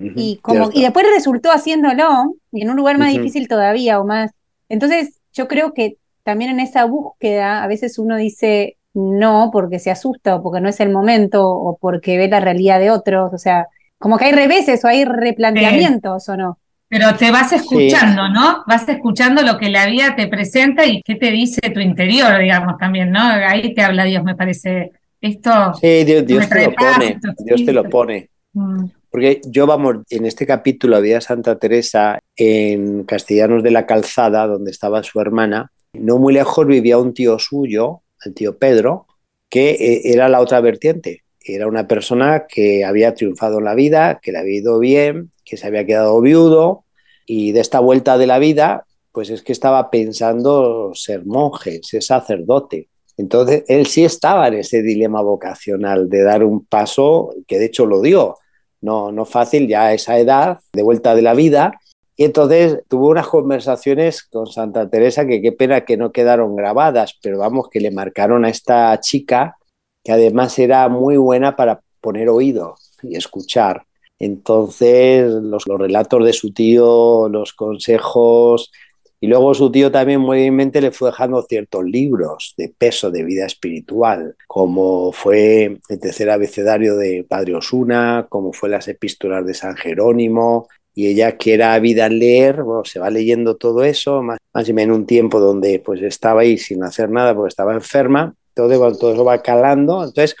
y, 0.00 0.38
como, 0.42 0.70
y 0.72 0.82
después 0.82 1.06
resultó 1.14 1.52
haciéndolo 1.52 2.34
en 2.52 2.70
un 2.70 2.76
lugar 2.76 2.98
más 2.98 3.12
difícil 3.12 3.48
todavía 3.48 4.00
o 4.00 4.04
más. 4.04 4.30
Entonces, 4.68 5.20
yo 5.32 5.48
creo 5.48 5.72
que 5.74 5.96
también 6.22 6.50
en 6.50 6.60
esa 6.60 6.84
búsqueda, 6.84 7.62
a 7.62 7.66
veces 7.66 7.98
uno 7.98 8.16
dice 8.16 8.76
no 8.94 9.50
porque 9.52 9.78
se 9.78 9.90
asusta 9.90 10.36
o 10.36 10.42
porque 10.42 10.60
no 10.60 10.68
es 10.68 10.80
el 10.80 10.90
momento 10.90 11.48
o 11.48 11.78
porque 11.78 12.18
ve 12.18 12.28
la 12.28 12.40
realidad 12.40 12.80
de 12.80 12.90
otros, 12.90 13.32
o 13.32 13.38
sea, 13.38 13.68
como 13.98 14.18
que 14.18 14.26
hay 14.26 14.32
reveses 14.32 14.84
o 14.84 14.88
hay 14.88 15.04
replanteamientos 15.04 16.28
o 16.28 16.36
no. 16.36 16.58
Pero 16.88 17.14
te 17.16 17.30
vas 17.30 17.52
escuchando, 17.52 18.28
¿no? 18.30 18.64
Vas 18.66 18.88
escuchando 18.88 19.42
lo 19.42 19.58
que 19.58 19.68
la 19.68 19.86
vida 19.86 20.16
te 20.16 20.26
presenta 20.26 20.86
y 20.86 21.02
qué 21.02 21.16
te 21.16 21.30
dice 21.30 21.60
tu 21.70 21.80
interior, 21.80 22.38
digamos, 22.38 22.78
también, 22.78 23.10
¿no? 23.10 23.20
Ahí 23.20 23.74
te 23.74 23.82
habla 23.82 24.04
Dios, 24.04 24.24
me 24.24 24.34
parece. 24.34 24.92
Esto. 25.20 25.74
Sí, 25.74 26.04
Dios, 26.04 26.48
te 26.48 26.64
lo 26.64 26.74
pone. 26.74 27.18
Dios 27.44 27.64
te 27.64 27.72
lo 27.72 27.84
pone. 27.84 28.30
Mm. 28.54 28.84
Porque 29.10 29.40
yo, 29.46 29.66
vamos, 29.66 29.96
en 30.10 30.26
este 30.26 30.46
capítulo 30.46 30.96
había 30.96 31.20
Santa 31.20 31.58
Teresa 31.58 32.18
en 32.36 33.04
Castellanos 33.04 33.62
de 33.62 33.70
la 33.70 33.86
Calzada, 33.86 34.46
donde 34.46 34.70
estaba 34.70 35.02
su 35.02 35.20
hermana. 35.20 35.72
No 35.94 36.18
muy 36.18 36.34
lejos 36.34 36.66
vivía 36.66 36.98
un 36.98 37.14
tío 37.14 37.38
suyo, 37.38 38.02
el 38.24 38.34
tío 38.34 38.58
Pedro, 38.58 39.06
que 39.48 39.70
eh, 39.70 40.00
era 40.12 40.28
la 40.28 40.40
otra 40.40 40.60
vertiente. 40.60 41.24
Era 41.40 41.66
una 41.66 41.86
persona 41.88 42.46
que 42.46 42.84
había 42.84 43.14
triunfado 43.14 43.58
en 43.58 43.64
la 43.64 43.74
vida, 43.74 44.20
que 44.20 44.32
le 44.32 44.38
había 44.38 44.58
ido 44.58 44.78
bien, 44.78 45.32
que 45.44 45.56
se 45.56 45.66
había 45.66 45.86
quedado 45.86 46.20
viudo 46.20 46.84
y 47.24 47.52
de 47.52 47.60
esta 47.60 47.80
vuelta 47.80 48.18
de 48.18 48.26
la 48.26 48.38
vida, 48.38 48.86
pues 49.12 49.30
es 49.30 49.42
que 49.42 49.52
estaba 49.52 49.90
pensando 49.90 50.92
ser 50.94 51.24
monje, 51.24 51.80
ser 51.82 52.02
sacerdote. 52.02 52.88
Entonces, 53.16 53.64
él 53.68 53.86
sí 53.86 54.04
estaba 54.04 54.48
en 54.48 54.54
ese 54.54 54.82
dilema 54.82 55.20
vocacional 55.22 56.08
de 56.08 56.22
dar 56.22 56.44
un 56.44 56.64
paso, 56.64 57.34
que 57.46 57.58
de 57.58 57.66
hecho 57.66 57.84
lo 57.84 58.00
dio, 58.00 58.36
no, 58.80 59.12
no 59.12 59.24
fácil 59.24 59.68
ya 59.68 59.86
a 59.86 59.94
esa 59.94 60.18
edad, 60.18 60.60
de 60.72 60.82
vuelta 60.82 61.14
de 61.14 61.22
la 61.22 61.34
vida. 61.34 61.80
Y 62.16 62.24
entonces 62.24 62.82
tuvo 62.88 63.08
unas 63.10 63.28
conversaciones 63.28 64.24
con 64.24 64.46
Santa 64.46 64.88
Teresa 64.90 65.26
que 65.26 65.40
qué 65.40 65.52
pena 65.52 65.84
que 65.84 65.96
no 65.96 66.10
quedaron 66.10 66.56
grabadas, 66.56 67.16
pero 67.22 67.38
vamos, 67.38 67.68
que 67.68 67.80
le 67.80 67.90
marcaron 67.90 68.44
a 68.44 68.48
esta 68.48 68.98
chica, 69.00 69.56
que 70.02 70.12
además 70.12 70.58
era 70.58 70.88
muy 70.88 71.16
buena 71.16 71.54
para 71.54 71.80
poner 72.00 72.28
oído 72.28 72.76
y 73.02 73.16
escuchar. 73.16 73.84
Entonces, 74.18 75.30
los, 75.30 75.64
relatos 75.66 76.24
de 76.24 76.32
su 76.32 76.52
tío, 76.52 77.28
los 77.28 77.52
consejos, 77.52 78.72
Y 79.20 79.26
luego 79.26 79.52
su 79.52 79.70
tío 79.72 79.90
también 79.90 80.20
muy 80.20 80.48
bien 80.48 80.70
le 80.72 80.90
fue 80.92 81.10
dejando 81.10 81.42
ciertos 81.42 81.84
libros 81.84 82.54
de 82.56 82.72
peso 82.76 83.10
de 83.10 83.24
vida 83.24 83.46
espiritual, 83.46 84.36
como 84.46 85.12
fue 85.12 85.78
el 85.88 86.00
tercer 86.00 86.30
abecedario 86.30 86.96
de 86.96 87.26
Padre 87.28 87.56
Osuna, 87.56 88.26
como 88.28 88.52
fue 88.52 88.68
las 88.68 88.86
epístolas 88.86 89.44
de 89.44 89.54
San 89.54 89.76
Jerónimo, 89.76 90.68
y 90.94 91.08
ella 91.08 91.36
que 91.36 91.54
era 91.54 91.74
ávida 91.74 92.06
en 92.06 92.18
leer, 92.18 92.62
bueno, 92.62 92.84
se 92.84 93.00
va 93.00 93.10
leyendo 93.10 93.56
todo 93.56 93.82
eso, 93.84 94.22
más, 94.22 94.38
más 94.52 94.68
o 94.68 94.74
menos 94.74 94.94
en 94.96 95.00
un 95.00 95.06
tiempo 95.06 95.40
donde 95.40 95.80
pues 95.80 96.00
estaba 96.02 96.42
ahí 96.42 96.58
sin 96.58 96.82
hacer 96.84 97.10
nada 97.10 97.34
porque 97.34 97.48
estaba 97.48 97.74
enferma, 97.74 98.34
todo, 98.54 98.96
todo 98.96 99.12
eso 99.12 99.24
va 99.24 99.42
calando, 99.42 100.04
entonces 100.04 100.36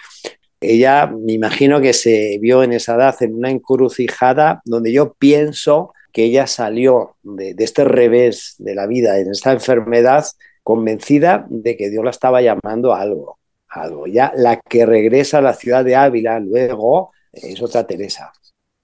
ella 0.60 1.06
me 1.06 1.32
imagino 1.32 1.80
que 1.80 1.92
se 1.92 2.38
vio 2.40 2.62
en 2.62 2.72
esa 2.72 2.94
edad 2.96 3.14
en 3.22 3.34
una 3.34 3.50
encrucijada 3.50 4.60
donde 4.64 4.92
yo 4.92 5.14
pienso 5.14 5.92
que 6.12 6.24
ella 6.24 6.46
salió 6.46 7.16
de, 7.22 7.54
este 7.58 7.84
revés 7.84 8.54
de 8.58 8.74
la 8.74 8.86
vida, 8.86 9.18
en 9.18 9.30
esta 9.30 9.52
enfermedad, 9.52 10.24
convencida 10.62 11.46
de 11.48 11.76
que 11.76 11.90
Dios 11.90 12.04
la 12.04 12.10
estaba 12.10 12.42
llamando 12.42 12.92
a 12.92 13.00
algo, 13.00 13.38
algo. 13.68 14.06
Ya 14.06 14.32
la 14.36 14.60
que 14.60 14.86
regresa 14.86 15.38
a 15.38 15.42
la 15.42 15.54
ciudad 15.54 15.84
de 15.84 15.96
Ávila 15.96 16.40
luego 16.40 17.12
es 17.32 17.60
otra 17.62 17.86
Teresa. 17.86 18.32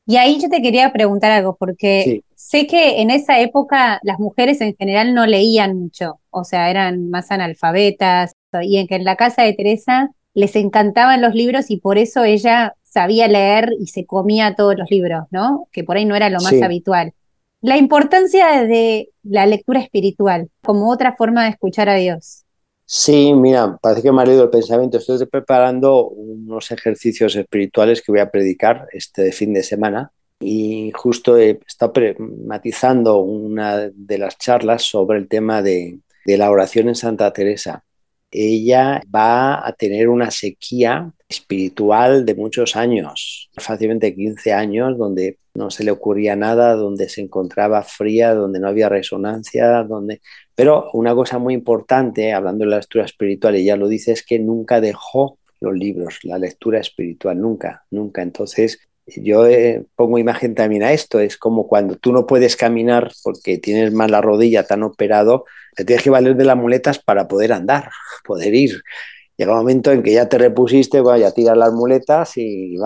Y 0.07 0.17
ahí 0.17 0.39
yo 0.41 0.49
te 0.49 0.61
quería 0.61 0.93
preguntar 0.93 1.33
algo, 1.33 1.57
porque 1.57 2.23
sé 2.35 2.67
que 2.67 3.01
en 3.01 3.11
esa 3.11 3.41
época 3.41 4.01
las 4.03 4.19
mujeres 4.19 4.61
en 4.61 4.77
general 4.77 5.15
no 5.15 5.27
leían 5.27 5.79
mucho, 5.79 6.21
o 6.31 6.45
sea, 6.45 6.71
eran 6.71 7.09
más 7.09 7.31
analfabetas, 7.31 8.35
y 8.63 8.77
en 8.77 8.87
que 8.87 8.97
en 8.97 9.05
la 9.05 9.17
casa 9.17 9.43
de 9.43 9.55
Teresa 9.55 10.11
les 10.35 10.57
encantaban 10.57 11.23
los 11.23 11.35
libros 11.35 11.71
y 11.71 11.79
por 11.79 11.97
eso 11.97 12.25
ella 12.25 12.75
sabía 12.95 13.27
leer 13.27 13.71
y 13.81 13.89
se 13.89 14.07
comía 14.07 14.55
todos 14.55 14.77
los 14.79 14.89
libros, 14.89 15.25
¿no? 15.33 15.69
Que 15.73 15.83
por 15.83 15.97
ahí 15.97 16.05
no 16.05 16.15
era 16.15 16.31
lo 16.31 16.41
más 16.41 16.63
habitual. 16.63 17.13
La 17.61 17.77
importancia 17.77 18.63
de 18.63 19.11
la 19.25 19.47
lectura 19.47 19.81
espiritual 19.81 20.49
como 20.63 20.93
otra 20.93 21.17
forma 21.17 21.43
de 21.43 21.51
escuchar 21.51 21.89
a 21.89 21.97
Dios. 21.97 22.45
Sí, 22.87 23.33
mira, 23.35 23.79
parece 23.83 24.03
que 24.03 24.13
me 24.13 24.23
ha 24.23 24.27
leído 24.27 24.45
el 24.45 24.51
pensamiento. 24.51 24.99
Estoy 24.99 25.27
preparando 25.27 26.07
unos 26.07 26.71
ejercicios 26.71 27.35
espirituales 27.35 28.01
que 28.01 28.13
voy 28.13 28.21
a 28.21 28.31
predicar 28.31 28.87
este 28.93 29.33
fin 29.33 29.53
de 29.55 29.65
semana 29.65 30.13
y 30.39 30.93
justo 30.95 31.37
he 31.37 31.59
estado 31.67 31.95
matizando 32.47 33.19
una 33.19 33.91
de 33.93 34.19
las 34.19 34.39
charlas 34.39 34.83
sobre 34.83 35.19
el 35.19 35.27
tema 35.27 35.63
de, 35.63 35.99
de 36.27 36.37
la 36.37 36.51
oración 36.51 36.89
en 36.89 36.95
Santa 36.95 37.33
Teresa 37.33 37.83
ella 38.35 39.01
va 39.15 39.67
a 39.67 39.73
tener 39.73 40.09
una 40.09 40.31
sequía 40.31 41.13
espiritual 41.35 42.25
de 42.25 42.35
muchos 42.35 42.77
años, 42.77 43.51
fácilmente 43.57 44.15
15 44.15 44.53
años, 44.53 44.99
donde 44.99 45.39
no 45.55 45.71
se 45.71 45.85
le 45.85 45.91
ocurría 45.91 46.37
nada, 46.37 46.75
donde 46.75 47.09
se 47.09 47.21
encontraba 47.21 47.83
fría, 47.83 48.35
donde 48.35 48.61
no 48.61 48.69
había 48.69 48.89
resonancia, 48.89 49.83
donde... 49.85 50.21
Pero 50.55 50.91
una 50.93 51.15
cosa 51.15 51.39
muy 51.39 51.55
importante, 51.55 52.33
hablando 52.33 52.65
de 52.65 52.71
la 52.71 52.77
lectura 52.79 53.05
espiritual, 53.05 53.57
y 53.57 53.65
ya 53.65 53.77
lo 53.77 53.89
dice, 53.89 54.13
es 54.13 54.25
que 54.25 54.39
nunca 54.39 54.81
dejó 54.81 55.39
los 55.61 55.75
libros, 55.75 56.19
la 56.23 56.39
lectura 56.39 56.81
espiritual, 56.81 57.41
nunca, 57.41 57.85
nunca. 57.91 58.23
Entonces, 58.23 58.79
yo 59.07 59.47
eh, 59.47 59.85
pongo 59.95 60.19
imagen 60.19 60.55
también 60.55 60.83
a 60.83 60.93
esto, 60.93 61.21
es 61.21 61.37
como 61.37 61.67
cuando 61.67 61.97
tú 61.97 62.13
no 62.13 62.27
puedes 62.27 62.57
caminar 62.57 63.13
porque 63.23 63.59
tienes 63.59 63.93
mal 63.93 64.11
la 64.11 64.21
rodilla 64.21 64.67
tan 64.67 64.83
operado, 64.83 65.45
te 65.77 65.85
tienes 65.85 66.03
que 66.03 66.11
valer 66.11 66.37
de 66.37 66.45
las 66.45 66.57
muletas 66.57 66.99
para 66.99 67.29
poder 67.29 67.53
andar, 67.53 67.91
poder 68.25 68.55
ir. 68.55 68.83
Llega 69.37 69.53
un 69.53 69.59
momento 69.59 69.91
en 69.91 70.03
que 70.03 70.13
ya 70.13 70.29
te 70.29 70.39
repusiste, 70.39 71.01
bueno, 71.01 71.19
ya 71.19 71.33
tiras 71.33 71.57
las 71.57 71.73
muletas 71.73 72.37
y 72.37 72.77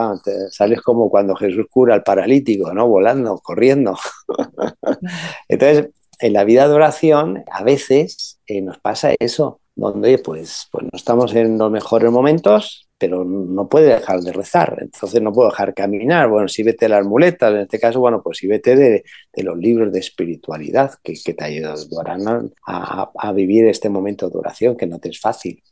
sales 0.51 0.81
como 0.81 1.11
cuando 1.11 1.35
Jesús 1.37 1.67
cura 1.71 1.95
al 1.95 2.03
paralítico, 2.03 2.73
¿no? 2.73 2.89
Volando, 2.89 3.39
corriendo. 3.39 3.97
Entonces, 5.49 5.91
en 6.21 6.33
la 6.33 6.45
vida 6.45 6.69
de 6.69 6.75
oración, 6.75 7.45
a 7.51 7.63
veces 7.63 8.41
eh, 8.47 8.63
nos 8.63 8.79
pasa 8.79 9.15
eso, 9.19 9.61
donde 9.77 10.19
pues, 10.19 10.69
pues 10.73 10.85
no 10.85 10.91
estamos 10.95 11.35
en 11.35 11.59
los 11.59 11.71
mejores 11.71 12.11
momentos, 12.11 12.89
pero 12.99 13.25
no 13.25 13.69
puede 13.69 13.95
dejar 13.95 14.21
de 14.21 14.33
rezar, 14.33 14.79
entonces 14.81 15.23
no 15.23 15.33
puedo 15.33 15.51
dejar 15.51 15.73
caminar. 15.73 16.29
Bueno, 16.29 16.49
si 16.49 16.65
vete 16.65 16.89
las 16.89 17.07
muletas, 17.07 17.53
en 17.53 17.61
este 17.61 17.79
caso, 17.79 18.01
bueno, 18.01 18.21
pues 18.23 18.39
si 18.39 18.49
vete 18.49 18.75
de, 18.75 19.05
los 19.37 19.57
libros 19.57 19.93
de 19.93 20.01
espiritualidad 20.01 20.95
que, 21.03 21.15
te 21.15 21.45
ayudarán 21.45 22.51
a, 22.67 23.11
a, 23.15 23.33
vivir 23.33 23.67
este 23.67 23.89
momento 23.89 24.29
de 24.29 24.39
oración, 24.39 24.77
que 24.77 24.87
no 24.87 24.99
te 24.99 25.11
es 25.11 25.21
fácil. 25.21 25.63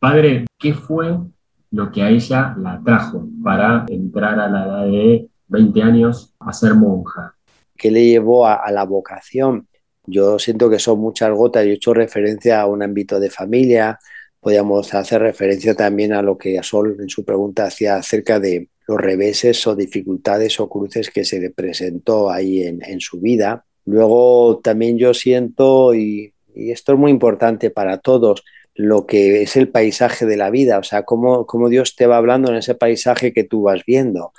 Padre, 0.00 0.46
¿qué 0.58 0.72
fue 0.72 1.18
lo 1.70 1.92
que 1.92 2.02
a 2.02 2.08
ella 2.08 2.56
la 2.58 2.80
trajo 2.82 3.28
para 3.44 3.84
entrar 3.88 4.40
a 4.40 4.48
la 4.48 4.64
edad 4.64 4.86
de 4.86 5.28
20 5.48 5.82
años 5.82 6.34
a 6.40 6.52
ser 6.54 6.74
monja? 6.74 7.36
¿Qué 7.76 7.90
le 7.90 8.06
llevó 8.06 8.46
a, 8.46 8.54
a 8.54 8.72
la 8.72 8.84
vocación? 8.84 9.68
Yo 10.06 10.38
siento 10.38 10.70
que 10.70 10.78
son 10.78 10.98
muchas 10.98 11.30
gotas, 11.32 11.64
yo 11.64 11.70
he 11.70 11.74
hecho 11.74 11.92
referencia 11.92 12.62
a 12.62 12.66
un 12.66 12.82
ámbito 12.82 13.20
de 13.20 13.28
familia, 13.28 13.98
podríamos 14.40 14.92
hacer 14.94 15.20
referencia 15.20 15.74
también 15.74 16.14
a 16.14 16.22
lo 16.22 16.38
que 16.38 16.62
Sol 16.62 16.96
en 16.98 17.10
su 17.10 17.24
pregunta 17.24 17.66
hacía 17.66 17.96
acerca 17.96 18.40
de 18.40 18.70
los 18.88 18.98
reveses 18.98 19.66
o 19.66 19.76
dificultades 19.76 20.58
o 20.60 20.68
cruces 20.68 21.10
que 21.10 21.24
se 21.24 21.38
le 21.38 21.50
presentó 21.50 22.30
ahí 22.30 22.62
en, 22.62 23.00
su 23.00 23.20
vida. 23.20 23.64
Luego 23.84 24.60
también 24.64 24.98
yo 24.98 25.14
siento, 25.14 25.94
y, 25.94 26.32
esto 26.54 26.94
es 26.94 26.98
muy 26.98 27.10
importante 27.10 27.70
para 27.70 27.98
todos, 27.98 28.42
lo 28.74 29.06
que 29.06 29.42
es 29.42 29.56
el 29.56 29.68
paisaje 29.68 30.26
de 30.26 30.36
la 30.36 30.50
vida, 30.50 30.78
o 30.78 30.82
sea, 30.82 31.02
cómo, 31.02 31.46
cómo 31.46 31.68
Dios 31.68 31.96
te 31.96 32.06
va 32.06 32.16
hablando 32.16 32.50
en 32.50 32.58
ese 32.58 32.74
paisaje 32.74 33.32
que 33.32 33.44
tú 33.44 33.62
vas 33.62 33.84
viendo 33.86 34.32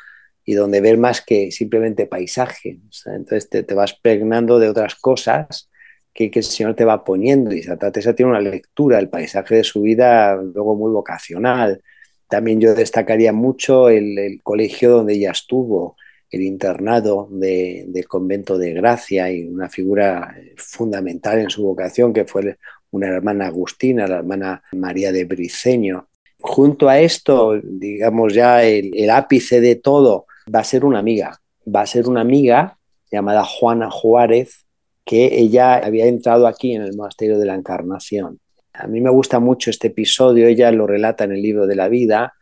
y 0.46 0.54
donde 0.56 0.82
ver 0.82 0.98
más 0.98 1.22
que 1.22 1.52
simplemente 1.52 2.08
paisaje. 2.08 2.80
entonces 3.06 3.50
te, 3.50 3.64
te 3.64 3.74
vas 3.74 3.94
pregnando 3.94 4.60
de 4.60 4.70
otras 4.70 4.96
cosas 4.96 5.70
que, 6.14 6.32
el 6.34 6.44
Señor 6.44 6.76
te 6.76 6.86
va 6.86 7.04
poniendo. 7.04 7.54
Y 7.54 7.64
Santa 7.64 7.92
Teresa 7.92 8.14
tiene 8.14 8.32
una 8.32 8.42
lectura 8.42 8.98
del 8.98 9.10
paisaje 9.10 9.56
de 9.56 9.64
su 9.64 9.82
vida 9.82 10.36
luego 10.36 10.76
muy 10.76 10.92
vocacional. 10.92 11.82
También 12.28 12.60
yo 12.62 12.74
destacaría 12.74 13.34
mucho 13.34 13.90
el, 13.90 14.40
colegio 14.44 14.92
donde 14.92 15.14
ella 15.14 15.32
estuvo, 15.32 15.96
el 16.30 16.44
internado 16.44 17.28
del 17.32 18.08
convento 18.08 18.58
de 18.58 18.74
Gracia 18.74 19.32
y 19.32 19.48
una 19.48 19.70
figura 19.70 20.34
fundamental 20.56 21.40
en 21.40 21.50
su 21.50 21.64
vocación 21.64 22.14
que 22.14 22.26
fue 22.26 22.58
una 22.92 23.08
hermana 23.08 23.48
agustina, 23.48 24.08
la 24.08 24.18
hermana 24.18 24.64
María 24.74 25.12
de 25.12 25.26
Briceño. 25.26 26.08
Junto 26.40 26.90
a 26.90 27.00
esto, 27.00 27.60
digamos 27.64 28.34
ya 28.34 28.64
el 28.64 29.10
ápice 29.10 29.62
de 29.62 29.76
todo, 29.76 30.26
va 30.54 30.60
a 30.60 30.64
ser 30.64 30.86
una 30.86 31.00
amiga, 31.00 31.40
va 31.74 31.82
a 31.82 31.88
ser 31.88 32.08
una 32.08 32.22
amiga 32.22 32.78
llamada 33.12 33.44
Juana 33.44 33.90
Juárez, 33.92 34.66
que 35.06 35.40
ella 35.40 35.76
había 35.76 36.06
entrado 36.06 36.48
aquí 36.48 36.74
en 36.74 36.84
el 36.84 36.96
Monasterio 36.96 37.38
de 37.38 37.46
la 37.46 37.56
Encarnación. 37.56 38.40
A 38.74 38.88
mí 38.88 39.02
me 39.02 39.10
gusta 39.10 39.40
mucho 39.40 39.70
este 39.70 39.88
episodio, 39.88 40.48
ella 40.48 40.72
lo 40.72 40.88
relata 40.88 41.26
en 41.26 41.34
el 41.34 41.42
libro 41.42 41.68
de 41.68 41.76
la 41.76 41.90
vida. 41.90 42.34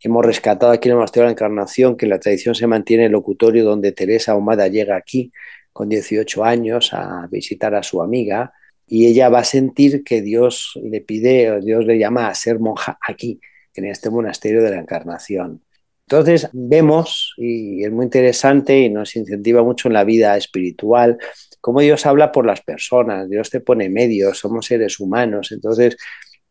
Hemos 0.00 0.24
rescatado 0.24 0.70
aquí 0.72 0.88
en 0.88 0.92
el 0.92 0.96
Monasterio 0.96 1.24
de 1.24 1.28
la 1.28 1.32
Encarnación 1.32 1.96
que 1.96 2.06
la 2.06 2.18
tradición 2.18 2.54
se 2.54 2.66
mantiene 2.66 3.04
en 3.04 3.06
el 3.06 3.12
locutorio 3.12 3.64
donde 3.64 3.92
Teresa 3.92 4.32
Ahumada 4.32 4.68
llega 4.68 4.96
aquí 4.96 5.32
con 5.72 5.88
18 5.88 6.44
años 6.44 6.92
a 6.92 7.26
visitar 7.30 7.74
a 7.74 7.82
su 7.82 8.02
amiga 8.02 8.52
y 8.88 9.06
ella 9.06 9.28
va 9.28 9.40
a 9.40 9.44
sentir 9.44 10.02
que 10.02 10.22
Dios 10.22 10.72
le 10.82 11.00
pide, 11.00 11.60
Dios 11.60 11.84
le 11.84 11.98
llama 11.98 12.28
a 12.28 12.34
ser 12.34 12.58
monja 12.58 12.98
aquí, 13.06 13.40
en 13.74 13.84
este 13.84 14.10
monasterio 14.10 14.62
de 14.62 14.70
la 14.70 14.80
Encarnación. 14.80 15.62
Entonces 16.06 16.48
vemos, 16.52 17.34
y 17.36 17.84
es 17.84 17.92
muy 17.92 18.06
interesante 18.06 18.78
y 18.78 18.88
nos 18.88 19.14
incentiva 19.14 19.62
mucho 19.62 19.88
en 19.88 19.94
la 19.94 20.04
vida 20.04 20.36
espiritual, 20.38 21.18
cómo 21.60 21.80
Dios 21.80 22.06
habla 22.06 22.32
por 22.32 22.46
las 22.46 22.62
personas, 22.62 23.28
Dios 23.28 23.50
te 23.50 23.60
pone 23.60 23.90
medios, 23.90 24.38
somos 24.38 24.66
seres 24.66 25.00
humanos, 25.00 25.52
entonces 25.52 25.98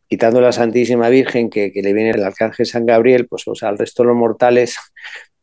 quitando 0.06 0.40
la 0.40 0.52
Santísima 0.52 1.08
Virgen 1.08 1.50
que, 1.50 1.72
le 1.74 1.92
viene 1.92 2.10
el 2.10 2.24
Arcángel 2.24 2.66
San 2.66 2.86
Gabriel, 2.86 3.26
pues 3.26 3.46
o 3.46 3.54
sea, 3.54 3.68
al 3.68 3.78
resto 3.78 4.02
de 4.02 4.08
los 4.08 4.16
mortales, 4.16 4.76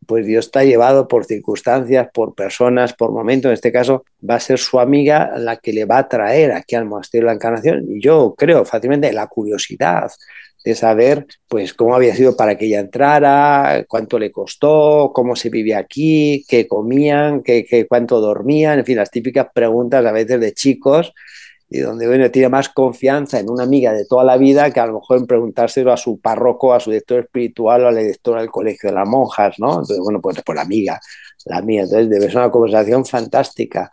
pues 0.05 0.25
Dios 0.25 0.45
está 0.45 0.63
llevado 0.63 1.07
por 1.07 1.25
circunstancias, 1.25 2.07
por 2.13 2.35
personas, 2.35 2.93
por 2.93 3.11
momentos, 3.11 3.49
en 3.49 3.53
este 3.53 3.71
caso 3.71 4.05
va 4.27 4.35
a 4.35 4.39
ser 4.39 4.59
su 4.59 4.79
amiga 4.79 5.37
la 5.37 5.57
que 5.57 5.73
le 5.73 5.85
va 5.85 5.99
a 5.99 6.07
traer 6.07 6.51
aquí 6.51 6.75
al 6.75 6.85
monasterio 6.85 7.27
la 7.27 7.33
Encarnación, 7.33 7.85
y 7.89 8.01
yo 8.01 8.35
creo 8.37 8.65
fácilmente 8.65 9.11
la 9.13 9.27
curiosidad, 9.27 10.11
de 10.65 10.73
saber 10.73 11.27
pues 11.47 11.75
cómo 11.75 11.95
había 11.95 12.15
sido 12.15 12.35
para 12.35 12.57
que 12.57 12.65
ella 12.65 12.79
entrara, 12.79 13.85
cuánto 13.87 14.17
le 14.17 14.31
costó, 14.31 15.11
cómo 15.13 15.35
se 15.35 15.49
vivía 15.49 15.77
aquí, 15.77 16.43
qué 16.47 16.67
comían, 16.67 17.43
qué, 17.43 17.85
cuánto 17.87 18.19
dormían, 18.19 18.79
en 18.79 18.85
fin, 18.85 18.97
las 18.97 19.11
típicas 19.11 19.47
preguntas 19.53 20.03
a 20.03 20.11
veces 20.11 20.39
de 20.39 20.53
chicos 20.53 21.13
y 21.69 21.79
donde 21.79 22.07
uno 22.07 22.29
tiene 22.29 22.49
más 22.49 22.69
confianza 22.69 23.39
en 23.39 23.49
una 23.49 23.63
amiga 23.63 23.91
de 23.91 24.05
toda 24.05 24.23
la 24.23 24.37
vida 24.37 24.71
que 24.71 24.79
a 24.79 24.85
lo 24.85 24.99
mejor 24.99 25.17
en 25.17 25.25
preguntárselo 25.25 25.91
a 25.91 25.97
su 25.97 26.19
párroco, 26.19 26.73
a 26.73 26.79
su 26.79 26.91
director 26.91 27.21
espiritual 27.21 27.83
o 27.83 27.87
a 27.87 27.91
la 27.91 28.01
directora 28.01 28.41
del 28.41 28.51
colegio 28.51 28.89
de 28.89 28.95
las 28.95 29.07
monjas, 29.07 29.55
¿no? 29.57 29.69
Entonces, 29.69 29.99
bueno, 29.99 30.21
pues 30.21 30.41
por 30.43 30.55
la 30.55 30.61
amiga, 30.61 30.99
la 31.45 31.61
mía. 31.61 31.83
Entonces, 31.83 32.09
debe 32.09 32.27
ser 32.27 32.37
una 32.37 32.51
conversación 32.51 33.05
fantástica, 33.05 33.89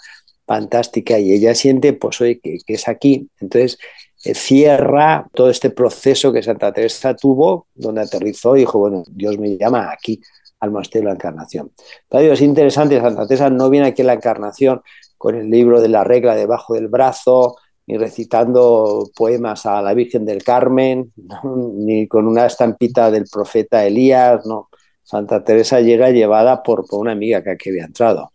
fantástica. 0.47 1.18
Y 1.18 1.32
ella 1.32 1.55
siente, 1.55 1.94
pues, 1.94 2.20
oye, 2.20 2.40
que, 2.40 2.59
que 2.66 2.74
es 2.74 2.88
aquí. 2.88 3.28
Entonces, 3.40 3.78
eh, 4.24 4.34
cierra 4.34 5.26
todo 5.32 5.51
este 5.51 5.70
proceso 5.70 6.32
que 6.32 6.42
Santa 6.42 6.72
Teresa 6.72 7.16
tuvo, 7.16 7.66
donde 7.74 8.03
aterrizó 8.03 8.55
y 8.57 8.61
dijo, 8.61 8.78
bueno, 8.78 9.03
Dios 9.09 9.38
me 9.38 9.57
llama 9.57 9.90
aquí 9.90 10.20
al 10.61 10.70
monasterio 10.70 11.09
de 11.09 11.14
la 11.14 11.14
Encarnación. 11.14 11.72
Pero 12.09 12.32
es 12.32 12.40
interesante, 12.40 13.01
Santa 13.01 13.26
Teresa 13.26 13.51
no 13.51 13.68
viene 13.68 13.88
aquí 13.88 14.03
a 14.03 14.05
la 14.05 14.12
Encarnación 14.12 14.80
con 15.18 15.34
el 15.34 15.51
libro 15.51 15.80
de 15.80 15.88
la 15.88 16.05
regla 16.05 16.36
debajo 16.36 16.74
del 16.74 16.86
brazo, 16.86 17.57
ni 17.87 17.97
recitando 17.99 19.11
poemas 19.14 19.66
a 19.66 19.83
la 19.83 19.95
Virgen 19.95 20.24
del 20.24 20.43
Carmen, 20.43 21.12
ni 21.76 22.07
con 22.07 22.26
una 22.26 22.47
estampita 22.47 23.11
del 23.11 23.24
profeta 23.30 23.85
Elías, 23.85 24.47
no. 24.47 24.68
Santa 25.03 25.43
Teresa 25.43 25.80
llega 25.80 26.11
llevada 26.11 26.62
por, 26.62 26.85
una 26.93 27.12
amiga 27.12 27.43
que 27.43 27.70
había 27.70 27.85
entrado. 27.85 28.33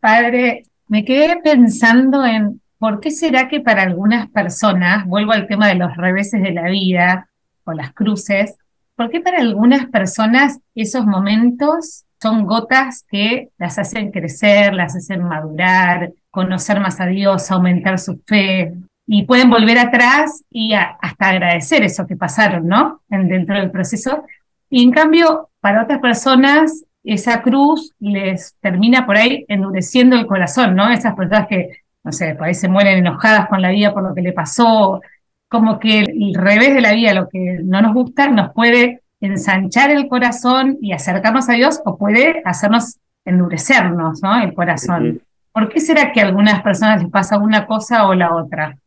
Padre, 0.00 0.64
me 0.88 1.04
quedé 1.04 1.36
pensando 1.42 2.24
en 2.24 2.60
por 2.78 3.00
qué 3.00 3.10
será 3.10 3.48
que 3.48 3.60
para 3.60 3.82
algunas 3.82 4.28
personas, 4.30 5.06
vuelvo 5.06 5.32
al 5.32 5.46
tema 5.46 5.68
de 5.68 5.76
los 5.76 5.96
reveses 5.96 6.42
de 6.42 6.52
la 6.52 6.68
vida 6.68 7.30
o 7.64 7.72
las 7.72 7.92
cruces, 7.92 8.56
¿por 8.96 9.10
qué 9.10 9.20
para 9.20 9.38
algunas 9.38 9.86
personas 9.86 10.58
esos 10.74 11.06
momentos 11.06 12.04
son 12.20 12.46
gotas 12.46 13.04
que 13.10 13.48
las 13.58 13.78
hacen 13.78 14.10
crecer, 14.10 14.74
las 14.74 14.94
hacen 14.94 15.24
madurar, 15.24 16.12
conocer 16.30 16.80
más 16.80 17.00
a 17.00 17.06
Dios, 17.06 17.50
aumentar 17.50 17.98
su 17.98 18.20
fe 18.26 18.74
y 19.06 19.24
pueden 19.24 19.50
volver 19.50 19.78
atrás 19.78 20.44
y 20.50 20.74
hasta 20.74 21.28
agradecer 21.28 21.82
eso 21.82 22.06
que 22.06 22.16
pasaron, 22.16 22.66
¿no? 22.66 23.00
En, 23.10 23.28
dentro 23.28 23.56
del 23.58 23.70
proceso. 23.70 24.24
Y 24.68 24.84
en 24.84 24.92
cambio, 24.92 25.48
para 25.60 25.82
otras 25.82 25.98
personas, 25.98 26.84
esa 27.02 27.42
cruz 27.42 27.92
les 27.98 28.54
termina 28.60 29.06
por 29.06 29.16
ahí 29.16 29.44
endureciendo 29.48 30.16
el 30.16 30.26
corazón, 30.26 30.76
¿no? 30.76 30.90
Esas 30.92 31.14
personas 31.14 31.48
que, 31.48 31.70
no 32.04 32.12
sé, 32.12 32.34
por 32.34 32.46
ahí 32.46 32.54
se 32.54 32.68
mueren 32.68 32.98
enojadas 32.98 33.48
con 33.48 33.62
la 33.62 33.70
vida 33.70 33.92
por 33.92 34.02
lo 34.02 34.14
que 34.14 34.22
le 34.22 34.32
pasó, 34.32 35.00
como 35.48 35.80
que 35.80 36.00
el 36.00 36.34
revés 36.34 36.74
de 36.74 36.80
la 36.80 36.92
vida, 36.92 37.14
lo 37.14 37.28
que 37.28 37.58
no 37.64 37.82
nos 37.82 37.94
gusta, 37.94 38.28
nos 38.28 38.52
puede 38.52 39.00
ensanchar 39.20 39.90
el 39.90 40.08
corazón 40.08 40.78
y 40.80 40.92
acercarnos 40.92 41.48
a 41.48 41.52
Dios 41.52 41.80
o 41.84 41.96
puede 41.96 42.42
hacernos 42.44 42.98
endurecernos, 43.24 44.22
¿no? 44.22 44.42
El 44.42 44.54
corazón. 44.54 45.22
¿Por 45.52 45.68
qué 45.68 45.80
será 45.80 46.12
que 46.12 46.20
a 46.20 46.26
algunas 46.26 46.62
personas 46.62 47.02
les 47.02 47.10
pasa 47.10 47.38
una 47.38 47.66
cosa 47.66 48.06
o 48.08 48.14
la 48.14 48.34
otra? 48.34 48.78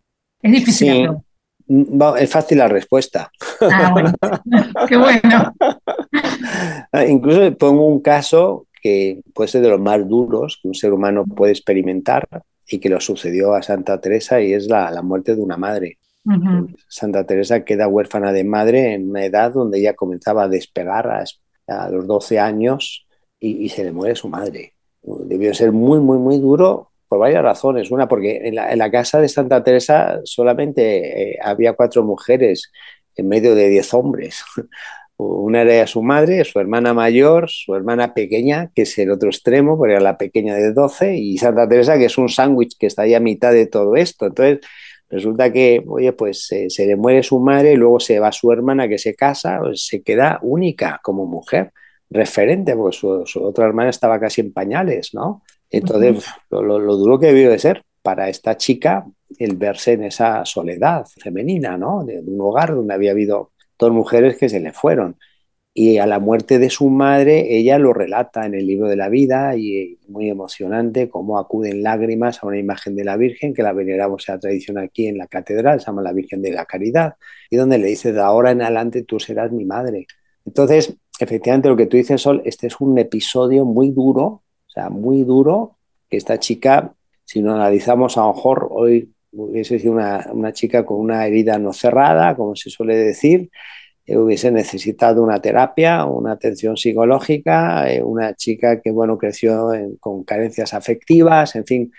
Es 0.42 0.52
difícil. 0.52 1.10
Mm, 1.68 2.02
es 2.20 2.32
fácil 2.32 2.58
la 2.58 2.68
respuesta. 2.68 3.32
Ah, 3.62 3.92
bueno. 3.92 4.14
Qué 4.88 4.98
bueno. 4.98 5.54
Ah, 6.92 7.06
incluso 7.06 7.56
pongo 7.58 7.88
un 7.88 8.02
caso 8.02 8.68
que 8.82 9.22
puede 9.34 9.48
ser 9.48 9.62
de 9.62 9.70
los 9.70 9.80
más 9.80 10.08
duros 10.08 10.60
que 10.62 10.68
un 10.68 10.76
ser 10.76 10.92
humano 10.92 11.26
puede 11.26 11.54
experimentar 11.54 12.28
y 12.68 12.80
que 12.80 12.90
lo 12.90 13.00
sucedió 13.00 13.54
a 13.54 13.64
Santa 13.64 14.00
Teresa 14.02 14.42
y 14.42 14.54
es 14.54 14.68
la, 14.68 14.92
la 14.92 15.02
muerte 15.02 15.36
de 15.36 15.42
una 15.42 15.58
madre. 15.58 15.98
Santa 16.88 17.26
Teresa 17.26 17.66
queda 17.66 17.88
huérfana 17.88 18.32
de 18.32 18.44
madre 18.44 18.94
en 18.94 19.10
una 19.10 19.26
edad 19.26 19.52
donde 19.52 19.80
ella 19.80 19.96
comenzaba 19.96 20.44
a 20.44 20.48
despegar 20.48 21.08
a, 21.68 21.90
los 21.90 22.08
12 22.08 22.40
años 22.40 23.06
y, 23.40 23.70
se 23.70 23.84
le 23.84 23.92
muere 23.92 24.16
su 24.16 24.30
madre. 24.30 24.74
Debió 25.02 25.54
ser 25.54 25.72
muy, 25.72 26.00
muy, 26.00 26.18
muy 26.18 26.40
duro 26.40 26.92
por 27.08 27.20
varias 27.20 27.44
razones. 27.44 27.92
Una, 27.92 28.08
porque 28.08 28.42
en 28.48 28.56
la, 28.56 28.92
casa 28.92 29.20
de 29.20 29.28
Santa 29.28 29.64
Teresa 29.64 30.22
solamente 30.24 31.34
eh, 31.34 31.38
había 31.44 31.74
cuatro 31.74 32.04
mujeres 32.04 32.72
en 33.16 33.28
medio 33.28 33.54
de 33.56 33.70
diez 33.70 33.94
hombres. 33.94 34.44
Una 35.16 35.62
era 35.62 35.86
su 35.88 36.02
madre, 36.02 36.44
su 36.44 36.60
hermana 36.60 36.94
mayor, 36.94 37.50
su 37.50 37.76
hermana 37.76 38.14
pequeña, 38.14 38.72
que 38.74 38.82
es 38.82 38.98
el 38.98 39.12
otro 39.12 39.30
extremo, 39.30 39.78
porque 39.78 39.94
era 39.94 40.02
la 40.02 40.18
pequeña 40.18 40.56
de 40.56 40.74
12, 40.74 41.16
y 41.16 41.38
Santa 41.38 41.70
Teresa, 41.70 41.98
que 41.98 42.06
es 42.06 42.18
un 42.18 42.30
sándwich 42.30 42.76
que 42.78 42.88
está 42.88 43.04
ahí 43.04 43.14
a 43.14 43.20
mitad 43.20 43.54
de 43.54 43.68
todo 43.68 43.96
esto. 43.96 44.26
Entonces, 44.26 44.60
Resulta 45.10 45.52
que, 45.52 45.84
oye, 45.88 46.14
pues 46.14 46.48
se 46.48 46.86
le 46.86 46.96
muere 46.96 47.22
su 47.24 47.40
madre 47.40 47.74
y 47.74 47.76
luego 47.76 48.00
se 48.00 48.20
va 48.20 48.32
su 48.32 48.52
hermana 48.52 48.88
que 48.88 48.98
se 48.98 49.14
casa, 49.14 49.60
pues, 49.62 49.86
se 49.86 50.02
queda 50.02 50.40
única 50.42 51.00
como 51.04 51.26
mujer, 51.26 51.72
referente, 52.10 52.76
porque 52.76 52.98
su, 52.98 53.44
otra 53.44 53.66
hermana 53.66 53.90
estaba 53.90 54.20
casi 54.20 54.42
en 54.42 54.54
pañales, 54.54 55.14
¿no? 55.14 55.44
Entonces, 55.70 56.26
lo, 56.50 56.80
duro 56.80 57.20
que 57.20 57.28
debió 57.28 57.50
de 57.50 57.60
ser 57.60 57.84
para 58.02 58.30
esta 58.30 58.58
chica 58.58 59.06
el 59.40 59.56
verse 59.56 59.94
en 59.94 60.04
esa 60.04 60.46
soledad 60.46 61.06
femenina, 61.20 61.78
¿no? 61.78 62.04
de 62.04 62.20
un 62.20 62.40
hogar 62.42 62.76
donde 62.76 62.94
había 62.94 63.12
habido 63.12 63.52
dos 63.80 63.92
mujeres 63.92 64.38
que 64.38 64.50
se 64.50 64.60
le 64.60 64.72
fueron 64.72 65.18
y 65.74 65.98
a 65.98 66.06
la 66.06 66.20
muerte 66.20 66.60
de 66.60 66.70
su 66.70 66.90
madre 66.90 67.58
ella 67.58 67.80
lo 67.80 67.94
relata 67.94 68.46
en 68.46 68.54
el 68.54 68.68
libro 68.68 68.88
de 68.88 68.96
la 68.96 69.10
vida 69.10 69.58
y 69.58 69.98
muy 70.08 70.30
emocionante 70.30 71.10
cómo 71.10 71.40
acuden 71.40 71.82
lágrimas 71.82 72.44
a 72.44 72.48
una 72.48 72.60
imagen 72.60 72.96
de 72.96 73.04
la 73.04 73.18
Virgen 73.18 73.56
que 73.56 73.64
la 73.64 73.74
veneramos 73.74 74.30
en 74.30 74.40
tradición 74.40 74.78
aquí 74.78 75.08
en 75.08 75.18
la 75.18 75.26
catedral, 75.26 75.80
se 75.80 75.88
llama 75.88 76.04
la 76.04 76.14
Virgen 76.14 76.44
de 76.44 76.52
la 76.52 76.66
Caridad 76.66 77.16
y 77.50 77.56
donde 77.56 77.80
le 77.80 77.88
dice 77.88 78.14
de 78.14 78.22
ahora 78.22 78.52
en 78.52 78.62
adelante 78.62 79.02
tú 79.04 79.20
serás 79.20 79.52
mi 79.52 79.66
madre. 79.66 80.06
Entonces, 80.46 80.96
efectivamente 81.20 81.70
lo 81.70 81.78
que 81.78 81.88
tú 81.88 81.98
dices, 81.98 82.22
Sol, 82.22 82.44
este 82.46 82.68
es 82.68 82.80
un 82.80 82.98
episodio 83.00 83.66
muy 83.66 83.90
duro, 83.90 84.26
o 84.26 84.70
sea, 84.70 84.90
muy 84.90 85.24
duro, 85.24 85.78
que 86.08 86.18
esta 86.18 86.40
chica, 86.40 86.94
si 87.26 87.42
lo 87.42 87.54
analizamos 87.54 88.18
a 88.18 88.22
lo 88.22 88.34
mejor 88.34 88.68
hoy 88.70 89.12
hubiese 89.32 89.80
sido 89.80 89.94
una, 89.94 90.28
una 90.32 90.54
chica 90.54 90.86
con 90.86 91.00
una 91.00 91.26
herida 91.26 91.58
no 91.58 91.74
cerrada, 91.74 92.36
como 92.36 92.56
se 92.56 92.70
suele 92.70 92.96
decir, 92.96 93.50
hubiese 94.08 94.52
necesitado 94.52 95.24
una 95.24 95.42
terapia, 95.42 96.06
una 96.06 96.34
atención 96.34 96.76
psicológica, 96.78 97.92
eh, 97.92 98.04
una 98.04 98.34
chica 98.36 98.82
que 98.82 98.92
bueno, 98.92 99.18
creció 99.18 99.70
con 100.00 100.24
carencias 100.24 100.74
afectivas, 100.74 101.56
en 101.56 101.66
fin. 101.66 101.92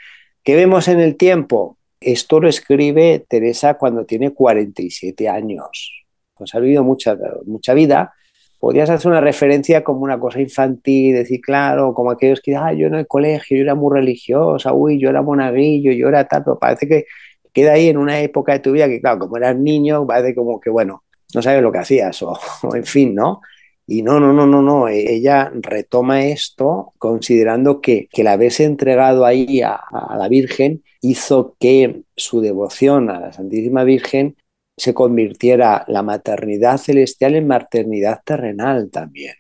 ¿Qué 0.43 0.57
vemos 0.57 0.89
en 0.89 1.01
el 1.01 1.17
tiempo? 1.17 1.79
Esto 2.01 2.41
lo 2.41 2.49
escribe 2.49 3.25
Teresa 3.29 3.75
cuando 3.75 4.05
tiene 4.05 4.33
47 4.33 5.29
años. 5.29 6.05
Pues 6.35 6.55
ha 6.55 6.61
vivido 6.61 6.85
mucha, 6.85 7.17
mucha 7.47 7.73
vida. 7.73 8.13
Podrías 8.59 8.91
hacer 8.91 9.11
una 9.11 9.21
referencia 9.21 9.83
como 9.85 10.01
una 10.01 10.19
cosa 10.19 10.41
infantil, 10.41 11.15
decir, 11.15 11.41
claro, 11.41 11.95
como 11.95 12.11
aquellos 12.11 12.41
que, 12.41 12.57
ah, 12.57 12.73
yo 12.75 12.89
en 12.89 12.95
el 12.97 13.07
colegio, 13.07 13.57
yo 13.57 13.63
era 13.63 13.75
muy 13.75 13.95
religiosa, 13.95 14.73
uy, 14.75 14.99
yo 14.99 15.11
era 15.11 15.23
monaguillo, 15.23 15.93
yo 15.93 16.09
era 16.09 16.27
tal, 16.27 16.45
pero 16.45 16.59
parece 16.59 16.89
que 16.89 17.07
queda 17.53 17.73
ahí 17.73 17.89
en 17.89 17.99
una 17.99 18.21
época 18.21 18.53
de 18.53 18.61
tu 18.61 18.73
vida 18.73 18.89
que, 18.89 19.01
claro, 19.01 19.19
como 19.21 19.37
eras 19.37 19.57
niño, 19.57 20.07
parece 20.07 20.35
como 20.35 20.61
que, 20.61 20.71
bueno, 20.71 21.04
no 21.35 21.43
sabes 21.43 21.62
lo 21.62 21.72
que 21.72 21.78
hacías 21.78 22.22
o, 22.22 22.39
en 22.74 22.85
fin, 22.85 23.14
¿no? 23.14 23.41
Y 23.87 24.03
no, 24.03 24.18
no, 24.18 24.32
no, 24.32 24.47
no, 24.47 24.62
no, 24.62 24.89
e, 24.89 25.14
ella 25.14 25.53
retoma 25.55 26.24
esto 26.24 26.95
considerando 26.99 27.80
que, 27.80 28.09
que 28.11 28.22
el 28.22 28.28
haberse 28.28 28.64
entregado 28.64 29.26
ahí 29.26 29.61
a, 29.61 29.80
la 30.16 30.28
Virgen 30.28 30.82
hizo 31.03 31.55
que 31.61 32.03
su 32.16 32.41
devoción 32.41 33.11
a 33.11 33.20
la 33.20 33.32
Santísima 33.32 33.85
Virgen 33.85 34.37
se 34.76 34.95
convirtiera 34.95 35.85
la 35.87 36.03
maternidad 36.03 36.78
celestial 36.78 37.35
en 37.35 37.47
maternidad 37.47 38.20
terrenal 38.24 38.91
también. 38.91 39.35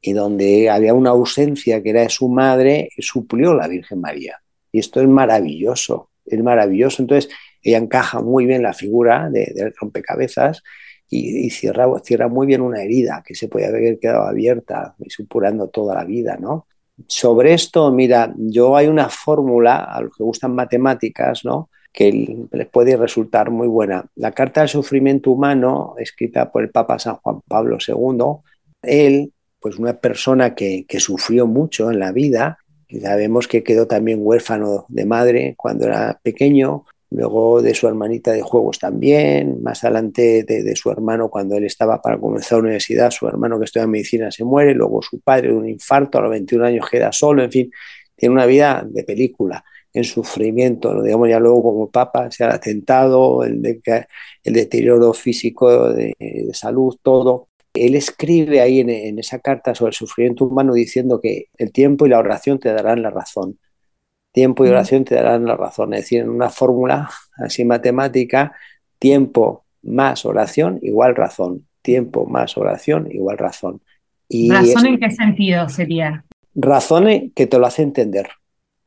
Y 0.00 0.12
donde 0.12 0.70
había 0.70 0.94
una 0.94 1.10
ausencia 1.10 1.82
que 1.82 1.90
era 1.90 2.02
de 2.02 2.08
su 2.08 2.28
madre, 2.28 2.88
suplió 2.98 3.52
la 3.52 3.66
Virgen 3.66 4.00
María. 4.00 4.40
Y 4.70 4.78
esto 4.78 5.00
es 5.00 5.08
maravilloso, 5.08 6.10
es 6.24 6.40
maravilloso. 6.40 7.02
Entonces, 7.02 7.30
ella 7.62 7.78
encaja 7.78 8.20
muy 8.20 8.46
bien 8.46 8.62
la 8.62 8.74
figura 8.74 9.28
de, 9.28 9.52
de 9.54 9.72
rompecabezas 9.76 10.62
y, 11.10 11.48
cierra, 11.50 11.86
cierra 12.02 12.28
muy 12.28 12.46
bien 12.46 12.60
una 12.60 12.82
herida 12.82 13.22
que 13.26 13.34
se 13.34 13.48
puede 13.48 13.66
haber 13.66 13.98
quedado 13.98 14.24
abierta 14.24 14.94
y 14.98 15.10
supurando 15.10 15.68
toda 15.68 15.94
la 15.94 16.04
vida, 16.04 16.36
¿no? 16.38 16.66
Sobre 17.06 17.54
esto, 17.54 17.90
mira, 17.92 18.34
yo 18.36 18.76
hay 18.76 18.88
una 18.88 19.08
fórmula 19.08 19.84
a 19.84 20.00
los 20.00 20.16
que 20.16 20.24
gustan 20.24 20.54
matemáticas, 20.54 21.44
¿no? 21.44 21.70
que 21.92 22.46
les 22.52 22.66
puede 22.68 22.96
resultar 22.96 23.50
muy 23.50 23.66
buena. 23.66 24.04
La 24.14 24.32
Carta 24.32 24.60
del 24.60 24.68
Sufrimiento 24.68 25.30
Humano, 25.30 25.94
escrita 25.98 26.50
por 26.52 26.62
el 26.62 26.70
Papa 26.70 26.98
San 26.98 27.16
Juan 27.16 27.40
Pablo 27.48 27.78
II, 27.84 28.42
él, 28.82 29.32
pues 29.58 29.78
una 29.78 29.94
persona 29.94 30.54
que, 30.54 30.84
que 30.86 31.00
sufrió 31.00 31.46
mucho 31.46 31.90
en 31.90 31.98
la 31.98 32.12
vida, 32.12 32.58
y 32.88 33.00
sabemos 33.00 33.48
que 33.48 33.64
quedó 33.64 33.86
también 33.86 34.20
huérfano 34.22 34.86
de 34.88 35.04
madre 35.06 35.54
cuando 35.56 35.86
era 35.86 36.20
pequeño, 36.22 36.84
luego 37.10 37.62
de 37.62 37.74
su 37.74 37.88
hermanita 37.88 38.32
de 38.32 38.42
juegos 38.42 38.78
también, 38.78 39.62
más 39.62 39.82
adelante 39.84 40.44
de, 40.44 40.76
su 40.76 40.90
hermano 40.90 41.30
cuando 41.30 41.56
él 41.56 41.64
estaba 41.64 42.02
para 42.02 42.18
comenzar 42.18 42.58
la 42.58 42.64
universidad, 42.64 43.10
su 43.10 43.26
hermano 43.26 43.58
que 43.58 43.64
estudia 43.64 43.86
medicina 43.86 44.30
se 44.30 44.44
muere, 44.44 44.74
luego 44.74 45.00
su 45.02 45.20
padre 45.20 45.48
de 45.48 45.54
un 45.54 45.68
infarto 45.68 46.18
a 46.18 46.22
los 46.22 46.30
21 46.30 46.66
años 46.66 46.88
queda 46.90 47.12
solo, 47.12 47.42
en 47.42 47.50
fin, 47.50 47.70
tiene 48.14 48.34
una 48.34 48.46
vida 48.46 48.84
de 48.86 49.04
película, 49.04 49.64
en 49.92 50.04
sufrimiento, 50.04 50.92
lo 50.92 51.02
digamos 51.02 51.28
ya 51.28 51.40
luego 51.40 51.62
como 51.62 51.90
papa, 51.90 52.30
se 52.30 52.44
ha 52.44 52.54
atentado, 52.54 53.42
el, 53.44 53.62
el 54.44 54.52
deterioro 54.52 55.12
físico 55.14 55.92
de, 55.92 56.14
salud, 56.52 56.96
todo. 57.02 57.48
Él 57.72 57.94
escribe 57.94 58.60
ahí 58.60 58.80
en, 58.80 58.90
en 58.90 59.18
esa 59.18 59.38
carta 59.38 59.74
sobre 59.74 59.90
el 59.90 59.94
sufrimiento 59.94 60.44
humano 60.44 60.74
diciendo 60.74 61.20
que 61.20 61.46
el 61.56 61.72
tiempo 61.72 62.06
y 62.06 62.10
la 62.10 62.18
oración 62.18 62.58
te 62.58 62.72
darán 62.72 63.02
la 63.02 63.10
razón 63.10 63.58
tiempo 64.32 64.64
y 64.64 64.68
oración 64.68 65.04
te 65.04 65.14
darán 65.14 65.44
la 65.44 65.56
razón. 65.56 65.94
Es 65.94 66.02
decir, 66.02 66.22
en 66.22 66.30
una 66.30 66.50
fórmula 66.50 67.10
así 67.36 67.64
matemática, 67.64 68.52
tiempo 68.98 69.64
más 69.82 70.24
oración 70.24 70.78
igual 70.82 71.16
razón. 71.16 71.66
Tiempo 71.82 72.26
más 72.26 72.56
oración 72.56 73.08
igual 73.10 73.38
razón. 73.38 73.80
Y 74.28 74.50
¿Razón 74.50 74.86
en 74.86 75.00
qué 75.00 75.10
sentido 75.10 75.68
sería? 75.68 76.24
Razón 76.54 77.32
que 77.34 77.46
te 77.46 77.58
lo 77.58 77.66
hace 77.66 77.82
entender, 77.82 78.28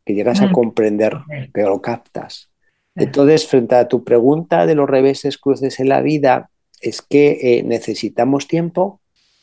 que 0.05 0.13
llegas 0.13 0.41
a 0.41 0.51
comprender, 0.51 1.17
que 1.53 1.61
lo 1.63 1.81
captas. 1.81 2.51
Entonces, 2.95 3.47
frente 3.47 3.75
a 3.75 3.87
tu 3.87 4.03
pregunta 4.03 4.65
de 4.65 4.75
los 4.75 4.89
reveses 4.89 5.37
cruces 5.37 5.79
en 5.79 5.89
la 5.89 6.01
vida, 6.01 6.49
es 6.81 7.01
que 7.01 7.37
eh, 7.41 7.63
necesitamos 7.63 8.47
tiempo, 8.47 9.00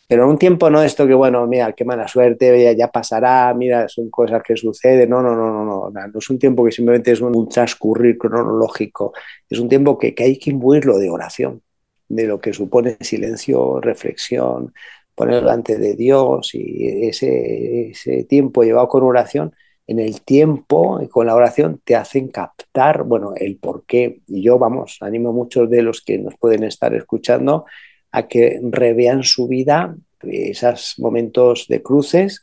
pero 0.09 0.24
en 0.24 0.30
un 0.30 0.38
tiempo 0.38 0.70
no 0.70 0.82
esto 0.82 1.06
que, 1.06 1.12
bueno, 1.12 1.46
mira, 1.46 1.74
qué 1.74 1.84
mala 1.84 2.09
suerte, 2.09 2.74
ya, 2.74 2.90
pasará, 2.90 3.52
mira, 3.52 3.88
son 3.90 4.09
cosas 4.09 4.42
que 4.42 4.56
suceden. 4.56 5.11
No, 5.11 5.20
no, 5.20 5.36
no, 5.36 5.52
no, 5.52 5.64
no, 5.64 5.90
no, 5.90 6.18
es 6.18 6.30
un 6.30 6.38
tiempo 6.38 6.64
que 6.64 6.72
simplemente 6.72 7.12
es 7.12 7.20
un, 7.20 7.46
transcurrir 7.46 8.16
cronológico, 8.16 9.12
es 9.50 9.59
un 9.59 9.68
tiempo 9.68 9.98
que, 9.98 10.14
que 10.14 10.24
hay 10.24 10.38
que 10.38 10.48
imbuirlo 10.50 10.96
de 10.96 11.11
oración, 11.11 11.61
de 12.09 12.26
lo 12.26 12.40
que 12.40 12.54
supone 12.54 12.96
silencio, 13.00 13.80
reflexión, 13.82 14.72
poner 15.14 15.42
delante 15.42 15.76
de 15.76 15.94
Dios 15.94 16.54
y 16.54 17.06
ese, 17.06 17.90
ese 17.90 18.24
tiempo 18.24 18.62
llevado 18.62 18.88
con 18.88 19.02
oración 19.02 19.52
en 19.86 19.98
el 19.98 20.22
tiempo 20.22 21.00
y 21.02 21.09
con 21.09 21.26
la 21.26 21.34
oración 21.34 21.82
te 21.84 21.96
hacen 21.96 22.28
captar, 22.28 23.02
bueno, 23.04 23.34
el 23.36 23.59
por 23.59 23.84
qué. 23.84 24.20
Y 24.26 24.42
yo, 24.42 24.59
vamos, 24.59 24.98
animo 25.00 25.30
a 25.30 25.32
muchos 25.32 25.68
de 25.68 25.82
los 25.82 26.02
que 26.02 26.18
nos 26.18 26.34
pueden 26.36 26.64
estar 26.64 26.94
escuchando 26.94 27.66
a 28.12 28.28
que 28.28 28.61
revean 28.62 29.22
su 29.22 29.48
vida, 29.48 29.96
esos 30.22 30.94
momentos 30.98 31.66
de 31.68 31.82
cruces, 31.82 32.42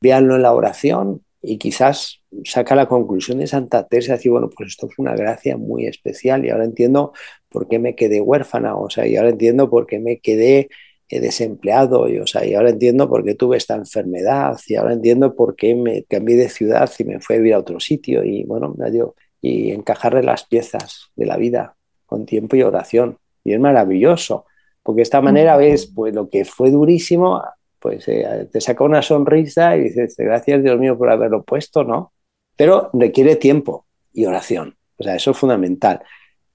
véanlo 0.00 0.36
en 0.36 0.42
la 0.42 0.52
oración 0.52 1.22
y 1.42 1.58
quizás 1.58 2.22
saca 2.44 2.74
la 2.74 2.86
conclusión 2.86 3.38
de 3.38 3.46
Santa 3.46 3.86
Teresa, 3.86 4.14
decir, 4.14 4.32
bueno, 4.32 4.50
pues 4.50 4.70
esto 4.70 4.88
fue 4.88 5.04
una 5.04 5.14
gracia 5.14 5.56
muy 5.56 5.86
especial 5.86 6.44
y 6.44 6.50
ahora 6.50 6.64
entiendo 6.64 7.12
por 7.48 7.68
qué 7.68 7.78
me 7.78 7.94
quedé 7.94 8.20
huérfana, 8.20 8.76
o 8.76 8.90
sea, 8.90 9.06
y 9.06 9.16
ahora 9.16 9.30
entiendo 9.30 9.70
por 9.70 9.86
qué 9.86 9.98
me 9.98 10.18
quedé 10.18 10.68
eh, 11.08 11.20
desempleado, 11.20 12.08
y, 12.08 12.18
o 12.18 12.26
sea, 12.26 12.44
y 12.44 12.54
ahora 12.54 12.70
entiendo 12.70 13.08
por 13.08 13.24
qué 13.24 13.34
tuve 13.34 13.56
esta 13.56 13.76
enfermedad, 13.76 14.58
y 14.66 14.74
ahora 14.74 14.92
entiendo 14.92 15.34
por 15.36 15.54
qué 15.54 15.74
me 15.74 16.02
cambié 16.02 16.36
de 16.36 16.48
ciudad 16.48 16.90
y 16.98 17.04
me 17.04 17.20
fui 17.20 17.36
a 17.36 17.38
vivir 17.38 17.54
a 17.54 17.60
otro 17.60 17.78
sitio, 17.80 18.24
y 18.24 18.44
bueno, 18.44 18.74
y 19.40 19.70
encajarle 19.70 20.22
las 20.24 20.44
piezas 20.46 21.10
de 21.14 21.26
la 21.26 21.36
vida 21.36 21.76
con 22.06 22.26
tiempo 22.26 22.56
y 22.56 22.62
oración. 22.62 23.18
Y 23.44 23.52
es 23.52 23.60
maravilloso 23.60 24.46
porque 24.86 25.00
de 25.00 25.02
esta 25.02 25.20
manera 25.20 25.56
ves 25.56 25.90
pues 25.92 26.14
lo 26.14 26.30
que 26.30 26.44
fue 26.44 26.70
durísimo, 26.70 27.42
pues 27.80 28.06
eh, 28.06 28.48
te 28.52 28.60
saca 28.60 28.84
una 28.84 29.02
sonrisa 29.02 29.76
y 29.76 29.82
dices, 29.82 30.14
gracias 30.16 30.62
Dios 30.62 30.78
mío 30.78 30.96
por 30.96 31.10
haberlo 31.10 31.42
puesto, 31.42 31.82
¿no? 31.82 32.12
Pero 32.56 32.88
requiere 32.92 33.34
tiempo 33.34 33.86
y 34.12 34.26
oración, 34.26 34.76
o 34.96 35.02
sea, 35.02 35.16
eso 35.16 35.32
es 35.32 35.36
fundamental. 35.36 36.00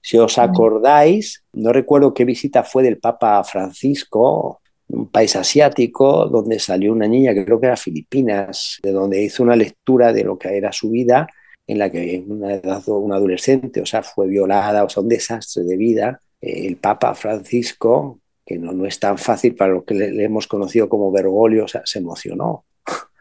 Si 0.00 0.16
os 0.16 0.38
acordáis, 0.38 1.44
no 1.52 1.74
recuerdo 1.74 2.14
qué 2.14 2.24
visita 2.24 2.64
fue 2.64 2.82
del 2.82 2.98
Papa 2.98 3.44
Francisco, 3.44 4.62
un 4.88 5.08
país 5.08 5.36
asiático, 5.36 6.26
donde 6.26 6.58
salió 6.58 6.90
una 6.92 7.06
niña 7.06 7.34
que 7.34 7.44
creo 7.44 7.60
que 7.60 7.66
era 7.66 7.76
Filipinas, 7.76 8.78
de 8.82 8.92
donde 8.92 9.22
hizo 9.22 9.42
una 9.42 9.56
lectura 9.56 10.12
de 10.12 10.24
lo 10.24 10.38
que 10.38 10.56
era 10.56 10.72
su 10.72 10.90
vida, 10.90 11.28
en 11.66 11.78
la 11.78 11.90
que 11.90 12.24
una 12.26 12.54
edad, 12.54 12.82
un 12.88 13.12
adolescente, 13.12 13.82
o 13.82 13.86
sea, 13.86 14.02
fue 14.02 14.26
violada, 14.26 14.84
o 14.84 14.88
sea, 14.88 15.02
un 15.02 15.08
desastre 15.10 15.64
de 15.64 15.76
vida. 15.76 16.20
El 16.40 16.76
Papa 16.76 17.14
Francisco, 17.14 18.21
que 18.44 18.58
no, 18.58 18.72
no 18.72 18.86
es 18.86 18.98
tan 18.98 19.18
fácil 19.18 19.54
para 19.54 19.72
lo 19.72 19.84
que 19.84 19.94
le, 19.94 20.24
hemos 20.24 20.46
conocido 20.46 20.88
como 20.88 21.12
Bergoglio, 21.12 21.64
o 21.64 21.68
sea, 21.68 21.82
se 21.84 21.98
emocionó. 21.98 22.66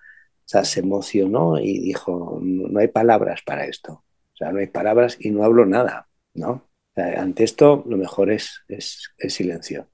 O 0.43 0.53
sea, 0.53 0.65
se 0.65 0.81
emocionó 0.81 1.59
y 1.59 1.79
dijo, 1.79 2.41
no, 2.43 2.77
hay 2.77 2.89
palabras 2.89 3.41
para 3.45 3.65
esto. 3.67 4.03
O 4.33 4.35
sea, 4.35 4.51
no 4.51 4.59
hay 4.59 4.67
palabras 4.67 5.15
y 5.17 5.29
no 5.29 5.45
hablo 5.45 5.65
nada, 5.65 6.09
¿no? 6.33 6.67
ante 6.95 7.45
esto, 7.45 7.85
lo 7.87 7.95
mejor 7.95 8.31
es, 8.31 8.61
es, 8.67 9.13
silencio. 9.29 9.87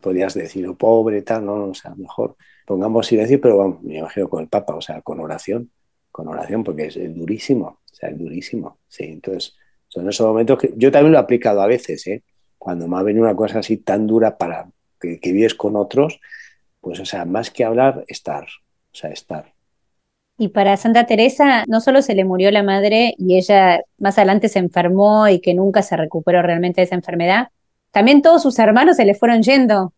Podrías 0.00 0.34
decir, 0.34 0.68
oh, 0.68 0.76
pobre, 0.76 1.22
tal, 1.22 1.44
no, 1.46 1.70
o 1.70 1.74
sea, 1.74 1.96
mejor 1.96 2.36
pongamos 2.64 3.08
silencio, 3.08 3.40
pero 3.40 3.56
vamos, 3.56 3.82
me 3.82 3.98
imagino 3.98 4.28
con 4.28 4.42
el 4.42 4.48
Papa, 4.48 4.76
o 4.76 4.80
sea, 4.80 5.02
con 5.02 5.18
oración, 5.18 5.72
con 6.12 6.28
oración, 6.28 6.62
porque 6.62 6.86
es, 6.86 6.94
durísimo, 7.16 7.66
o 7.66 7.94
sea, 7.94 8.10
es 8.10 8.18
durísimo. 8.18 8.78
Sí, 8.86 9.04
entonces, 9.04 9.56
son 9.88 10.08
esos 10.08 10.26
momentos 10.26 10.58
que 10.58 10.72
yo 10.76 10.92
también 10.92 11.12
lo 11.12 11.18
he 11.18 11.22
aplicado 11.22 11.60
a 11.60 11.66
veces, 11.66 12.06
¿eh? 12.06 12.22
Cuando 12.58 12.88
me 12.88 12.96
ha 12.96 13.02
venido 13.02 13.24
una 13.24 13.36
cosa 13.36 13.60
así 13.60 13.78
tan 13.78 14.06
dura 14.06 14.36
para 14.36 14.68
que, 15.00 15.18
vives 15.22 15.54
con 15.54 15.76
otros, 15.76 16.20
pues, 16.80 17.00
o 17.00 17.04
sea, 17.04 17.24
más 17.24 17.50
que 17.50 17.64
hablar, 17.64 18.04
estar, 18.08 18.44
o 18.44 18.94
sea, 18.94 19.10
estar. 19.10 19.52
Y 20.36 20.48
para 20.48 20.76
Santa 20.76 21.06
Teresa 21.06 21.64
no 21.66 21.80
solo 21.80 22.02
se 22.02 22.14
le 22.14 22.24
murió 22.24 22.50
la 22.50 22.62
madre 22.62 23.14
y 23.18 23.36
ella 23.36 23.82
más 23.98 24.18
adelante 24.18 24.48
se 24.48 24.60
enfermó 24.60 25.28
y 25.28 25.40
que 25.40 25.54
nunca 25.54 25.82
se 25.82 25.96
recuperó 25.96 26.42
realmente 26.42 26.80
de 26.80 26.84
esa 26.84 26.94
enfermedad, 26.94 27.48
también 27.90 28.22
todos 28.22 28.42
sus 28.42 28.58
hermanos 28.58 28.96
se 28.96 29.04
le 29.04 29.14
fueron 29.14 29.42
yendo 29.42 29.92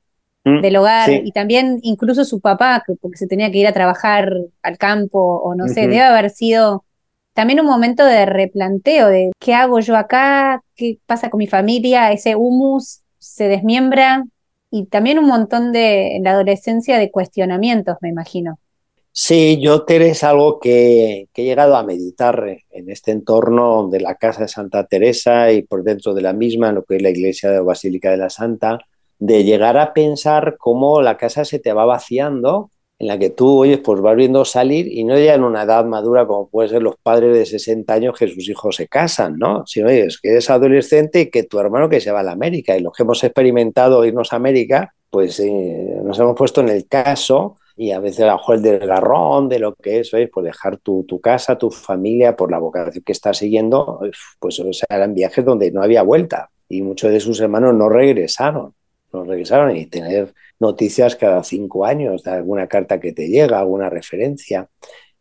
mm, 0.45 0.61
del 0.63 0.77
hogar 0.77 1.11
y 1.11 1.33
también 1.33 1.81
incluso 1.83 2.25
su 2.25 2.41
papá, 2.41 2.83
porque 3.01 3.19
se 3.19 3.27
tenía 3.27 3.51
que 3.51 3.59
ir 3.59 3.67
a 3.67 3.73
trabajar 3.73 4.33
al 4.63 4.79
campo 4.79 5.19
o 5.19 5.55
no 5.55 5.69
sé, 5.69 5.83
debe 5.83 6.03
haber 6.03 6.31
sido 6.31 6.85
también 7.35 7.61
un 7.61 7.67
momento 7.67 8.05
de 8.05 8.27
replanteo 8.27 9.09
de 9.09 9.31
qué 9.39 9.55
hago 9.55 9.81
yo 9.81 9.97
acá, 9.97 10.63
qué 10.75 10.99
pasa 11.07 11.31
con 11.31 11.39
mi 11.39 11.47
familia, 11.47 12.13
ese 12.13 12.37
humus 12.37 13.03
se 13.19 13.49
desmiembra. 13.49 14.25
Y 14.71 14.87
también 14.87 15.19
un 15.19 15.27
montón 15.27 15.73
de, 15.73 16.17
en 16.17 16.23
la 16.23 16.33
adolescencia, 16.33 16.99
de 16.99 17.11
cuestionamientos, 17.11 17.97
me 18.01 18.09
imagino. 18.09 18.59
Sí, 19.13 19.59
yo, 19.61 19.85
Teresa, 19.85 20.31
algo 20.31 20.61
que, 20.61 21.29
que, 21.33 21.43
he 21.43 21.45
llegado 21.45 21.77
a 21.77 21.83
meditar 21.83 22.59
en 22.71 22.91
este 22.91 23.11
entorno 23.11 23.89
de 23.89 24.01
la 24.01 24.15
casa 24.15 24.43
de 24.43 24.49
Santa 24.49 24.87
Teresa 24.87 25.51
y 25.51 25.63
por 25.63 25.83
dentro 25.83 26.15
de 26.15 26.23
la 26.23 26.33
misma, 26.33 26.69
en 26.69 26.77
lo 26.77 26.85
que 26.85 26.97
es 26.97 27.03
la 27.03 27.11
iglesia 27.11 27.51
de 27.51 27.61
Basílica 27.61 28.13
de 28.13 28.19
la 28.19 28.31
Santa, 28.31 28.79
de 29.19 29.43
llegar 29.43 29.77
a 29.77 29.93
pensar 29.93 30.57
cómo 30.59 31.03
la 31.03 31.17
casa 31.17 31.45
se 31.45 31.59
te 31.59 31.73
va 31.73 31.85
vaciando 31.85 32.71
en 33.01 33.07
la 33.07 33.19
que 33.19 33.31
tú, 33.31 33.61
oyes, 33.61 33.79
pues 33.79 34.03
vas 34.03 34.15
viendo 34.15 34.45
salir 34.45 34.87
y 34.87 35.05
no 35.05 35.19
ya 35.19 35.35
en 35.35 35.43
una 35.43 35.63
edad 35.63 35.87
madura 35.87 36.27
como 36.27 36.51
puede 36.51 36.69
ser 36.69 36.83
los 36.83 36.97
padres 37.03 37.33
de 37.33 37.47
60 37.47 37.95
años 37.95 38.15
que 38.17 38.29
sus 38.29 38.47
hijos 38.47 38.77
se 38.77 38.89
casan, 38.89 39.39
¿no? 39.39 39.67
Sino, 39.67 39.89
oyes, 39.89 40.21
que 40.21 40.29
eres 40.29 40.51
adolescente 40.51 41.23
y 41.23 41.31
que 41.31 41.45
tu 41.45 41.59
hermano 41.59 41.89
que 41.89 42.03
se 42.03 42.13
va 42.13 42.21
a 42.21 42.23
la 42.23 42.33
América. 42.33 42.77
Y 42.77 42.83
los 42.83 42.93
que 42.93 43.05
hemos 43.05 43.25
experimentado 43.25 44.05
irnos 44.05 44.35
a 44.35 44.37
América, 44.37 44.95
pues 45.09 45.41
eh, 45.41 45.99
nos 46.05 46.19
hemos 46.19 46.37
puesto 46.37 46.61
en 46.61 46.69
el 46.69 46.87
caso 46.87 47.57
y 47.75 47.93
a 47.93 48.01
veces 48.01 48.27
bajo 48.27 48.53
el 48.53 48.61
desgarrón 48.61 49.49
de 49.49 49.61
lo 49.61 49.75
que 49.75 50.01
es, 50.01 50.11
¿ves? 50.11 50.29
pues 50.31 50.45
dejar 50.45 50.77
tu, 50.77 51.05
tu, 51.05 51.23
casa, 51.23 51.57
tu 51.57 51.71
familia, 51.71 52.37
por 52.37 52.51
la 52.51 52.59
vocación 52.59 53.03
que 53.03 53.13
estás 53.13 53.39
siguiendo, 53.39 53.99
pues 54.39 54.61
o 54.61 54.71
sea, 54.75 54.89
eran 54.91 55.15
viajes 55.15 55.43
donde 55.43 55.73
no 55.73 55.83
había 55.83 56.03
vuelta 56.03 56.51
y 56.69 56.83
muchos 56.83 57.11
de 57.11 57.21
sus 57.21 57.41
hermanos 57.41 57.75
no 57.75 57.89
regresaron, 57.89 58.75
no 59.11 59.25
regresaron 59.25 59.75
y 59.75 59.87
tener 59.87 60.35
noticias 60.61 61.17
cada 61.17 61.43
cinco 61.43 61.85
años 61.85 62.23
de 62.23 62.31
alguna 62.31 62.69
carta 62.69 63.01
que 63.01 63.13
te 63.13 63.29
llega, 63.29 63.59
alguna 63.59 63.91
referencia. 63.91 64.69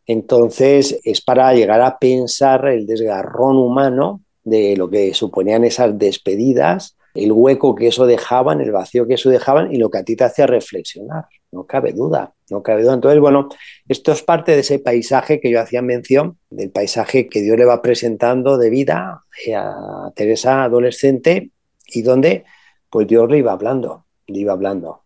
Entonces 0.06 1.00
es 1.04 1.22
para 1.22 1.54
llegar 1.54 1.82
a 1.82 1.98
pensar 1.98 2.68
el 2.68 2.86
desgarrón 2.86 3.58
humano 3.58 4.22
de 4.44 4.76
lo 4.76 4.90
que 4.90 5.14
suponían 5.14 5.64
esas 5.64 5.98
despedidas, 5.98 6.98
el 7.14 7.32
hueco 7.32 7.76
que 7.76 7.88
eso 7.88 8.06
dejaban, 8.06 8.62
el 8.62 8.72
vacío 8.72 9.08
que 9.08 9.16
eso 9.16 9.30
dejaban 9.30 9.74
y 9.74 9.78
lo 9.78 9.90
que 9.90 10.00
a 10.00 10.04
ti 10.04 10.16
te 10.16 10.24
hacía 10.24 10.48
reflexionar. 10.48 11.26
No 11.52 11.66
cabe 11.66 11.94
duda, 11.94 12.34
no 12.50 12.62
cabe 12.62 12.84
duda. 12.84 12.94
Entonces, 12.94 13.20
bueno, 13.20 13.50
esto 13.88 14.12
es 14.12 14.22
parte 14.22 14.54
de 14.54 14.60
ese 14.60 14.80
paisaje 14.80 15.40
que 15.40 15.50
yo 15.52 15.60
hacía 15.60 15.82
mención, 15.82 16.38
del 16.50 16.72
paisaje 16.72 17.28
que 17.28 17.42
Dios 17.42 17.58
le 17.58 17.66
va 17.66 17.82
presentando 17.82 18.58
de 18.58 18.70
vida 18.70 19.24
a 19.56 20.12
Teresa 20.16 20.64
adolescente 20.64 21.52
y 21.88 22.02
donde 22.02 22.46
pues 22.90 23.08
Dios 23.08 23.30
le 23.30 23.40
iba 23.40 23.52
hablando, 23.52 24.06
le 24.28 24.40
iba 24.40 24.54
hablando. 24.54 25.04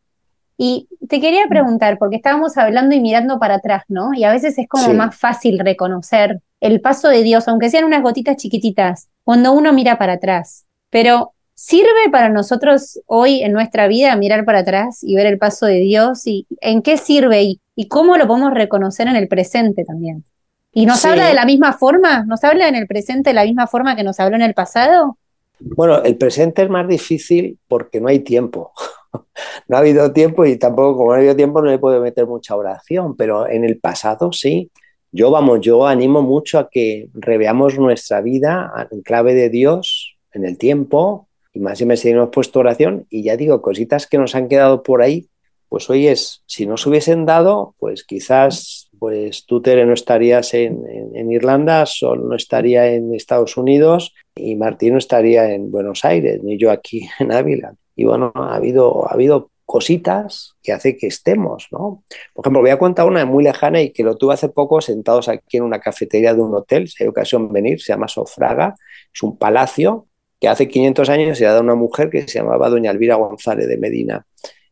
Y 0.57 0.87
te 1.09 1.19
quería 1.19 1.47
preguntar, 1.47 1.97
porque 1.97 2.17
estábamos 2.17 2.57
hablando 2.57 2.95
y 2.95 2.99
mirando 2.99 3.39
para 3.39 3.55
atrás, 3.55 3.83
¿no? 3.87 4.13
Y 4.13 4.23
a 4.23 4.31
veces 4.31 4.57
es 4.57 4.67
como 4.67 4.93
más 4.93 5.15
fácil 5.15 5.59
reconocer 5.59 6.41
el 6.61 6.79
paso 6.79 7.09
de 7.09 7.23
Dios, 7.23 7.47
aunque 7.47 7.69
sean 7.69 7.85
unas 7.85 8.03
gotitas 8.03 8.37
chiquititas, 8.37 9.09
cuando 9.23 9.51
uno 9.51 9.73
mira 9.73 9.97
para 9.97 10.13
atrás. 10.13 10.65
Pero 10.89 11.33
¿sirve 11.55 12.09
para 12.11 12.29
nosotros 12.29 12.99
hoy 13.07 13.41
en 13.41 13.51
nuestra 13.51 13.87
vida 13.87 14.15
mirar 14.15 14.45
para 14.45 14.59
atrás 14.59 15.03
y 15.03 15.15
ver 15.15 15.25
el 15.25 15.39
paso 15.39 15.65
de 15.65 15.79
Dios? 15.79 16.25
¿Y 16.27 16.45
en 16.61 16.81
qué 16.81 16.97
sirve 16.97 17.41
y, 17.41 17.61
y 17.75 17.87
cómo 17.87 18.15
lo 18.17 18.27
podemos 18.27 18.53
reconocer 18.53 19.07
en 19.07 19.15
el 19.15 19.27
presente 19.27 19.83
también? 19.83 20.23
¿Y 20.71 20.85
nos 20.85 21.05
habla 21.05 21.27
de 21.27 21.35
la 21.35 21.45
misma 21.45 21.73
forma? 21.73 22.25
¿Nos 22.25 22.43
habla 22.43 22.67
en 22.67 22.75
el 22.75 22.87
presente 22.87 23.29
de 23.29 23.33
la 23.35 23.43
misma 23.43 23.67
forma 23.67 23.95
que 23.95 24.03
nos 24.03 24.19
habló 24.19 24.35
en 24.35 24.41
el 24.41 24.55
pasado? 24.55 25.17
Bueno, 25.59 26.01
el 26.03 26.17
presente 26.17 26.63
es 26.63 26.69
más 26.69 26.87
difícil 26.87 27.59
porque 27.67 28.01
no 28.01 28.07
hay 28.07 28.19
tiempo. 28.19 28.71
no 29.67 29.77
ha 29.77 29.79
habido 29.79 30.11
tiempo 30.11 30.45
y 30.45 30.57
tampoco, 30.57 30.97
como 30.97 31.09
no 31.09 31.15
ha 31.15 31.17
habido 31.17 31.35
tiempo, 31.35 31.61
no 31.61 31.69
le 31.69 31.79
puedo 31.79 32.01
meter 32.01 32.27
mucha 32.27 32.55
oración, 32.55 33.15
pero 33.15 33.47
en 33.47 33.63
el 33.63 33.79
pasado 33.79 34.31
sí. 34.31 34.71
Yo, 35.11 35.29
vamos, 35.29 35.61
yo 35.61 35.85
animo 35.85 36.23
mucho 36.23 36.57
a 36.57 36.69
que 36.69 37.09
reveamos 37.13 37.77
nuestra 37.77 38.21
vida 38.21 38.87
en 38.89 39.01
clave 39.01 39.35
de 39.35 39.49
Dios, 39.49 40.15
en 40.31 40.43
el 40.43 40.57
tiempo, 40.57 41.27
y 41.53 41.59
más 41.59 41.79
y 41.79 41.97
si 41.97 42.09
hemos 42.09 42.29
puesto 42.29 42.59
oración, 42.59 43.05
y 43.11 43.21
ya 43.21 43.37
digo, 43.37 43.61
cositas 43.61 44.07
que 44.07 44.17
nos 44.17 44.33
han 44.33 44.47
quedado 44.47 44.81
por 44.81 45.03
ahí, 45.03 45.29
pues 45.69 45.89
hoy 45.89 46.07
es, 46.07 46.43
si 46.47 46.65
no 46.65 46.77
se 46.77 46.89
hubiesen 46.89 47.25
dado, 47.25 47.75
pues 47.79 48.03
quizás 48.03 48.89
pues 48.99 49.45
tú, 49.45 49.61
Tere, 49.61 49.85
no 49.85 49.93
estarías 49.93 50.53
en, 50.53 50.81
en, 51.13 51.31
Irlanda, 51.31 51.85
Sol 51.85 52.27
no 52.29 52.35
estaría 52.35 52.93
en 52.93 53.13
Estados 53.13 53.57
Unidos 53.57 54.13
y 54.35 54.55
Martín 54.55 54.93
no 54.93 54.99
estaría 54.99 55.51
en 55.53 55.71
Buenos 55.71 56.05
Aires, 56.05 56.41
ni 56.43 56.57
yo 56.57 56.71
aquí 56.71 57.07
en 57.19 57.31
Ávila. 57.31 57.75
Y 57.95 58.05
bueno, 58.05 58.31
ha 58.35 58.55
habido, 58.55 59.07
ha 59.07 59.13
habido 59.13 59.51
cositas 59.65 60.55
que 60.61 60.73
hace 60.73 60.97
que 60.97 61.07
estemos, 61.07 61.67
¿no? 61.71 62.03
Por 62.33 62.43
ejemplo, 62.43 62.61
voy 62.61 62.71
a 62.71 62.79
contar 62.79 63.07
una 63.07 63.25
muy 63.25 63.43
lejana 63.43 63.81
y 63.81 63.91
que 63.91 64.03
lo 64.03 64.15
tuve 64.17 64.33
hace 64.33 64.49
poco 64.49 64.81
sentados 64.81 65.29
aquí 65.29 65.57
en 65.57 65.63
una 65.63 65.79
cafetería 65.79 66.33
de 66.33 66.41
un 66.41 66.53
hotel, 66.53 66.87
si 66.87 67.03
hay 67.03 67.09
ocasión 67.09 67.47
de 67.47 67.53
venir, 67.53 67.81
se 67.81 67.93
llama 67.93 68.07
Sofraga, 68.07 68.75
es 69.13 69.23
un 69.23 69.37
palacio 69.37 70.07
que 70.39 70.49
hace 70.49 70.67
500 70.67 71.09
años 71.09 71.37
se 71.37 71.45
ha 71.45 71.51
dado 71.51 71.61
una 71.61 71.75
mujer 71.75 72.09
que 72.09 72.27
se 72.27 72.39
llamaba 72.39 72.69
doña 72.69 72.91
Elvira 72.91 73.15
González 73.15 73.67
de 73.67 73.77
Medina. 73.77 74.25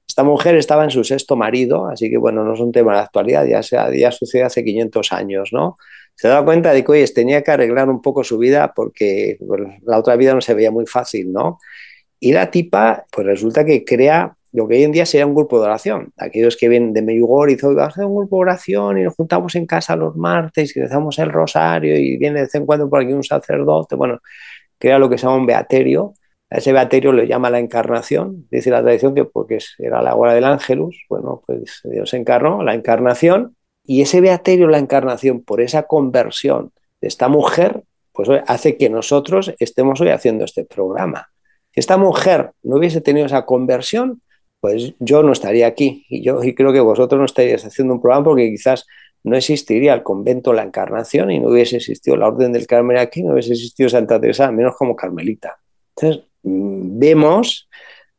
Esta 0.06 0.24
mujer 0.24 0.56
estaba 0.56 0.84
en 0.84 0.92
su 0.92 1.06
sexto 1.06 1.38
marido, 1.38 1.88
así 1.88 2.10
que 2.10 2.18
bueno, 2.18 2.44
no 2.44 2.54
es 2.54 2.60
un 2.60 2.74
tema 2.74 2.94
de 2.94 3.00
actualidad, 3.00 3.46
ya, 3.46 3.64
sea, 3.64 3.90
ya 3.96 4.12
sucede 4.12 4.44
hace 4.44 4.66
500 4.66 5.14
años, 5.14 5.50
¿no? 5.54 5.78
Se 6.22 6.28
da 6.28 6.46
cuenta 6.46 6.72
de 6.72 6.84
que, 6.86 6.92
oye, 6.92 7.08
tenía 7.08 7.42
que 7.42 7.50
arreglar 7.50 7.90
un 7.90 8.00
poco 8.00 8.24
su 8.24 8.38
vida 8.38 8.74
porque 8.76 9.40
la 9.84 9.98
otra 9.98 10.16
vida 10.16 10.36
no 10.36 10.42
se 10.42 10.54
veía 10.54 10.70
muy 10.70 10.86
fácil, 10.86 11.34
¿no? 11.34 11.58
Y 12.20 12.32
la 12.32 12.52
tipa, 12.52 13.06
pues 13.12 13.26
resulta 13.26 13.66
que 13.66 13.84
crea 13.84 14.38
lo 14.52 14.68
que 14.68 14.76
hoy 14.76 14.84
en 14.84 14.92
día 14.92 15.08
sería 15.08 15.26
un 15.26 15.34
grupo 15.34 15.60
de 15.60 15.66
oración. 15.66 16.14
Aquellos 16.18 16.58
que 16.58 16.70
vienen 16.70 16.94
de 16.94 17.02
Medjugorje 17.02 17.54
y 17.54 17.56
dicen, 17.56 17.76
vamos 17.76 17.98
un 17.98 18.16
grupo 18.16 18.36
de 18.36 18.42
oración 18.42 19.00
y 19.00 19.04
nos 19.04 19.16
juntamos 19.16 19.56
en 19.56 19.66
casa 19.66 19.96
los 19.96 20.16
martes 20.16 20.78
y 20.78 20.82
rezamos 20.82 21.18
el 21.18 21.32
rosario 21.32 21.98
y 21.98 22.18
viene 22.18 22.36
de 22.36 22.42
vez 22.44 22.54
en 22.54 22.68
cuando 22.68 22.88
por 22.88 23.02
aquí 23.02 23.14
un 23.14 23.24
sacerdote. 23.24 23.96
Bueno, 23.96 24.20
crea 24.78 25.00
lo 25.00 25.10
que 25.10 25.18
se 25.18 25.26
llama 25.26 25.38
un 25.38 25.48
beaterio. 25.48 26.14
A 26.52 26.58
ese 26.58 26.72
beaterio 26.72 27.14
lo 27.14 27.24
llama 27.24 27.50
la 27.50 27.58
encarnación. 27.58 28.46
Dice 28.52 28.70
la 28.70 28.84
tradición 28.84 29.16
que 29.16 29.26
porque 29.26 29.58
era 29.80 30.04
la 30.04 30.14
hora 30.14 30.36
del 30.36 30.44
ángelus, 30.44 31.04
bueno, 31.10 31.42
pues 31.48 31.82
Dios 31.84 32.14
encarnó, 32.14 32.62
la 32.62 32.76
encarnación. 32.76 33.56
Y 33.86 34.02
ese 34.02 34.22
beaterio, 34.22 34.68
la 34.68 34.78
encarnación, 34.78 35.42
por 35.42 35.62
esa 35.62 35.84
conversión 35.84 36.72
de 37.02 37.08
esta 37.08 37.28
mujer, 37.28 37.84
pues 38.14 38.30
hace 38.48 38.78
que 38.78 38.90
nosotros 38.90 39.54
estemos 39.60 40.02
hoy 40.02 40.10
haciendo 40.10 40.46
este 40.46 40.66
programa. 40.66 41.30
Si 41.74 41.80
esta 41.80 41.98
mujer 41.98 42.52
no 42.64 42.78
hubiese 42.78 43.02
tenido 43.02 43.26
esa 43.26 43.46
conversión, 43.46 44.22
pues 44.60 44.94
yo 45.00 45.24
no 45.24 45.32
estaría 45.32 45.66
aquí 45.68 46.06
y 46.10 46.22
yo 46.22 46.44
y 46.44 46.54
creo 46.54 46.72
que 46.72 46.80
vosotros 46.80 47.18
no 47.18 47.26
estaríais 47.26 47.66
haciendo 47.66 47.96
un 47.96 48.02
programa 48.02 48.26
porque 48.26 48.50
quizás 48.50 48.86
no 49.24 49.36
existiría 49.36 49.94
el 49.94 50.04
convento 50.04 50.54
La 50.54 50.64
Encarnación 50.64 51.32
y 51.32 51.40
no 51.40 51.50
hubiese 51.50 51.78
existido 51.78 52.18
la 52.18 52.28
Orden 52.28 52.52
del 52.52 52.68
Carmen 52.68 52.98
aquí, 52.98 53.24
no 53.24 53.34
hubiese 53.34 53.54
existido 53.54 53.90
Santa 53.90 54.20
Teresa, 54.20 54.52
menos 54.52 54.76
como 54.76 54.96
Carmelita. 54.96 55.58
Entonces, 55.96 56.24
mm, 56.44 57.00
vemos 57.00 57.70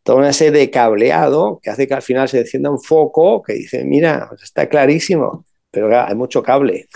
toda 0.03 0.19
una 0.19 0.33
serie 0.33 0.61
de 0.61 0.71
cableado 0.71 1.61
que 1.63 1.71
hace 1.71 1.87
que 1.87 1.95
al 1.95 2.03
final 2.03 2.29
se 2.29 2.41
encienda 2.41 2.71
un 2.71 2.81
foco 2.81 3.43
que 3.43 3.55
dice, 3.55 3.85
mira, 3.85 4.27
pues 4.29 4.43
está 4.43 4.69
clarísimo, 4.69 5.45
pero 5.73 6.07
hay 6.07 6.14
mucho 6.14 6.43
cable. 6.43 6.87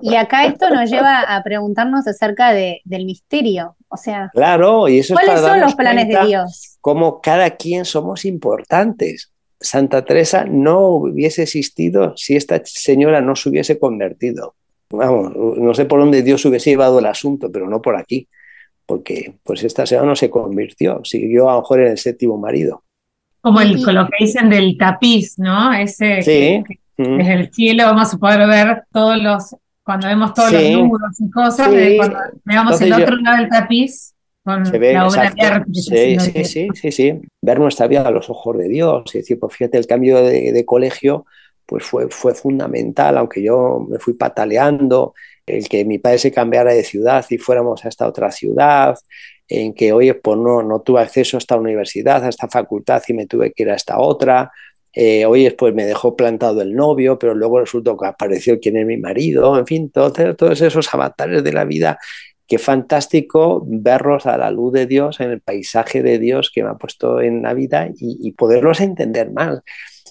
Y, 0.00 0.16
acá 0.16 0.46
esto 0.46 0.70
nos 0.70 0.90
lleva 0.90 1.20
a 1.20 1.42
preguntarnos 1.42 2.06
acerca 2.08 2.52
de, 2.52 2.80
del 2.84 3.04
misterio, 3.04 3.76
o 3.88 3.96
sea, 3.96 4.30
claro, 4.32 4.88
y 4.88 5.00
eso 5.00 5.14
¿cuáles 5.14 5.40
son 5.40 5.60
los 5.60 5.74
planes 5.74 6.08
de 6.08 6.26
Dios? 6.26 6.78
Cómo 6.80 7.20
cada 7.20 7.50
quien 7.50 7.84
somos 7.84 8.24
importantes. 8.24 9.32
Santa 9.60 10.04
Teresa 10.04 10.44
no 10.44 10.88
hubiese 10.88 11.42
existido 11.42 12.16
si 12.16 12.36
esta 12.36 12.60
señora 12.64 13.20
no 13.20 13.36
se 13.36 13.48
hubiese 13.48 13.78
convertido. 13.78 14.54
Vamos, 14.90 15.32
no 15.36 15.74
sé 15.74 15.84
por 15.84 16.00
dónde 16.00 16.22
Dios 16.22 16.44
hubiese 16.44 16.70
llevado 16.70 17.00
el 17.00 17.06
asunto, 17.06 17.50
pero 17.52 17.68
no 17.68 17.82
por 17.82 17.96
aquí, 17.96 18.28
porque 18.86 19.34
pues 19.42 19.62
esta 19.64 19.84
señora 19.84 20.06
no 20.06 20.16
se 20.16 20.30
convirtió, 20.30 21.00
siguió 21.04 21.50
a 21.50 21.54
lo 21.54 21.60
mejor 21.60 21.80
en 21.80 21.88
el 21.88 21.98
séptimo 21.98 22.38
marido. 22.38 22.84
Como 23.40 23.60
el, 23.60 23.82
lo 23.82 24.06
que 24.06 24.24
dicen 24.24 24.48
del 24.48 24.78
tapiz, 24.78 25.38
¿no? 25.38 25.74
Ese 25.74 26.22
sí. 26.22 26.64
Desde 26.98 27.32
el 27.32 27.52
cielo 27.52 27.84
vamos 27.84 28.12
a 28.12 28.18
poder 28.18 28.48
ver 28.48 28.82
todos 28.92 29.22
los, 29.22 29.56
cuando 29.84 30.08
vemos 30.08 30.34
todos 30.34 30.52
los 30.52 30.70
números 30.70 31.20
y 31.20 31.30
cosas, 31.30 31.68
cuando 31.96 32.18
veamos 32.44 32.80
el 32.80 32.92
otro 32.92 33.16
lado 33.16 33.36
del 33.36 33.48
tapiz, 33.48 34.14
con 34.42 34.64
la 34.64 35.06
obra 35.06 35.64
sí, 35.72 36.18
sí, 36.18 36.44
sí, 36.44 36.68
sí, 36.74 36.92
sí, 36.92 37.20
ver 37.40 37.60
nuestra 37.60 37.86
vida 37.86 38.00
a 38.00 38.10
los 38.10 38.28
ojos 38.30 38.58
de 38.58 38.68
Dios. 38.68 39.14
Y 39.14 39.18
decir, 39.18 39.38
pues 39.38 39.54
fíjate, 39.54 39.78
el 39.78 39.86
cambio 39.86 40.22
de, 40.22 40.64
colegio 40.64 41.24
pues 41.66 41.84
fue, 41.84 42.08
fue 42.08 42.34
fundamental, 42.34 43.18
aunque 43.18 43.42
yo 43.42 43.86
me 43.88 43.98
fui 43.98 44.14
pataleando, 44.14 45.14
el 45.46 45.68
que 45.68 45.84
mi 45.84 45.98
padre 45.98 46.18
se 46.18 46.32
cambiara 46.32 46.72
de 46.72 46.82
ciudad 46.82 47.24
y 47.30 47.38
fuéramos 47.38 47.84
a 47.84 47.88
esta 47.88 48.08
otra 48.08 48.32
ciudad, 48.32 48.96
en 49.46 49.72
que, 49.74 49.92
oye, 49.92 50.14
pues 50.14 50.36
no, 50.38 50.62
no 50.62 50.80
tuve 50.80 51.00
acceso 51.00 51.36
a 51.36 51.38
esta 51.38 51.56
universidad, 51.56 52.24
a 52.24 52.28
esta 52.28 52.48
facultad 52.48 53.02
y 53.06 53.12
me 53.12 53.26
tuve 53.26 53.52
que 53.52 53.62
ir 53.62 53.70
a 53.70 53.76
esta 53.76 53.98
otra, 53.98 54.50
eh, 55.00 55.26
oye, 55.26 55.56
me 55.74 55.84
dejó 55.84 56.16
plantado 56.16 56.60
el 56.60 56.74
novio, 56.74 57.20
pero 57.20 57.32
luego 57.32 57.60
resultó 57.60 57.96
que 57.96 58.08
apareció 58.08 58.58
quien 58.58 58.78
es 58.78 58.84
mi 58.84 58.96
marido, 58.96 59.56
en 59.56 59.64
fin, 59.64 59.92
todos 59.92 60.60
esos 60.60 60.92
avatares 60.92 61.44
de 61.44 61.52
la 61.52 61.64
vida. 61.64 62.00
Qué 62.48 62.58
fantástico 62.58 63.62
verlos 63.64 64.26
a 64.26 64.36
la 64.36 64.50
luz 64.50 64.72
de 64.72 64.86
Dios, 64.86 65.20
en 65.20 65.30
el 65.30 65.40
paisaje 65.40 66.02
de 66.02 66.18
Dios 66.18 66.50
que 66.52 66.64
me 66.64 66.70
ha 66.70 66.74
puesto 66.74 67.20
en 67.20 67.42
la 67.42 67.54
vida 67.54 67.88
y, 67.96 68.18
y 68.20 68.32
poderlos 68.32 68.80
entender 68.80 69.30
más. 69.30 69.60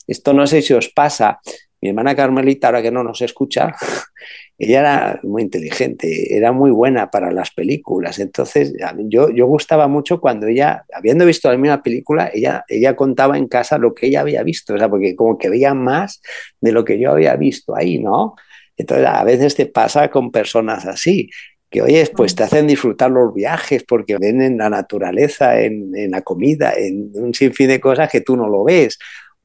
Esto 0.08 0.32
no 0.32 0.48
sé 0.48 0.62
si 0.62 0.74
os 0.74 0.88
pasa. 0.88 1.42
Mi 1.82 1.90
hermana 1.90 2.16
Carmelita, 2.16 2.68
ahora 2.68 2.82
que 2.82 2.92
no 2.92 3.04
nos 3.04 3.22
escucha, 3.22 3.76
ella 4.58 4.80
era 4.80 5.20
muy 5.24 5.44
inteligente, 5.44 6.36
era 6.36 6.52
muy 6.52 6.72
buena 6.72 7.12
para 7.12 7.32
las 7.32 7.52
películas. 7.52 8.18
Entonces, 8.18 8.74
yo, 9.06 9.30
yo 9.30 9.46
gustaba 9.46 9.88
mucho 9.88 10.20
cuando 10.20 10.48
ella, 10.48 10.86
habiendo 10.94 11.26
visto 11.26 11.52
la 11.52 11.58
misma 11.58 11.84
película, 11.84 12.32
ella, 12.34 12.66
ella 12.68 12.96
contaba 12.96 13.38
en 13.38 13.48
casa 13.48 13.78
lo 13.78 13.94
que 13.94 14.08
ella 14.08 14.22
había 14.22 14.42
visto, 14.42 14.74
o 14.74 14.78
sea, 14.78 14.90
porque 14.90 15.16
como 15.16 15.38
que 15.38 15.50
veía 15.50 15.76
más 15.76 16.22
de 16.60 16.72
lo 16.72 16.84
que 16.84 17.00
yo 17.00 17.12
había 17.12 17.36
visto 17.36 17.76
ahí, 17.76 18.00
¿no? 18.00 18.36
Entonces, 18.76 19.08
a 19.08 19.24
veces 19.24 19.56
te 19.56 19.68
pasa 19.68 20.10
con 20.10 20.32
personas 20.32 20.86
así, 20.86 21.30
que 21.70 21.82
oye, 21.82 22.10
pues 22.16 22.34
te 22.34 22.44
hacen 22.44 22.66
disfrutar 22.66 23.12
los 23.12 23.34
viajes 23.34 23.84
porque 23.84 24.18
ven 24.18 24.42
en 24.42 24.58
la 24.58 24.70
naturaleza, 24.70 25.60
en, 25.60 25.96
en 25.96 26.12
la 26.12 26.22
comida, 26.22 26.74
en 26.76 27.12
un 27.14 27.34
sinfín 27.34 27.68
de 27.68 27.80
cosas 27.80 28.10
que 28.10 28.22
tú 28.22 28.38
no 28.38 28.48
lo 28.48 28.64
ves 28.64 28.98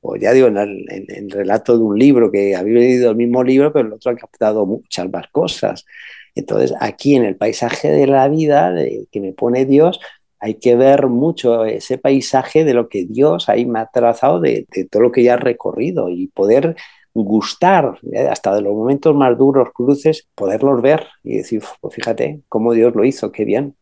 o 0.03 0.16
ya 0.16 0.32
digo, 0.32 0.48
en 0.48 0.59
el, 0.59 1.30
relato 1.30 1.78
de 1.78 1.84
un 1.84 1.98
libro, 1.98 2.30
que 2.30 2.57
había 2.57 2.80
leído 2.80 3.11
el 3.11 3.16
mismo 3.16 3.42
libro, 3.44 3.72
pero 3.72 3.86
el 3.86 3.94
otro 3.94 4.11
ha 4.11 4.16
captado 4.16 4.66
muchas 4.66 5.09
más 5.11 5.28
cosas. 5.28 5.86
Entonces, 6.34 6.74
aquí 6.80 7.14
en 7.14 7.24
el 7.24 7.36
paisaje 7.36 7.88
de 7.90 8.07
la 8.09 8.28
vida 8.28 8.74
que 9.11 9.20
me 9.20 9.32
pone 9.32 9.64
Dios, 9.64 10.00
hay 10.40 10.55
que 10.55 10.74
ver 10.74 11.07
mucho 11.07 11.64
ese 11.64 11.98
paisaje 11.98 12.64
de 12.64 12.74
lo 12.74 12.88
que 12.88 13.05
Dios 13.05 13.48
ahí 13.48 13.64
me 13.64 13.78
ha 13.78 13.86
trazado, 13.86 14.40
de, 14.40 14.66
todo 14.90 15.03
lo 15.03 15.12
que 15.12 15.22
ya 15.22 15.34
ha 15.34 15.36
recorrido 15.36 16.09
y 16.09 16.26
poder 16.26 16.74
gustar, 17.14 18.00
¿eh? 18.11 18.26
hasta 18.28 18.53
de 18.57 18.62
los 18.62 18.74
momentos 18.74 19.14
más 19.14 19.38
duros, 19.38 19.68
cruces, 19.72 20.26
poderlos 20.34 20.82
ver 20.82 21.07
y 21.22 21.36
decir, 21.36 21.62
pues 21.80 21.94
fíjate 21.94 22.40
cómo 22.48 22.72
Dios 22.72 22.92
lo 22.96 23.05
hizo, 23.05 23.30
qué 23.30 23.44
bien. 23.44 23.76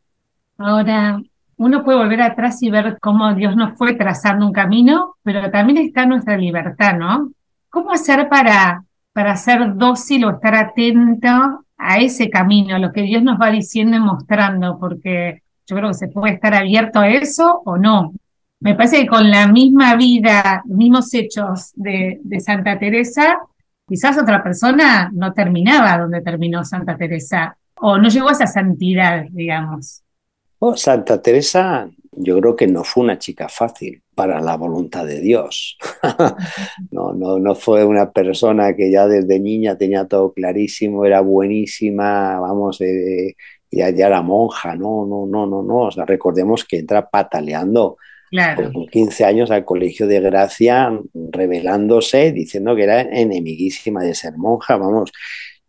Ahora, 0.58 1.22
uno 1.60 1.84
puede 1.84 1.98
volver 1.98 2.22
atrás 2.22 2.62
y 2.62 2.70
ver 2.70 2.96
cómo 3.02 3.34
Dios 3.34 3.54
nos 3.54 3.76
fue 3.76 3.92
trazando 3.92 4.46
un 4.46 4.52
camino, 4.52 5.16
pero 5.22 5.50
también 5.50 5.76
está 5.76 6.06
nuestra 6.06 6.38
libertad, 6.38 6.96
¿no? 6.96 7.32
¿Cómo 7.68 7.92
hacer 7.92 8.30
para, 8.30 8.82
para 9.12 9.36
ser 9.36 9.76
dócil 9.76 10.24
o 10.24 10.30
estar 10.30 10.54
atento 10.54 11.66
a 11.76 11.98
ese 11.98 12.30
camino, 12.30 12.76
a 12.76 12.78
lo 12.78 12.92
que 12.92 13.02
Dios 13.02 13.22
nos 13.22 13.38
va 13.38 13.50
diciendo 13.50 13.98
y 13.98 14.00
mostrando? 14.00 14.78
Porque 14.78 15.42
yo 15.66 15.76
creo 15.76 15.88
que 15.88 15.94
se 15.94 16.08
puede 16.08 16.32
estar 16.32 16.54
abierto 16.54 17.00
a 17.00 17.10
eso 17.10 17.60
o 17.66 17.76
no. 17.76 18.14
Me 18.60 18.74
parece 18.74 19.02
que 19.02 19.06
con 19.06 19.30
la 19.30 19.46
misma 19.46 19.96
vida, 19.96 20.62
mismos 20.64 21.12
hechos 21.12 21.72
de, 21.74 22.20
de 22.24 22.40
Santa 22.40 22.78
Teresa, 22.78 23.36
quizás 23.86 24.16
otra 24.16 24.42
persona 24.42 25.10
no 25.12 25.34
terminaba 25.34 25.98
donde 25.98 26.22
terminó 26.22 26.64
Santa 26.64 26.96
Teresa 26.96 27.54
o 27.74 27.98
no 27.98 28.08
llegó 28.08 28.30
a 28.30 28.32
esa 28.32 28.46
santidad, 28.46 29.26
digamos. 29.28 30.02
Oh, 30.62 30.76
Santa 30.76 31.22
Teresa, 31.22 31.90
yo 32.12 32.38
creo 32.38 32.54
que 32.54 32.66
no 32.66 32.84
fue 32.84 33.04
una 33.04 33.18
chica 33.18 33.48
fácil 33.48 34.02
para 34.14 34.42
la 34.42 34.58
voluntad 34.58 35.06
de 35.06 35.18
Dios. 35.20 35.78
no, 36.90 37.14
no, 37.14 37.38
no 37.38 37.54
fue 37.54 37.82
una 37.82 38.10
persona 38.12 38.76
que 38.76 38.90
ya 38.90 39.06
desde 39.06 39.40
niña 39.40 39.78
tenía 39.78 40.06
todo 40.06 40.34
clarísimo, 40.34 41.06
era 41.06 41.22
buenísima, 41.22 42.38
vamos, 42.38 42.78
eh, 42.82 43.36
ya, 43.70 43.88
ya, 43.88 44.08
era 44.08 44.20
monja, 44.20 44.74
no, 44.76 45.06
no, 45.06 45.24
no, 45.26 45.46
no, 45.46 45.62
no. 45.62 45.78
O 45.86 45.90
sea, 45.90 46.04
recordemos 46.04 46.66
que 46.66 46.80
entra 46.80 47.08
pataleando 47.08 47.96
con 48.72 48.86
15 48.86 49.24
años 49.24 49.50
al 49.50 49.64
colegio 49.64 50.06
de 50.06 50.20
Gracia, 50.20 50.92
revelándose, 51.14 52.32
diciendo 52.32 52.76
que 52.76 52.84
era 52.84 53.00
enemiguísima 53.00 54.02
de 54.02 54.14
ser 54.14 54.36
monja, 54.36 54.76
vamos. 54.76 55.10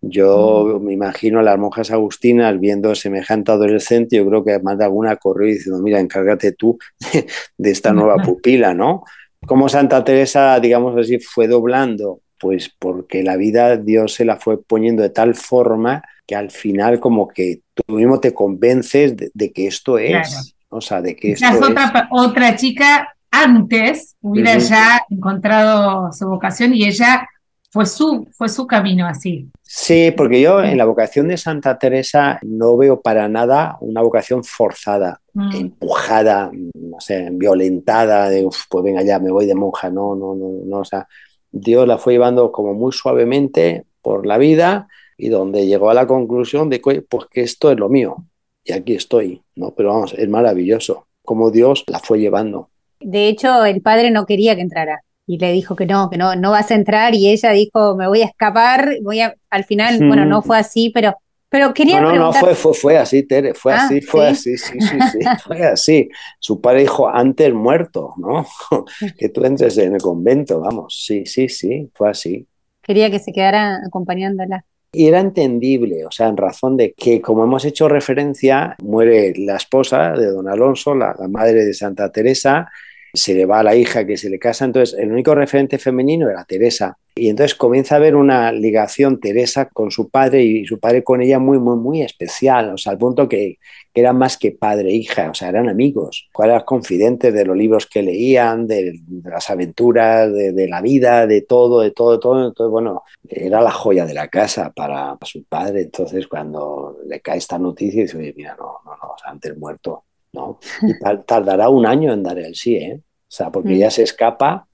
Yo 0.02 0.80
me 0.82 0.94
imagino 0.94 1.40
a 1.40 1.44
las 1.44 1.60
monjas 1.60 1.92
agustinas 1.92 2.60
viendo 2.60 2.96
semejante 2.96 3.52
adolescente, 3.52 4.16
yo 4.16 4.28
creo 4.28 4.44
que 4.44 4.60
más 4.60 4.78
de 4.78 4.86
alguna 4.86 5.16
corrió 5.18 5.54
diciendo, 5.54 5.82
mira, 5.82 6.00
encárgate 6.00 6.54
tú 6.54 6.80
de 7.58 7.72
esta 7.72 7.94
nueva 7.94 8.16
pupila, 8.26 8.74
¿no? 8.74 9.04
Como 9.46 9.70
Santa 9.70 10.04
Teresa, 10.04 10.60
digamos 10.60 10.98
así, 10.98 11.20
fue 11.20 11.48
doblando, 11.48 12.22
pues 12.40 12.72
porque 12.80 13.24
la 13.24 13.38
vida 13.38 13.78
Dios 13.78 14.16
se 14.16 14.26
la 14.26 14.38
fue 14.38 14.62
poniendo 14.62 15.04
de 15.04 15.12
tal 15.12 15.36
forma 15.36 16.04
que 16.26 16.36
al 16.36 16.50
final 16.50 17.00
como 17.00 17.28
que 17.28 17.62
tú 17.74 17.96
mismo 17.96 18.20
te 18.20 18.34
convences 18.34 19.16
de, 19.16 19.52
que 19.52 19.68
esto 19.68 19.98
es, 20.00 20.56
o 20.70 20.82
sea, 20.82 21.02
de 21.02 21.16
que 21.16 21.34
esto 21.34 21.48
otra, 21.62 22.08
otra 22.12 22.56
chica 22.56 23.16
antes 23.30 24.16
hubiera 24.22 24.58
ya 24.58 25.02
encontrado 25.10 26.12
su 26.12 26.28
vocación 26.28 26.74
y 26.74 26.86
ella 26.86 27.28
fue 27.72 27.86
su, 27.86 28.28
fue 28.34 28.50
su 28.50 28.68
camino 28.68 29.08
así. 29.08 29.50
Sí, 29.64 30.12
porque 30.16 30.42
yo 30.42 30.62
en 30.62 30.78
la 30.78 30.84
vocación 30.84 31.30
de 31.30 31.38
Santa 31.38 31.80
Teresa 31.80 32.38
no 32.44 32.76
veo 32.76 33.02
para 33.02 33.30
nada 33.30 33.78
una 33.80 34.02
vocación 34.02 34.44
forzada, 34.44 35.22
mm. 35.34 35.56
empujada, 35.56 36.52
no 36.54 37.00
sé, 37.00 37.30
violentada, 37.32 38.30
de, 38.30 38.48
pues 38.70 38.84
venga 38.84 39.02
ya, 39.04 39.20
me 39.20 39.32
voy 39.32 39.46
de 39.46 39.56
monja, 39.56 39.90
no, 39.90 40.16
no, 40.16 40.36
no, 40.36 40.50
no, 40.66 40.80
o 40.80 40.86
sea, 40.86 41.08
Dios 41.50 41.88
la 41.88 41.98
fue 41.98 42.14
llevando 42.14 42.52
como 42.52 42.74
muy 42.74 42.92
suavemente 42.92 43.86
por 44.02 44.26
la 44.26 44.38
vida 44.38 44.90
y 45.18 45.30
donde 45.30 45.66
llegó 45.66 45.90
a 45.90 45.94
la 45.94 46.08
conclusión 46.08 46.70
de 46.70 46.82
que, 46.82 47.02
pues 47.02 47.28
que 47.32 47.42
esto 47.42 47.72
es 47.72 47.78
lo 47.78 47.88
mío 47.88 48.26
y 48.66 48.74
aquí 48.74 48.96
estoy, 48.96 49.42
¿no? 49.56 49.72
Pero 49.72 49.94
vamos, 49.94 50.14
es 50.14 50.28
maravilloso 50.28 51.08
como 51.24 51.52
Dios 51.52 51.86
la 51.88 52.00
fue 52.00 52.20
llevando. 52.20 52.70
De 53.00 53.30
hecho, 53.30 53.64
el 53.64 53.82
padre 53.82 54.12
no 54.12 54.26
quería 54.26 54.56
que 54.56 54.62
entrara 54.62 55.04
y 55.32 55.38
le 55.38 55.54
dijo 55.54 55.78
que 55.78 55.86
no, 55.86 56.10
que 56.10 56.18
no, 56.18 56.36
no 56.36 56.52
vas 56.52 56.72
a 56.72 56.76
entrar 56.76 57.16
y 57.16 57.30
ella 57.30 57.52
dijo, 57.52 57.96
me 57.96 58.06
voy 58.06 58.22
a 58.22 58.26
escapar, 58.26 58.98
voy 59.02 59.22
a, 59.22 59.34
al 59.50 59.64
final, 59.64 59.98
bueno, 60.06 60.26
no 60.26 60.42
fue 60.42 60.58
así, 60.58 60.92
pero, 60.94 61.16
pero 61.48 61.74
quería 61.74 62.02
No, 62.02 62.12
no, 62.12 62.18
no, 62.18 62.34
fue, 62.34 62.54
fue, 62.54 62.74
fue 62.74 62.98
así, 62.98 63.24
Tere, 63.24 63.54
fue 63.54 63.72
ah, 63.72 63.86
así, 63.86 64.02
fue 64.02 64.28
así, 64.28 64.58
sí, 64.58 64.78
sí, 64.82 64.98
sí, 65.14 65.20
fue 65.46 65.66
así. 65.66 66.10
Su 66.38 66.60
padre 66.60 66.82
dijo, 66.82 67.08
antes 67.08 67.54
muerto, 67.54 68.14
¿no? 68.18 68.46
que 69.18 69.30
tú 69.30 69.46
entres 69.46 69.78
en 69.78 69.96
el 69.96 70.02
convento, 70.02 70.60
vamos, 70.60 71.02
sí, 71.02 71.26
sí, 71.26 71.48
sí, 71.48 71.90
fue 71.94 72.10
así. 72.10 72.46
Quería 72.82 73.10
que 73.10 73.20
se 73.20 73.32
quedara 73.32 73.78
acompañándola. 73.88 74.66
Y 74.92 75.08
era 75.08 75.22
entendible, 75.22 76.06
o 76.06 76.12
sea, 76.12 76.28
en 76.28 76.36
razón 76.36 76.76
de 76.76 76.92
que, 76.92 77.22
como 77.22 77.46
hemos 77.46 77.64
hecho 77.64 77.88
referencia, 77.88 78.76
muere 78.84 79.32
la 79.38 79.56
esposa 79.56 80.12
de 80.12 80.26
don 80.26 80.50
Alonso, 80.50 80.94
la, 80.94 81.16
la 81.18 81.30
madre 81.30 81.64
de 81.64 81.74
Santa 81.74 82.12
Teresa, 82.12 82.70
se 83.14 83.34
le 83.34 83.46
va 83.46 83.60
a 83.60 83.64
la 83.64 83.76
hija 83.76 84.06
que 84.06 84.18
se 84.18 84.30
le 84.30 84.40
casa, 84.40 84.66
entonces 84.66 84.98
el 84.98 85.12
único 85.12 85.36
referente 85.36 85.78
femenino 85.78 86.30
era 86.30 86.46
Teresa. 86.46 86.98
Y 87.14 87.28
entonces 87.28 87.56
comienza 87.56 87.96
a 87.96 87.98
haber 87.98 88.16
una 88.16 88.54
ligación 88.54 89.20
Teresa 89.20 89.66
con 89.66 89.92
su 89.92 90.10
padre 90.10 90.44
y 90.44 90.66
su 90.66 90.80
padre 90.80 91.04
con 91.04 91.22
ella 91.22 91.40
muy, 91.40 91.60
muy, 91.60 91.76
muy 91.76 92.02
especial, 92.02 92.74
o 92.74 92.78
sea, 92.78 92.94
al 92.94 92.98
punto 92.98 93.28
que, 93.28 93.58
que 93.94 94.02
eran 94.02 94.18
más 94.18 94.38
que 94.38 94.52
padre 94.52 94.90
e 94.90 94.96
hija, 94.96 95.30
o 95.30 95.34
sea, 95.34 95.50
eran 95.50 95.68
amigos, 95.68 96.30
eran 96.42 96.62
confidentes 96.62 97.34
de 97.34 97.46
los 97.46 97.58
libros 97.58 97.88
que 97.88 98.02
leían, 98.02 98.66
de, 98.66 99.02
las 99.24 99.50
aventuras, 99.50 100.32
de, 100.32 100.68
la 100.68 100.82
vida, 100.82 101.28
de 101.28 101.42
todo, 101.42 101.82
de 101.82 101.92
todo, 101.92 102.14
de 102.14 102.20
todo. 102.20 102.48
Entonces, 102.48 102.72
bueno, 102.72 103.04
era 103.28 103.62
la 103.62 103.72
joya 103.72 104.06
de 104.06 104.14
la 104.14 104.28
casa 104.30 104.72
para, 104.72 105.18
su 105.24 105.44
padre. 105.44 105.82
Entonces, 105.82 106.28
cuando 106.28 106.98
le 107.06 107.20
cae 107.20 107.38
esta 107.38 107.60
noticia, 107.60 108.04
dice, 108.04 108.18
mira, 108.36 108.56
no, 108.58 108.80
no, 108.86 108.92
no, 108.92 109.16
antes 109.26 109.58
muerto. 109.58 110.06
¿No? 110.34 110.60
Y 110.82 110.94
tardará 111.26 111.70
un 111.70 111.86
año 111.86 112.14
en 112.14 112.24
dar 112.24 112.40
el 112.40 112.56
sí, 112.56 112.76
¿eh? 112.76 113.02
O 113.04 113.34
sea, 113.34 113.52
porque 113.52 113.76
mm. 113.76 113.78
ya 113.78 113.92
se 113.92 114.04
escapa 114.04 114.68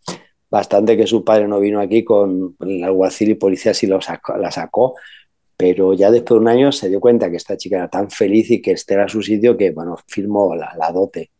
bastante 0.50 0.98
que 0.98 1.08
su 1.08 1.24
padre 1.24 1.48
no 1.48 1.60
vino 1.60 1.80
aquí 1.80 2.04
con 2.04 2.56
el 2.62 2.84
alguacil 2.84 3.30
y 3.30 3.36
policía 3.36 3.74
sí 3.74 3.86
lo 3.86 4.00
la 4.40 4.52
sacó, 4.52 4.96
pero 5.56 5.94
ya 5.94 6.12
después 6.12 6.38
de 6.38 6.42
un 6.42 6.48
año 6.48 6.72
se 6.72 6.90
dio 6.90 7.00
cuenta 7.00 7.30
que 7.30 7.38
esta 7.38 7.58
chica 7.58 7.78
era 7.78 7.90
tan 7.90 8.10
feliz 8.10 8.50
y 8.52 8.62
que 8.62 8.72
este 8.72 8.94
era 8.94 9.08
su 9.08 9.22
sitio 9.22 9.58
que, 9.58 9.72
bueno, 9.72 9.98
firmó 10.08 10.56
la, 10.56 10.92
dote. 10.92 11.32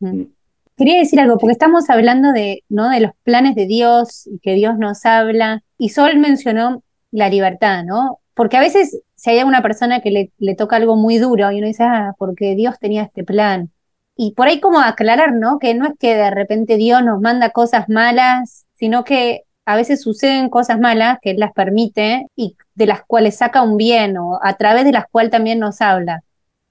Mm. 0.00 0.20
Mm. 0.20 0.34
Quería 0.76 0.98
decir 0.98 1.20
algo, 1.20 1.38
porque 1.38 1.52
estamos 1.52 1.90
hablando 1.90 2.32
de, 2.32 2.64
¿no? 2.68 2.88
de 2.90 3.00
los 3.00 3.12
planes 3.22 3.54
de 3.54 3.66
Dios 3.66 4.26
y 4.26 4.38
que 4.38 4.54
Dios 4.54 4.78
nos 4.78 5.04
habla, 5.04 5.62
y 5.78 5.90
Sol 5.90 6.18
mencionó 6.18 6.82
la 7.10 7.28
libertad, 7.28 7.84
¿no? 7.84 8.20
Porque 8.34 8.56
a 8.56 8.60
veces 8.60 9.02
si 9.22 9.30
hay 9.30 9.38
alguna 9.38 9.62
persona 9.62 10.00
que 10.00 10.10
le, 10.10 10.32
le, 10.38 10.56
toca 10.56 10.74
algo 10.74 10.96
muy 10.96 11.18
duro 11.18 11.52
y 11.52 11.58
uno 11.58 11.68
dice, 11.68 11.84
ah, 11.84 12.12
porque 12.18 12.56
Dios 12.56 12.74
tenía 12.80 13.04
este 13.04 13.22
plan. 13.22 13.70
Y 14.16 14.32
por 14.32 14.48
ahí 14.48 14.58
como 14.58 14.80
aclarar, 14.80 15.32
¿no? 15.32 15.60
Que 15.60 15.74
no 15.74 15.86
es 15.86 15.92
que 15.96 16.16
de 16.16 16.30
repente 16.32 16.76
Dios 16.76 17.04
nos 17.04 17.20
manda 17.20 17.50
cosas 17.50 17.88
malas, 17.88 18.66
sino 18.74 19.04
que 19.04 19.42
a 19.64 19.76
veces 19.76 20.02
suceden 20.02 20.48
cosas 20.48 20.80
malas 20.80 21.18
que 21.22 21.30
Él 21.30 21.36
las 21.38 21.52
permite 21.52 22.26
y 22.34 22.56
de 22.74 22.86
las 22.86 23.04
cuales 23.04 23.36
saca 23.36 23.62
un 23.62 23.76
bien 23.76 24.18
o 24.18 24.40
a 24.42 24.56
través 24.56 24.84
de 24.84 24.90
las 24.90 25.04
cuales 25.08 25.30
también 25.30 25.60
nos 25.60 25.80
habla, 25.80 26.24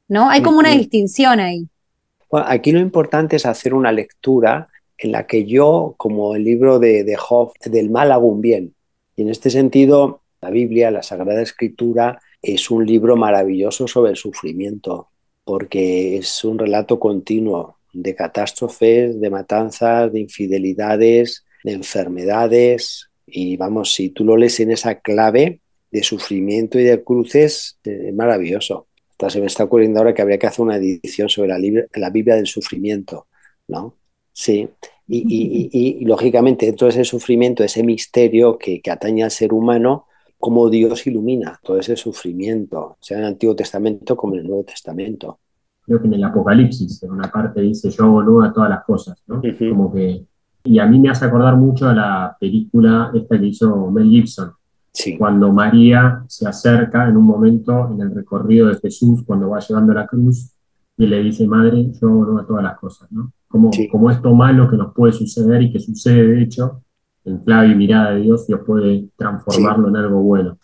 ¿no? 0.09 0.29
Hay 0.29 0.41
como 0.41 0.59
una 0.59 0.71
distinción 0.71 1.39
ahí. 1.39 1.69
Bueno, 2.29 2.47
aquí 2.49 2.73
lo 2.73 2.79
importante 2.79 3.37
es 3.37 3.45
hacer 3.45 3.73
una 3.73 3.93
lectura 3.93 4.67
en 4.97 5.13
la 5.13 5.25
que 5.25 5.45
yo, 5.45 5.95
como 5.95 6.35
el 6.35 6.43
libro 6.43 6.79
de, 6.79 7.05
de 7.05 7.15
Job, 7.15 7.53
del 7.63 7.89
mal 7.89 8.11
hago 8.11 8.27
un 8.27 8.41
bien. 8.41 8.75
Y 9.15 9.21
en 9.21 9.29
este 9.29 9.49
sentido, 9.49 10.19
la 10.41 10.49
Biblia, 10.49 10.91
la 10.91 11.01
Sagrada 11.01 11.41
Escritura, 11.41 12.19
es 12.41 12.71
un 12.71 12.85
libro 12.85 13.15
maravilloso 13.15 13.87
sobre 13.87 14.11
el 14.11 14.17
sufrimiento, 14.17 15.09
porque 15.43 16.17
es 16.17 16.43
un 16.43 16.57
relato 16.57 16.99
continuo 16.99 17.77
de 17.93 18.15
catástrofes, 18.15 19.19
de 19.19 19.29
matanzas, 19.29 20.11
de 20.11 20.21
infidelidades, 20.21 21.45
de 21.63 21.73
enfermedades. 21.73 23.09
Y 23.25 23.57
vamos, 23.57 23.93
si 23.93 24.09
tú 24.09 24.23
lo 24.25 24.37
lees 24.37 24.59
en 24.59 24.71
esa 24.71 24.99
clave 24.99 25.61
de 25.91 26.03
sufrimiento 26.03 26.79
y 26.79 26.83
de 26.83 27.03
cruces, 27.03 27.79
es 27.83 28.13
maravilloso. 28.13 28.87
Hasta 29.11 29.29
se 29.29 29.39
me 29.39 29.47
está 29.47 29.65
ocurriendo 29.65 29.99
ahora 29.99 30.13
que 30.13 30.21
habría 30.21 30.39
que 30.39 30.47
hacer 30.47 30.63
una 30.63 30.77
edición 30.77 31.29
sobre 31.29 31.49
la, 31.49 31.59
la 31.93 32.09
Biblia 32.09 32.35
del 32.35 32.47
sufrimiento, 32.47 33.27
¿no? 33.67 33.97
Sí, 34.33 34.67
y, 35.07 36.05
lógicamente 36.05 36.65
dentro 36.65 36.87
de 36.87 36.93
ese 36.93 37.03
sufrimiento, 37.03 37.63
ese 37.63 37.83
misterio 37.83 38.57
que, 38.57 38.81
que 38.81 38.91
atañe 38.91 39.23
al 39.23 39.31
ser 39.31 39.53
humano, 39.53 40.07
cómo 40.41 40.69
Dios 40.69 41.07
ilumina 41.07 41.57
todo 41.63 41.77
ese 41.77 41.95
sufrimiento, 41.95 42.97
sea 42.99 43.17
en 43.17 43.23
el 43.23 43.29
Antiguo 43.29 43.55
Testamento 43.55 44.17
como 44.17 44.33
en 44.33 44.41
el 44.41 44.47
Nuevo 44.47 44.65
Testamento. 44.65 45.39
Creo 45.85 46.01
que 46.01 46.07
en 46.07 46.15
el 46.15 46.23
Apocalipsis, 46.23 47.01
en 47.03 47.11
una 47.11 47.31
parte 47.31 47.61
dice, 47.61 47.89
yo 47.89 48.03
hago 48.19 48.41
a 48.41 48.51
todas 48.51 48.69
las 48.69 48.83
cosas, 48.83 49.23
¿no? 49.27 49.41
Como 49.41 49.93
que... 49.93 50.25
Y 50.63 50.79
a 50.79 50.85
mí 50.85 50.99
me 50.99 51.09
hace 51.09 51.25
acordar 51.25 51.55
mucho 51.55 51.87
a 51.87 51.93
la 51.93 52.37
película 52.39 53.11
esta 53.13 53.39
que 53.39 53.47
hizo 53.47 53.89
Mel 53.89 54.09
Gibson, 54.09 54.51
sí. 54.91 55.17
cuando 55.17 55.51
María 55.51 56.23
se 56.27 56.47
acerca 56.47 57.07
en 57.07 57.17
un 57.17 57.23
momento 57.23 57.89
en 57.91 58.01
el 58.01 58.13
recorrido 58.13 58.67
de 58.67 58.75
Jesús, 58.75 59.23
cuando 59.25 59.49
va 59.49 59.59
llevando 59.59 59.93
la 59.93 60.05
cruz, 60.05 60.51
y 60.97 61.07
le 61.07 61.23
dice, 61.23 61.47
Madre, 61.47 61.91
yo 61.99 62.09
hago 62.09 62.39
a 62.39 62.45
todas 62.45 62.63
las 62.63 62.77
cosas, 62.77 63.11
¿no? 63.11 63.33
Como, 63.47 63.71
como 63.91 64.11
esto 64.11 64.33
malo 64.33 64.69
que 64.69 64.77
nos 64.77 64.93
puede 64.93 65.13
suceder 65.13 65.61
y 65.63 65.71
que 65.71 65.79
sucede 65.79 66.27
de 66.27 66.43
hecho, 66.43 66.83
en 67.25 67.37
clave 67.39 67.69
y 67.69 67.75
mirada 67.75 68.11
de 68.11 68.21
Dios, 68.21 68.47
Dios 68.47 68.61
puede 68.65 69.05
transformarlo 69.15 69.89
en 69.89 69.95
algo 69.95 70.21
bueno. 70.21 70.57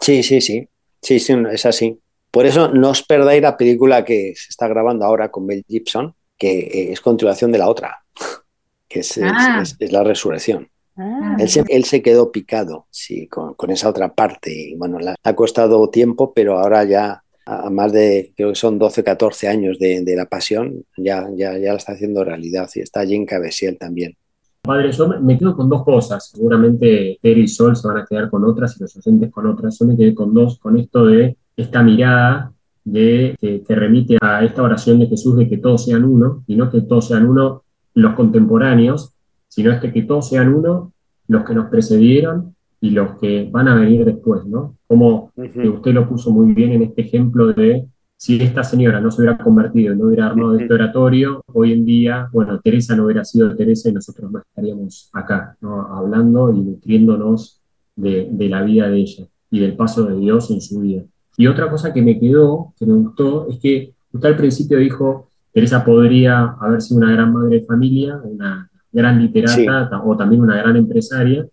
Sí, 0.00 0.22
sí, 0.22 0.40
sí, 0.40 0.68
sí, 1.00 1.18
sí, 1.18 1.34
es 1.50 1.66
así. 1.66 1.98
Por 2.30 2.46
eso 2.46 2.68
no 2.68 2.90
os 2.90 3.02
perdáis 3.02 3.42
la 3.42 3.56
película 3.56 4.04
que 4.04 4.32
se 4.34 4.48
está 4.48 4.66
grabando 4.66 5.04
ahora 5.04 5.30
con 5.30 5.46
Mel 5.46 5.64
Gibson, 5.68 6.14
que 6.38 6.60
eh, 6.60 6.92
es 6.92 7.00
continuación 7.00 7.52
de 7.52 7.58
la 7.58 7.68
otra, 7.68 8.04
que 8.88 9.00
es, 9.00 9.20
ah. 9.22 9.62
la 9.78 10.02
resurrección. 10.02 10.68
Ah. 10.96 11.36
Él, 11.38 11.84
se, 11.84 12.02
quedó 12.02 12.32
picado, 12.32 12.86
sí, 12.90 13.28
con, 13.28 13.70
esa 13.70 13.88
otra 13.88 14.14
parte. 14.14 14.52
Y 14.52 14.76
bueno, 14.76 14.98
le 14.98 15.14
ha 15.22 15.34
costado 15.34 15.88
tiempo, 15.90 16.32
pero 16.34 16.58
ahora 16.58 16.84
ya, 16.84 17.22
a 17.46 17.70
más 17.70 17.92
de, 17.92 18.32
creo 18.36 18.50
que 18.50 18.54
son 18.56 18.78
12, 18.78 19.04
14 19.04 19.48
años 19.48 19.78
de, 19.78 20.02
la 20.16 20.26
pasión, 20.26 20.84
ya, 20.96 21.28
ya, 21.34 21.56
ya 21.58 21.72
la 21.72 21.76
está 21.76 21.92
haciendo 21.92 22.24
realidad. 22.24 22.68
Y 22.74 22.80
está 22.80 23.00
allí 23.00 23.14
en 23.14 23.26
Cabesiel 23.26 23.78
también. 23.78 24.16
Padre, 24.64 24.92
yo 24.92 25.08
me 25.20 25.36
quedo 25.36 25.56
con 25.56 25.68
dos 25.68 25.82
cosas. 25.82 26.30
Seguramente 26.30 27.18
Tere 27.20 27.40
y 27.40 27.48
Sol 27.48 27.74
se 27.74 27.88
van 27.88 27.96
a 27.96 28.06
quedar 28.06 28.30
con 28.30 28.44
otras 28.44 28.76
y 28.76 28.80
los 28.82 28.96
oyentes 28.96 29.32
con 29.32 29.46
otras. 29.46 29.76
Yo 29.76 29.86
me 29.86 29.96
quedé 29.96 30.14
con 30.14 30.32
dos, 30.32 30.56
con 30.60 30.78
esto 30.78 31.06
de 31.06 31.36
esta 31.56 31.82
mirada 31.82 32.52
de, 32.84 33.36
que, 33.40 33.74
remite 33.74 34.18
a 34.20 34.44
esta 34.44 34.62
oración 34.62 35.00
de 35.00 35.08
Jesús 35.08 35.36
de 35.36 35.48
que 35.48 35.58
todos 35.58 35.84
sean 35.84 36.04
uno, 36.04 36.44
y 36.46 36.54
no 36.54 36.70
que 36.70 36.80
todos 36.82 37.08
sean 37.08 37.28
uno 37.28 37.64
los 37.94 38.14
contemporáneos, 38.14 39.12
sino 39.48 39.72
este 39.72 39.92
que 39.92 40.02
todos 40.02 40.28
sean 40.28 40.54
uno 40.54 40.92
los 41.26 41.44
que 41.44 41.54
nos 41.54 41.68
precedieron 41.68 42.54
y 42.80 42.90
los 42.90 43.18
que 43.18 43.48
van 43.50 43.66
a 43.66 43.74
venir 43.74 44.04
después, 44.04 44.44
¿no? 44.46 44.76
Como 44.86 45.32
usted 45.36 45.92
lo 45.92 46.08
puso 46.08 46.30
muy 46.30 46.54
bien 46.54 46.70
en 46.70 46.82
este 46.82 47.02
ejemplo 47.02 47.52
de 47.52 47.86
si 48.22 48.40
esta 48.40 48.62
señora 48.62 49.00
no 49.00 49.10
se 49.10 49.20
hubiera 49.20 49.36
convertido, 49.36 49.96
no 49.96 50.06
hubiera 50.06 50.26
armado 50.28 50.56
este 50.56 50.72
oratorio, 50.72 51.42
hoy 51.46 51.72
en 51.72 51.84
día, 51.84 52.28
bueno, 52.32 52.60
Teresa 52.60 52.94
no 52.94 53.06
hubiera 53.06 53.24
sido 53.24 53.56
Teresa 53.56 53.88
y 53.88 53.94
nosotros 53.94 54.30
no 54.30 54.38
estaríamos 54.38 55.10
acá, 55.12 55.56
hablando 55.60 56.52
y 56.54 56.60
nutriéndonos 56.60 57.60
de, 57.96 58.30
la 58.48 58.62
vida 58.62 58.88
de 58.88 58.98
ella 58.98 59.26
y 59.50 59.58
del 59.58 59.74
paso 59.74 60.04
de 60.04 60.14
Dios 60.14 60.52
en 60.52 60.60
su 60.60 60.78
vida. 60.82 61.02
Y 61.36 61.48
otra 61.48 61.68
cosa 61.68 61.92
que 61.92 62.00
me 62.00 62.20
quedó, 62.20 62.72
que 62.78 62.86
me 62.86 62.92
gustó, 62.92 63.48
es 63.48 63.58
que 63.58 63.92
usted 64.12 64.28
al 64.28 64.36
principio 64.36 64.78
dijo, 64.78 65.26
Teresa 65.52 65.84
podría 65.84 66.54
haber 66.60 66.80
sido 66.80 66.98
una 66.98 67.10
gran 67.10 67.32
madre 67.32 67.58
de 67.58 67.66
familia, 67.66 68.20
una 68.22 68.70
gran 68.92 69.20
literata 69.20 70.00
o 70.04 70.16
también 70.16 70.42
una 70.42 70.58
gran 70.58 70.76
empresaria, 70.76 71.44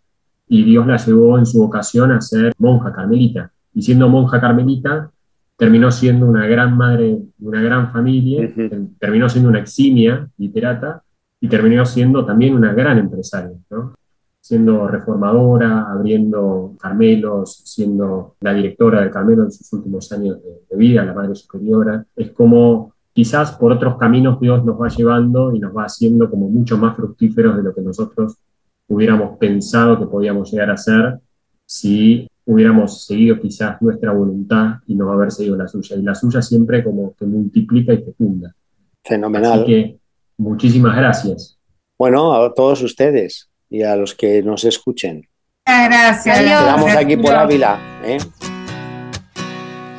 y 0.47 0.63
Dios 0.65 0.85
la 0.85 0.97
llevó 0.97 1.39
en 1.39 1.47
su 1.47 1.57
vocación 1.57 2.11
a 2.11 2.21
ser 2.21 2.53
monja 2.59 2.93
carmelita. 2.93 3.51
Y 3.73 3.81
siendo 3.81 4.07
monja 4.07 4.39
carmelita, 4.39 5.09
terminó 5.59 5.91
siendo 5.91 6.25
una 6.25 6.47
gran 6.47 6.77
madre 6.77 7.19
de 7.37 7.47
una 7.47 7.61
gran 7.61 7.91
familia, 7.91 8.49
terminó 8.97 9.27
siendo 9.27 9.49
una 9.49 9.59
eximia 9.59 10.25
literata 10.37 11.03
y 11.41 11.49
terminó 11.49 11.85
siendo 11.85 12.25
también 12.25 12.55
una 12.55 12.71
gran 12.71 12.97
empresaria, 12.97 13.57
siendo 14.39 14.87
reformadora, 14.87 15.91
abriendo 15.91 16.75
Carmelos, 16.79 17.61
siendo 17.65 18.35
la 18.39 18.53
directora 18.53 19.01
de 19.01 19.11
Carmelo 19.11 19.43
en 19.43 19.51
sus 19.51 19.71
últimos 19.73 20.09
años 20.13 20.37
de, 20.69 20.77
vida, 20.77 21.03
la 21.03 21.13
madre 21.13 21.35
superiora. 21.35 22.05
Es 22.15 22.31
como 22.31 22.93
quizás 23.11 23.51
por 23.51 23.73
otros 23.73 23.97
caminos 23.97 24.39
Dios 24.39 24.63
nos 24.63 24.81
va 24.81 24.87
llevando 24.87 25.53
y 25.53 25.59
nos 25.59 25.75
va 25.75 25.83
haciendo 25.83 26.29
como 26.29 26.47
mucho 26.47 26.77
más 26.77 26.95
fructíferos 26.95 27.57
de 27.57 27.63
lo 27.63 27.75
que 27.75 27.81
nosotros 27.81 28.37
hubiéramos 28.87 29.37
pensado 29.37 29.99
que 29.99 30.05
podíamos 30.05 30.49
llegar 30.53 30.71
a 30.71 30.77
ser 30.77 31.19
si 31.65 32.29
hubiéramos 32.49 33.05
seguido 33.05 33.39
quizás 33.39 33.79
nuestra 33.79 34.11
voluntad 34.11 34.77
y 34.87 34.95
no 34.95 35.11
haber 35.11 35.31
seguido 35.31 35.55
la 35.55 35.67
suya. 35.67 35.95
Y 35.95 36.01
la 36.01 36.15
suya 36.15 36.41
siempre 36.41 36.83
como 36.83 37.13
que 37.13 37.25
multiplica 37.25 37.93
y 37.93 37.97
fecunda. 37.97 38.55
Fenomenal. 39.03 39.61
Así 39.61 39.65
que 39.65 39.99
muchísimas 40.37 40.97
gracias. 40.97 41.59
Bueno, 41.97 42.33
a 42.33 42.51
todos 42.53 42.81
ustedes 42.81 43.51
y 43.69 43.83
a 43.83 43.95
los 43.95 44.15
que 44.15 44.41
nos 44.41 44.63
escuchen. 44.63 45.27
Gracias. 45.63 46.39
Quedamos 46.39 46.91
aquí 46.95 47.17
por 47.17 47.35
Ávila. 47.35 47.79
¿eh? 48.03 48.17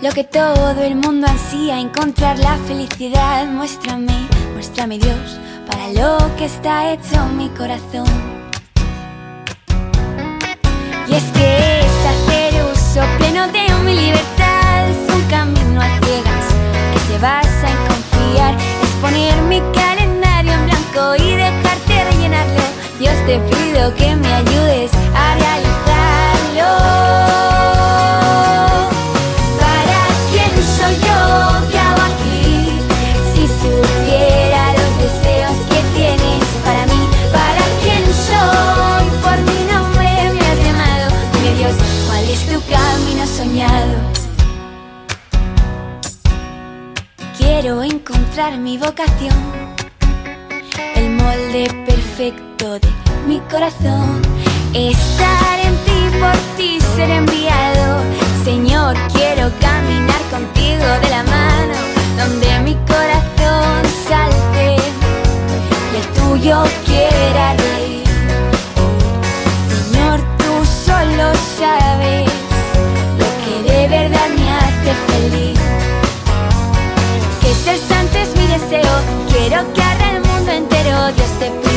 Lo 0.02 0.10
que 0.10 0.24
todo 0.24 0.82
el 0.82 0.96
mundo 0.96 1.28
ansía, 1.28 1.78
encontrar 1.78 2.36
la 2.40 2.56
felicidad. 2.66 3.46
Muéstrame, 3.46 4.26
muéstrame 4.54 4.98
Dios, 4.98 5.38
para 5.68 5.92
lo 5.92 6.36
que 6.36 6.46
está 6.46 6.92
hecho 6.92 7.24
mi 7.36 7.48
corazón. 7.50 8.08
Y 11.06 11.14
es 11.14 11.24
que 11.32 11.89
mi 13.90 13.96
libertad, 13.96 14.88
es 14.88 15.14
un 15.14 15.22
camino 15.28 15.80
a 15.80 15.88
ciegas 16.02 16.46
que 16.92 16.98
se 17.12 17.18
basa 17.18 17.66
en 17.68 17.78
confiar, 17.88 18.54
es 18.82 18.90
poner 19.00 19.36
mi 19.42 19.60
calendario 19.72 20.52
en 20.52 20.66
blanco 20.66 21.16
y 21.16 21.34
dejarte 21.34 22.04
rellenarlo. 22.04 22.62
Dios 22.98 23.14
te 23.26 23.38
pido 23.38 23.94
que 23.94 24.14
me 24.16 24.32
ayudes 24.32 24.92
a 25.14 25.34
realizarlo. 25.34 25.69
Encontrar 48.40 48.58
mi 48.58 48.78
vocación, 48.78 49.34
el 50.94 51.10
molde 51.10 51.68
perfecto 51.86 52.78
de 52.78 52.88
mi 53.26 53.38
corazón. 53.50 54.22
Estar 54.72 55.58
en 55.60 55.74
ti, 55.84 56.18
por 56.18 56.36
ti 56.56 56.78
ser 56.96 57.10
enviado. 57.10 58.02
Señor, 58.44 58.96
quiero 59.12 59.50
caminar 59.60 60.22
contigo 60.30 60.86
de 61.02 61.10
la 61.10 61.22
mano, 61.24 61.74
donde 62.16 62.60
mi 62.60 62.74
corazón 62.86 63.82
salte 64.08 64.76
y 65.92 65.96
el 66.00 66.06
tuyo 66.18 66.64
quiera 66.86 67.54
reír. 67.54 68.04
Señor, 69.68 70.20
tú 70.38 70.64
solo 70.86 71.32
sabes 71.58 72.30
lo 73.18 73.28
que 73.42 73.70
de 73.70 73.88
verdad 73.88 74.28
me 74.36 74.50
hace 74.50 74.94
feliz 75.08 75.60
santo 77.78 77.78
es 77.78 77.88
mi 77.88 78.09
deseo. 78.60 78.94
Quiero 79.30 79.72
que 79.72 79.82
arda 79.82 80.16
el 80.16 80.22
mundo 80.22 80.52
entero. 80.52 81.12
Dios 81.12 81.28
te 81.38 81.69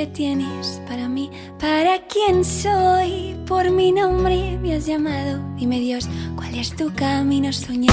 que 0.00 0.06
tienes 0.06 0.80
para 0.88 1.10
mí, 1.10 1.30
para 1.58 1.98
quién 2.06 2.42
soy, 2.42 3.36
por 3.46 3.70
mi 3.70 3.92
nombre 3.92 4.56
me 4.58 4.74
has 4.74 4.86
llamado. 4.86 5.38
Dime 5.56 5.78
Dios, 5.78 6.08
¿cuál 6.36 6.54
es 6.54 6.74
tu 6.74 6.90
camino 6.94 7.52
soñado? 7.52 7.89